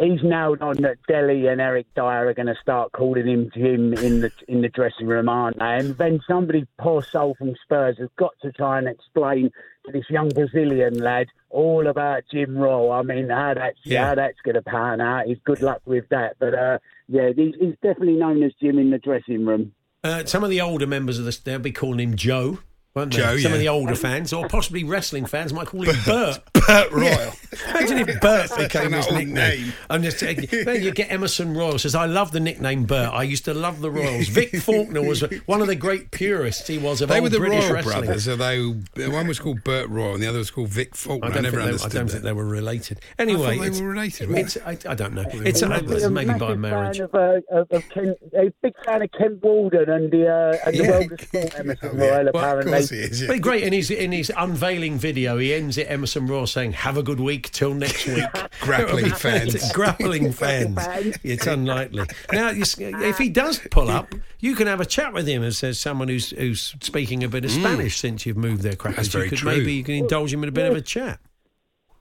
He's 0.00 0.22
nailed 0.22 0.62
on 0.62 0.76
that 0.78 0.96
Dele 1.06 1.46
and 1.48 1.60
Eric 1.60 1.86
Dier 1.94 2.28
are 2.28 2.32
going 2.34 2.46
to 2.46 2.54
start 2.62 2.92
calling 2.92 3.26
him 3.26 3.50
Jim 3.54 3.92
in 3.92 4.22
the 4.22 4.32
in 4.48 4.62
the 4.62 4.70
dressing 4.70 5.06
room, 5.06 5.28
aren't 5.28 5.58
they? 5.58 5.64
And 5.76 5.96
then 5.98 6.20
somebody, 6.26 6.66
poor 6.78 7.02
soul 7.02 7.34
from 7.38 7.54
Spurs, 7.62 7.98
has 7.98 8.08
got 8.16 8.32
to 8.40 8.50
try 8.50 8.78
and 8.78 8.88
explain 8.88 9.50
to 9.84 9.92
this 9.92 10.08
young 10.08 10.30
Brazilian 10.30 10.94
lad 10.98 11.26
all 11.50 11.86
about 11.86 12.22
Jim 12.32 12.56
Rowe. 12.56 12.90
I 12.90 13.02
mean, 13.02 13.28
how 13.28 13.52
that's 13.54 13.78
Yeah. 13.84 14.06
how 14.06 14.14
that's 14.14 14.40
going 14.42 14.54
to 14.54 14.62
pan 14.62 15.02
out. 15.02 15.26
He's 15.26 15.38
good 15.44 15.60
luck 15.60 15.82
with 15.84 16.08
that. 16.08 16.36
But 16.38 16.54
uh, 16.54 16.78
yeah, 17.08 17.30
he's, 17.36 17.54
he's 17.60 17.74
definitely 17.82 18.14
known 18.16 18.42
as 18.42 18.52
Jim 18.60 18.78
in 18.78 18.90
the 18.90 18.98
dressing 18.98 19.44
room. 19.44 19.72
Uh, 20.02 20.24
some 20.24 20.42
of 20.42 20.48
the 20.48 20.62
older 20.62 20.86
members 20.86 21.18
of 21.18 21.26
this, 21.26 21.36
they'll 21.38 21.58
be 21.58 21.72
calling 21.72 22.00
him 22.00 22.16
Joe. 22.16 22.60
Won't 22.94 23.12
they? 23.12 23.18
Joe, 23.18 23.36
Some 23.38 23.52
of 23.52 23.60
the 23.60 23.68
older 23.68 23.94
fans, 23.94 24.32
or 24.32 24.48
possibly 24.48 24.82
wrestling 24.82 25.24
fans, 25.24 25.52
might 25.52 25.68
call 25.68 25.82
him 25.82 25.96
Bert. 26.04 26.40
Burt 26.66 26.90
Royal. 26.92 27.32
Imagine 27.68 27.98
if 28.08 28.20
Bert 28.20 28.50
became 28.58 28.92
his 28.92 29.06
nickname. 29.12 29.34
name. 29.34 29.72
I'm 29.88 30.02
just 30.02 30.18
saying, 30.18 30.46
then 30.50 30.82
you 30.82 30.90
get 30.90 31.10
Emerson 31.12 31.56
Royal 31.56 31.78
says, 31.78 31.94
"I 31.94 32.06
love 32.06 32.32
the 32.32 32.40
nickname 32.40 32.84
Bert. 32.86 33.12
I 33.12 33.22
used 33.22 33.44
to 33.44 33.54
love 33.54 33.80
the 33.80 33.90
Royals." 33.92 34.26
Vic 34.28 34.56
Faulkner 34.56 35.02
was 35.02 35.20
one 35.46 35.60
of 35.60 35.68
the 35.68 35.76
great 35.76 36.10
purists. 36.10 36.66
He 36.66 36.78
was 36.78 37.00
of 37.00 37.08
They 37.10 37.16
old 37.16 37.22
were 37.24 37.28
the 37.28 37.38
British 37.38 37.64
Royal 37.64 37.74
wrestling. 37.74 38.04
brothers. 38.06 38.24
So 38.24 38.34
they, 38.36 39.06
one 39.08 39.28
was 39.28 39.38
called 39.38 39.62
Bert 39.62 39.88
Royal 39.88 40.14
and 40.14 40.22
the 40.22 40.26
other 40.26 40.38
was 40.38 40.50
called 40.50 40.68
Vic 40.68 40.96
Faulkner. 40.96 41.28
I 41.28 41.30
I, 41.30 41.34
don't, 41.34 41.42
never 41.44 41.62
think, 41.62 41.78
they, 41.78 41.84
I 41.84 41.88
don't 41.88 42.06
that. 42.06 42.12
think 42.12 42.24
they 42.24 42.32
were 42.32 42.44
related. 42.44 43.00
Anyway, 43.20 43.56
they 43.70 43.80
were 43.80 43.88
related, 43.88 44.30
It's, 44.32 44.56
weren't 44.56 44.86
I, 44.86 44.90
I 44.90 44.94
don't 44.96 45.14
know. 45.14 45.22
they 45.24 45.48
It's 45.50 45.62
were 45.62 45.72
uh, 45.72 46.10
maybe 46.10 46.34
by 46.34 46.54
marriage. 46.56 46.96
Fan 46.98 47.04
of, 47.06 47.14
uh, 47.14 47.40
of, 47.52 47.70
of 47.70 47.88
Ken, 47.88 48.16
a 48.36 48.52
big 48.62 48.74
fan 48.84 49.02
of 49.02 49.10
Kent 49.12 49.42
Walton 49.44 49.88
and 49.88 50.10
the 50.10 50.26
uh, 50.28 50.58
and 50.66 50.76
the 50.76 50.82
Yeah. 50.84 50.90
world 50.90 51.12
of 51.12 51.20
sport, 51.20 51.54
Emerson 51.58 51.98
yeah. 51.98 52.04
Royal, 52.04 52.24
Well, 52.34 52.44
apparently. 52.58 52.80
Course 52.90 53.00
he 53.00 53.06
is. 53.10 53.22
yeah. 53.22 53.28
But 53.28 53.40
great 53.40 53.62
in 53.62 53.72
his 53.72 53.90
in 53.90 54.12
his 54.12 54.32
unveiling 54.36 54.98
video, 54.98 55.38
he 55.38 55.54
ends 55.54 55.78
it 55.78 55.90
Emerson 55.90 56.26
Raw 56.26 56.44
saying, 56.44 56.72
"Have 56.72 56.96
a 56.96 57.02
good 57.02 57.20
week 57.20 57.50
till 57.50 57.74
next 57.74 58.06
week." 58.06 58.24
Grappling 58.60 59.10
fans. 59.12 59.72
grappling 59.74 60.32
fans. 60.32 60.74
fans. 60.84 61.16
It's 61.22 61.46
unlikely. 61.46 62.04
Now, 62.32 62.50
if 62.54 63.18
he 63.18 63.28
does 63.30 63.60
pull 63.70 63.88
up, 63.90 64.14
you 64.40 64.54
can 64.54 64.66
have 64.66 64.80
a 64.80 64.86
chat 64.86 65.12
with 65.12 65.26
him 65.26 65.42
as, 65.42 65.62
as 65.64 65.78
someone 65.80 66.08
who's 66.08 66.30
who's 66.30 66.74
speaking 66.80 67.24
a 67.24 67.28
bit 67.28 67.44
of 67.44 67.50
Spanish 67.50 67.98
since 67.98 68.26
you've 68.26 68.36
moved 68.36 68.62
there, 68.62 68.76
Crackers. 68.76 69.08
Mm. 69.08 69.12
That's 69.12 69.14
you 69.14 69.18
very 69.20 69.28
could 69.30 69.38
true. 69.38 69.52
maybe 69.52 69.72
you 69.74 69.84
can 69.84 69.94
indulge 69.94 70.32
him 70.32 70.42
in 70.42 70.48
a 70.48 70.52
bit 70.52 70.66
of 70.70 70.76
a 70.76 70.80
chat. 70.82 71.20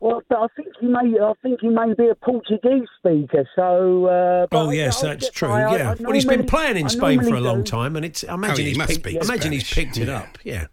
Well, 0.02 0.22
but 0.30 0.38
I 0.40 0.48
think 0.56 0.70
he 0.80 0.88
may. 0.88 1.20
I 1.22 1.34
think 1.44 1.60
he 1.60 1.68
may 1.68 1.94
be 1.94 2.08
a 2.08 2.16
Portuguese 2.16 2.88
speaker. 3.00 3.46
So. 3.54 4.06
Uh, 4.06 4.48
Oh 4.52 4.70
I- 4.70 4.74
yes, 4.74 5.04
I'll 5.04 5.10
that's 5.10 5.26
get 5.26 5.34
true. 5.34 5.50
I- 5.50 5.76
yeah. 5.78 5.92
I 5.92 5.96
well, 6.02 6.14
he's 6.14 6.24
been 6.24 6.46
playing 6.46 6.78
in 6.78 6.86
I 6.86 6.90
Spain 6.90 7.22
for 7.22 7.36
a 7.36 7.42
long 7.42 7.64
do. 7.64 7.72
time, 7.72 7.98
and 7.98 8.06
it's. 8.06 8.24
I 8.24 8.36
imagine 8.36 8.54
Oh, 8.54 8.58
he 8.60 8.68
he's 8.70 8.78
must 8.78 8.90
picked, 8.92 9.00
speak 9.02 9.18
I 9.22 9.26
imagine 9.26 9.52
he's 9.52 9.70
picked 9.74 9.98
it 9.98 10.08
Yeah. 10.08 10.18
up. 10.20 10.38
Yeah. 10.46 10.68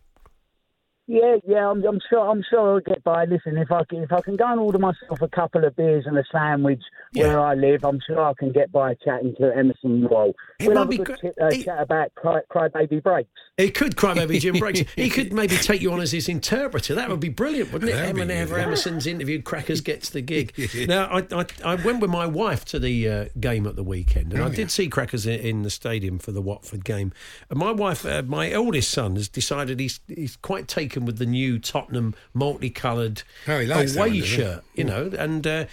Yeah, 1.09 1.37
yeah, 1.47 1.71
I'm, 1.71 1.85
I'm 1.85 2.01
sure. 2.11 2.29
I'm 2.29 2.43
sure 2.51 2.75
I'll 2.75 2.81
get 2.81 3.05
by. 3.05 3.27
Listen, 3.27 3.57
if 3.59 3.71
I 3.71 3.85
can, 3.85 4.03
if 4.03 4.13
I 4.13 4.21
can 4.23 4.35
go 4.35 4.47
and 4.51 4.59
order 4.59 4.79
myself 4.79 5.23
a 5.23 5.29
couple 5.29 5.65
of 5.65 5.77
beers 5.77 6.05
and 6.07 6.19
a 6.19 6.25
sandwich 6.33 6.83
Yeah. 7.13 7.29
where 7.29 7.41
I 7.41 7.55
live, 7.55 7.85
I'm 7.85 8.01
sure 8.05 8.21
I 8.21 8.33
can 8.35 8.51
get 8.51 8.73
by 8.73 8.95
chatting 9.05 9.35
to 9.37 9.57
Emerson 9.57 10.07
Royal. 10.09 10.35
It 10.59 10.67
We'll 10.67 10.79
have 10.79 10.91
be 10.91 10.97
a 10.97 11.05
good 11.05 11.21
gr- 11.21 11.29
ch- 11.29 11.33
uh, 11.41 11.47
it- 11.47 11.65
chat 11.65 11.81
about 11.81 12.13
cry, 12.17 12.41
cry 12.49 12.69
baby 12.69 12.99
breaks. 12.99 13.31
He 13.57 13.71
could 13.71 13.97
cry 13.97 14.13
baby 14.15 14.39
Jim 14.39 14.59
Breaks. 14.59 14.81
He 14.97 15.09
could 15.09 15.33
maybe 15.33 15.57
take 15.57 15.81
you 15.81 15.91
on 15.93 16.01
as 16.01 16.13
his 16.13 16.29
interpreter. 16.29 16.95
That 16.95 17.09
would 17.09 17.21
be 17.21 17.31
brilliant, 17.31 17.73
wouldn't 17.73 17.91
it? 17.91 17.95
That'd 17.95 18.15
be 18.15 18.21
Whenever. 18.23 18.59
Emerson's 18.59 19.07
interviewed, 19.07 19.45
Crackers 19.45 19.81
gets 19.81 20.11
the 20.11 20.21
gig. 20.21 20.53
now, 20.89 21.07
I, 21.07 21.25
I, 21.33 21.47
I 21.65 21.75
went 21.77 22.01
with 22.01 22.11
my 22.11 22.27
wife 22.27 22.65
to 22.67 22.79
the 22.79 23.09
uh, 23.09 23.25
game 23.41 23.67
at 23.67 23.77
the 23.77 23.83
weekend, 23.83 24.33
and 24.35 24.43
I 24.43 24.49
did 24.51 24.71
see 24.71 24.89
Crackers 24.89 25.25
in, 25.27 25.41
in 25.41 25.63
the 25.63 25.71
stadium 25.71 26.19
for 26.19 26.33
the 26.33 26.43
Watford 26.43 26.85
game. 26.85 27.13
And 27.49 27.59
my 27.59 27.71
wife, 27.73 28.05
uh, 28.05 28.23
my 28.27 28.51
eldest 28.51 28.91
son, 28.91 29.15
has 29.17 29.29
decided 29.29 29.81
he's 29.81 30.01
he's 30.09 30.37
quite 30.37 30.69
taken 30.69 30.96
with 31.05 31.19
the 31.19 31.27
new 31.27 31.59
Tottenham 31.59 32.15
multicoloured 32.33 33.23
Oh, 33.47 33.59
he 33.61 33.67
likes 33.67 33.93
that 33.95 33.99
away 34.01 34.09
one, 34.11 34.19
does 34.21 34.29
he? 34.31 34.37
shirt, 34.37 34.65
you 34.75 34.85
know, 34.85 35.11
and. 35.19 35.47
Uh, 35.47 35.67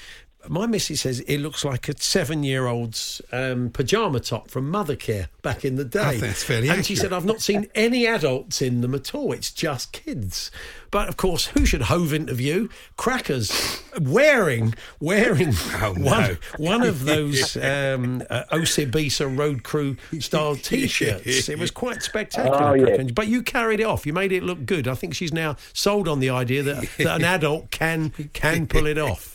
my 0.49 0.65
missus 0.65 1.01
says 1.01 1.19
it 1.21 1.37
looks 1.39 1.63
like 1.63 1.87
a 1.89 1.93
seven-year-old's 1.99 3.21
um, 3.31 3.69
pajama 3.69 4.19
top 4.19 4.49
from 4.49 4.71
Mothercare 4.71 5.27
back 5.41 5.63
in 5.65 5.75
the 5.75 5.85
day. 5.85 6.01
I 6.01 6.09
think 6.11 6.21
that's 6.21 6.43
fairly 6.43 6.69
and 6.69 6.85
she 6.85 6.93
accurate. 6.93 7.11
said, 7.11 7.13
"I've 7.13 7.25
not 7.25 7.41
seen 7.41 7.67
any 7.75 8.05
adults 8.05 8.61
in 8.61 8.81
them 8.81 8.93
at 8.93 9.13
all. 9.15 9.31
It's 9.31 9.51
just 9.51 9.91
kids." 9.91 10.51
But 10.91 11.09
of 11.09 11.17
course, 11.17 11.47
who 11.47 11.65
should 11.65 11.83
Hove 11.83 12.13
interview? 12.13 12.67
Crackers 12.97 13.81
wearing 13.99 14.75
wearing 14.99 15.53
Oh, 15.81 15.93
no. 15.97 16.03
one 16.11 16.37
one 16.57 16.83
of 16.83 17.05
those 17.05 17.55
um, 17.57 18.21
uh, 18.29 18.43
Osibisa 18.51 19.35
Road 19.35 19.63
Crew 19.63 19.97
style 20.19 20.55
T-shirts. 20.63 21.49
It 21.49 21.57
was 21.57 21.71
quite 21.71 22.03
spectacular. 22.03 22.61
Oh, 22.61 22.73
yeah. 22.73 22.85
Crackers. 22.85 23.11
But 23.11 23.27
you 23.27 23.41
carried 23.41 23.79
it 23.79 23.85
off. 23.85 24.05
You 24.05 24.13
made 24.13 24.31
it 24.31 24.43
look 24.43 24.65
good. 24.65 24.87
I 24.87 24.93
think 24.95 25.15
she's 25.15 25.33
now 25.33 25.55
sold 25.73 26.07
on 26.07 26.19
the 26.19 26.29
idea 26.29 26.61
that, 26.63 26.85
that 26.99 27.15
an 27.21 27.23
adult 27.25 27.71
can 27.71 28.11
can 28.33 28.67
pull 28.67 28.85
it 28.85 28.97
off. 28.97 29.32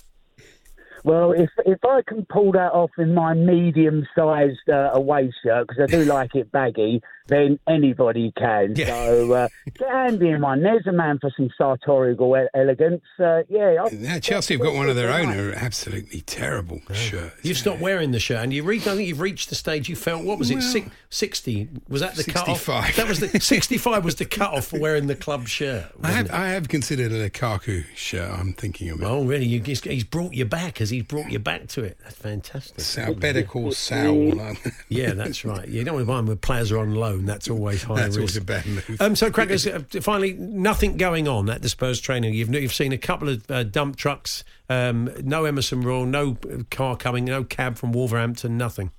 Well, 1.05 1.33
if 1.33 1.51
if 1.67 1.79
I 1.85 2.03
can 2.07 2.27
pull 2.27 2.53
that 2.53 2.73
off 2.73 2.91
in 2.99 3.15
my 3.15 3.35
medium-sized 3.35 4.69
uh, 4.69 4.91
away 4.93 5.33
shirt, 5.43 5.69
because 5.69 5.83
I 5.83 5.87
do 5.87 6.05
like 6.13 6.35
it 6.35 6.51
baggy, 6.53 7.03
then 7.27 7.59
anybody 7.69 8.33
can. 8.37 8.75
Yeah. 8.77 8.87
So 8.87 9.33
uh, 9.33 9.49
get 9.75 9.89
handy 9.89 10.31
in 10.31 10.41
one. 10.41 10.63
There's 10.63 10.87
a 10.87 10.93
man 10.93 11.19
for 11.21 11.31
some 11.37 11.51
sartorial 11.57 12.37
e- 12.37 12.47
elegance. 12.55 13.03
Uh, 13.19 13.43
yeah, 13.49 13.77
I'll- 13.81 13.93
Yeah, 13.93 14.19
Chelsea 14.19 14.55
have 14.55 14.63
got 14.63 14.75
one 14.75 14.89
of 14.89 14.97
their 14.97 15.11
own, 15.13 15.29
who 15.31 15.51
are 15.51 15.55
absolutely 15.55 16.23
terrible 16.23 16.81
shirts. 16.93 17.37
You've 17.45 17.59
stopped 17.59 17.81
wearing 17.81 18.11
the 18.13 18.21
shirt, 18.21 18.39
and 18.43 18.53
you 18.53 18.63
reached. 18.63 18.87
I 18.87 18.95
think 18.97 19.09
you've 19.09 19.21
reached 19.21 19.49
the 19.51 19.55
stage 19.55 19.89
you 19.89 19.97
felt. 19.97 20.25
What 20.25 20.39
was 20.39 20.51
it? 20.51 20.63
Six, 20.63 20.89
Sixty? 21.11 21.69
Was 21.89 22.01
that 22.01 22.15
the 22.17 22.25
cut 22.25 22.49
off? 22.49 22.67
That 22.67 23.09
was 23.09 23.21
the 23.21 23.29
sixty-five. 23.41 24.05
Was 24.05 24.17
the 24.17 24.25
cut 24.25 24.53
off 24.55 24.67
for 24.69 24.79
wearing 24.79 25.07
the 25.07 25.15
club 25.17 25.49
shirt? 25.49 25.87
I 26.03 26.09
have. 26.11 26.31
I 26.31 26.49
have 26.49 26.69
considered 26.69 27.13
a 27.13 27.29
Lukaku 27.29 27.85
shirt. 27.95 28.31
I'm 28.31 28.53
thinking 28.53 28.91
about. 28.91 29.09
Oh, 29.11 29.25
really? 29.25 29.47
You, 29.47 29.63
he's, 29.63 29.83
he's 29.83 30.05
brought 30.05 30.35
you 30.35 30.45
back. 30.45 30.79
Has 30.79 30.88
he 30.91 31.03
brought 31.03 31.31
you 31.31 31.39
back 31.39 31.69
to 31.69 31.83
it? 31.85 31.99
That's 32.03 32.17
fantastic. 32.17 32.79
Saúl, 32.79 33.19
better 33.19 33.43
call 33.43 33.73
Saul. 33.73 34.35
Yeah, 34.89 35.13
that's 35.13 35.45
right. 35.45 35.69
You 35.69 35.85
don't 35.85 35.95
want 35.95 36.07
to 36.07 36.09
buy 36.13 36.17
them 36.17 36.27
when 36.27 36.39
players 36.39 36.73
are 36.73 36.79
on 36.79 36.95
loan. 36.95 37.25
That's 37.27 37.49
always 37.51 37.83
high 37.83 37.97
That's 37.97 38.17
risk. 38.17 38.19
always 38.19 38.37
a 38.37 38.41
bad 38.45 38.67
move. 38.67 38.97
Um, 39.01 39.15
so, 39.17 39.31
Crackers, 39.31 39.67
uh, 39.67 39.81
finally, 40.01 40.33
nothing 40.35 40.97
going 40.97 41.29
on 41.29 41.49
at 41.51 41.63
the 41.63 41.69
Spurs 41.69 42.01
training. 42.01 42.35
You've 42.35 42.53
you've 42.55 42.73
seen 42.75 42.93
a 42.93 42.99
couple 42.99 43.29
of 43.29 43.51
uh, 43.51 43.65
dump 43.65 43.97
trucks, 43.97 44.45
um, 44.69 45.11
no 45.23 45.45
Emerson 45.45 45.83
Royal, 45.83 46.07
no 46.07 46.37
uh, 46.51 46.63
car 46.71 46.97
coming, 46.97 47.25
no 47.27 47.45
cab 47.45 47.77
from 47.77 47.93
Wolverhampton, 47.93 48.57
nothing. 48.57 48.91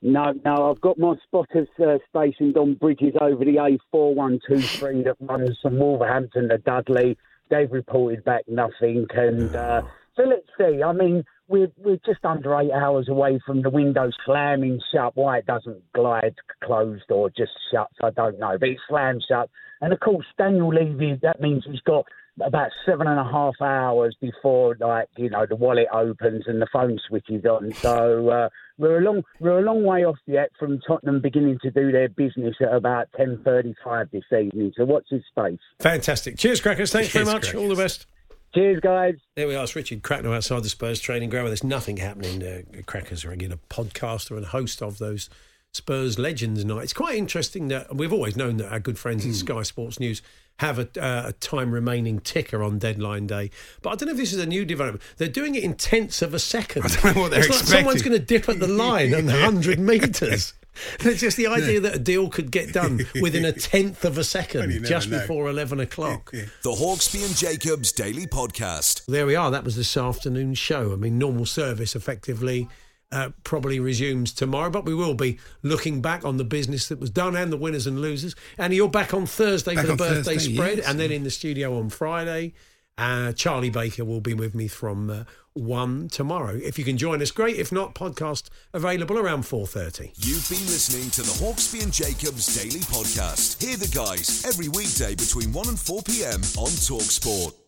No, 0.00 0.32
no, 0.44 0.70
I've 0.70 0.80
got 0.80 0.96
my 0.98 1.16
spotters 1.24 1.66
uh, 1.84 1.98
stationed 2.08 2.56
on 2.56 2.74
bridges 2.74 3.14
over 3.20 3.44
the 3.44 3.56
A4123 3.92 5.04
that 5.04 5.16
runs 5.20 5.58
from 5.60 5.78
Wolverhampton 5.78 6.48
to 6.50 6.58
Dudley. 6.58 7.18
They've 7.50 7.70
reported 7.70 8.24
back 8.24 8.44
nothing, 8.46 9.06
and 9.14 9.56
uh, 9.56 9.82
so 10.18 10.24
let's 10.24 10.46
see. 10.58 10.82
I 10.82 10.92
mean, 10.92 11.24
we're 11.46 11.70
we're 11.78 12.00
just 12.04 12.24
under 12.24 12.58
eight 12.60 12.72
hours 12.72 13.08
away 13.08 13.40
from 13.46 13.62
the 13.62 13.70
window 13.70 14.10
slamming 14.26 14.80
shut. 14.92 15.12
Why 15.16 15.38
it 15.38 15.46
doesn't 15.46 15.80
glide 15.92 16.34
closed 16.64 17.10
or 17.10 17.30
just 17.30 17.52
shuts, 17.72 17.94
I 18.02 18.10
don't 18.10 18.38
know, 18.38 18.56
but 18.58 18.68
it 18.68 18.78
slams 18.88 19.24
shut. 19.28 19.48
And 19.80 19.92
of 19.92 20.00
course, 20.00 20.26
Daniel 20.36 20.74
Levy. 20.74 21.18
That 21.22 21.40
means 21.40 21.64
he's 21.66 21.80
got 21.80 22.04
about 22.44 22.70
seven 22.84 23.06
and 23.06 23.18
a 23.18 23.24
half 23.24 23.54
hours 23.60 24.16
before, 24.20 24.76
like 24.80 25.08
you 25.16 25.30
know, 25.30 25.46
the 25.48 25.56
wallet 25.56 25.86
opens 25.92 26.44
and 26.46 26.60
the 26.60 26.68
phone 26.72 26.98
switches 27.08 27.44
on. 27.44 27.72
So 27.74 28.28
uh, 28.28 28.48
we're 28.76 28.98
a 28.98 29.02
long 29.02 29.22
we're 29.40 29.60
a 29.60 29.62
long 29.62 29.84
way 29.84 30.04
off 30.04 30.18
yet 30.26 30.50
from 30.58 30.80
Tottenham 30.86 31.20
beginning 31.20 31.58
to 31.62 31.70
do 31.70 31.92
their 31.92 32.08
business 32.08 32.56
at 32.60 32.74
about 32.74 33.08
ten 33.16 33.40
thirty 33.44 33.74
five 33.84 34.10
this 34.10 34.24
evening. 34.32 34.72
So 34.76 34.84
watch 34.84 35.06
his 35.10 35.22
space. 35.30 35.60
Fantastic. 35.78 36.36
Cheers, 36.36 36.60
Crackers. 36.60 36.92
Thanks 36.92 37.10
Cheers, 37.10 37.24
very 37.24 37.34
much. 37.34 37.42
Crackers. 37.50 37.60
All 37.62 37.68
the 37.68 37.80
best. 37.80 38.06
Cheers, 38.54 38.80
guys. 38.80 39.14
There 39.36 39.46
we 39.46 39.54
are. 39.54 39.64
It's 39.64 39.76
Richard 39.76 40.02
Cracknell 40.02 40.32
outside 40.32 40.62
the 40.62 40.68
Spurs 40.68 41.00
training 41.00 41.30
ground. 41.30 41.48
There's 41.48 41.62
nothing 41.64 41.98
happening. 41.98 42.42
Uh, 42.42 42.62
Crackers 42.86 43.24
are 43.24 43.30
again 43.30 43.52
a 43.52 43.58
podcaster 43.72 44.36
and 44.36 44.46
host 44.46 44.82
of 44.82 44.98
those 44.98 45.28
Spurs 45.72 46.18
Legends 46.18 46.64
night. 46.64 46.84
It's 46.84 46.92
quite 46.94 47.16
interesting 47.16 47.68
that 47.68 47.94
we've 47.94 48.12
always 48.12 48.36
known 48.36 48.56
that 48.56 48.72
our 48.72 48.80
good 48.80 48.98
friends 48.98 49.24
Hmm. 49.24 49.30
at 49.30 49.36
Sky 49.36 49.62
Sports 49.62 50.00
News 50.00 50.22
have 50.60 50.78
a, 50.78 50.88
uh, 51.00 51.28
a 51.28 51.32
time 51.34 51.70
remaining 51.72 52.18
ticker 52.20 52.62
on 52.64 52.78
deadline 52.78 53.26
day. 53.28 53.50
But 53.82 53.90
I 53.90 53.94
don't 53.96 54.06
know 54.06 54.12
if 54.12 54.18
this 54.18 54.32
is 54.32 54.40
a 54.40 54.46
new 54.46 54.64
development. 54.64 55.02
They're 55.18 55.28
doing 55.28 55.54
it 55.54 55.62
in 55.62 55.74
tenths 55.74 56.20
of 56.22 56.32
a 56.34 56.38
second. 56.40 56.84
I 56.86 56.88
don't 56.88 57.14
know 57.16 57.22
what 57.22 57.30
they're 57.30 57.40
it's 57.40 57.50
like 57.50 57.64
someone's 57.64 58.02
going 58.02 58.18
to 58.18 58.24
dip 58.24 58.48
at 58.48 58.58
the 58.58 58.66
line 58.66 59.12
and 59.14 59.28
the 59.28 59.32
100 59.40 59.78
metres. 59.78 60.54
It's 61.00 61.20
just 61.20 61.36
the 61.36 61.46
idea 61.46 61.80
that 61.80 61.94
a 61.94 61.98
deal 61.98 62.28
could 62.28 62.50
get 62.50 62.72
done 62.72 63.00
within 63.20 63.44
a 63.44 63.52
tenth 63.52 64.04
of 64.04 64.18
a 64.18 64.24
second, 64.24 64.70
never 64.70 64.84
just 64.84 65.08
know. 65.10 65.20
before 65.20 65.48
11 65.48 65.80
o'clock. 65.80 66.30
The 66.30 66.70
Hawksbee 66.70 67.24
and 67.24 67.36
Jacobs 67.36 67.92
Daily 67.92 68.26
Podcast. 68.26 69.04
There 69.06 69.26
we 69.26 69.34
are. 69.34 69.50
That 69.50 69.64
was 69.64 69.76
this 69.76 69.96
afternoon's 69.96 70.58
show. 70.58 70.92
I 70.92 70.96
mean, 70.96 71.18
normal 71.18 71.46
service 71.46 71.96
effectively 71.96 72.68
uh, 73.10 73.30
probably 73.44 73.80
resumes 73.80 74.32
tomorrow, 74.32 74.70
but 74.70 74.84
we 74.84 74.94
will 74.94 75.14
be 75.14 75.38
looking 75.62 76.02
back 76.02 76.24
on 76.24 76.36
the 76.36 76.44
business 76.44 76.88
that 76.88 76.98
was 76.98 77.10
done 77.10 77.36
and 77.36 77.52
the 77.52 77.56
winners 77.56 77.86
and 77.86 78.00
losers. 78.00 78.34
And 78.58 78.74
you're 78.74 78.88
back 78.88 79.14
on 79.14 79.26
Thursday 79.26 79.74
Back 79.74 79.86
for 79.86 79.92
the 79.92 79.96
birthday 79.96 80.34
Thursday, 80.34 80.54
spread, 80.54 80.78
yes. 80.78 80.88
and 80.88 81.00
then 81.00 81.10
in 81.10 81.24
the 81.24 81.30
studio 81.30 81.78
on 81.78 81.90
Friday. 81.90 82.54
Uh, 82.96 83.32
Charlie 83.32 83.70
Baker 83.70 84.04
will 84.04 84.20
be 84.20 84.34
with 84.34 84.56
me 84.56 84.66
from 84.66 85.08
uh, 85.08 85.24
one 85.58 86.08
tomorrow. 86.08 86.54
If 86.62 86.78
you 86.78 86.84
can 86.84 86.96
join 86.96 87.22
us, 87.22 87.30
great. 87.30 87.56
If 87.56 87.72
not, 87.72 87.94
podcast 87.94 88.48
available 88.72 89.18
around 89.18 89.42
four 89.44 89.66
thirty. 89.66 90.12
You've 90.16 90.48
been 90.48 90.66
listening 90.66 91.10
to 91.10 91.22
the 91.22 91.44
Hawksbee 91.44 91.82
and 91.82 91.92
Jacobs 91.92 92.54
Daily 92.54 92.80
Podcast. 92.80 93.62
Hear 93.62 93.76
the 93.76 93.88
guys 93.88 94.44
every 94.44 94.68
weekday 94.68 95.14
between 95.14 95.52
1 95.52 95.68
and 95.68 95.78
4 95.78 96.02
p.m. 96.02 96.40
on 96.56 96.70
Talksport. 96.70 97.67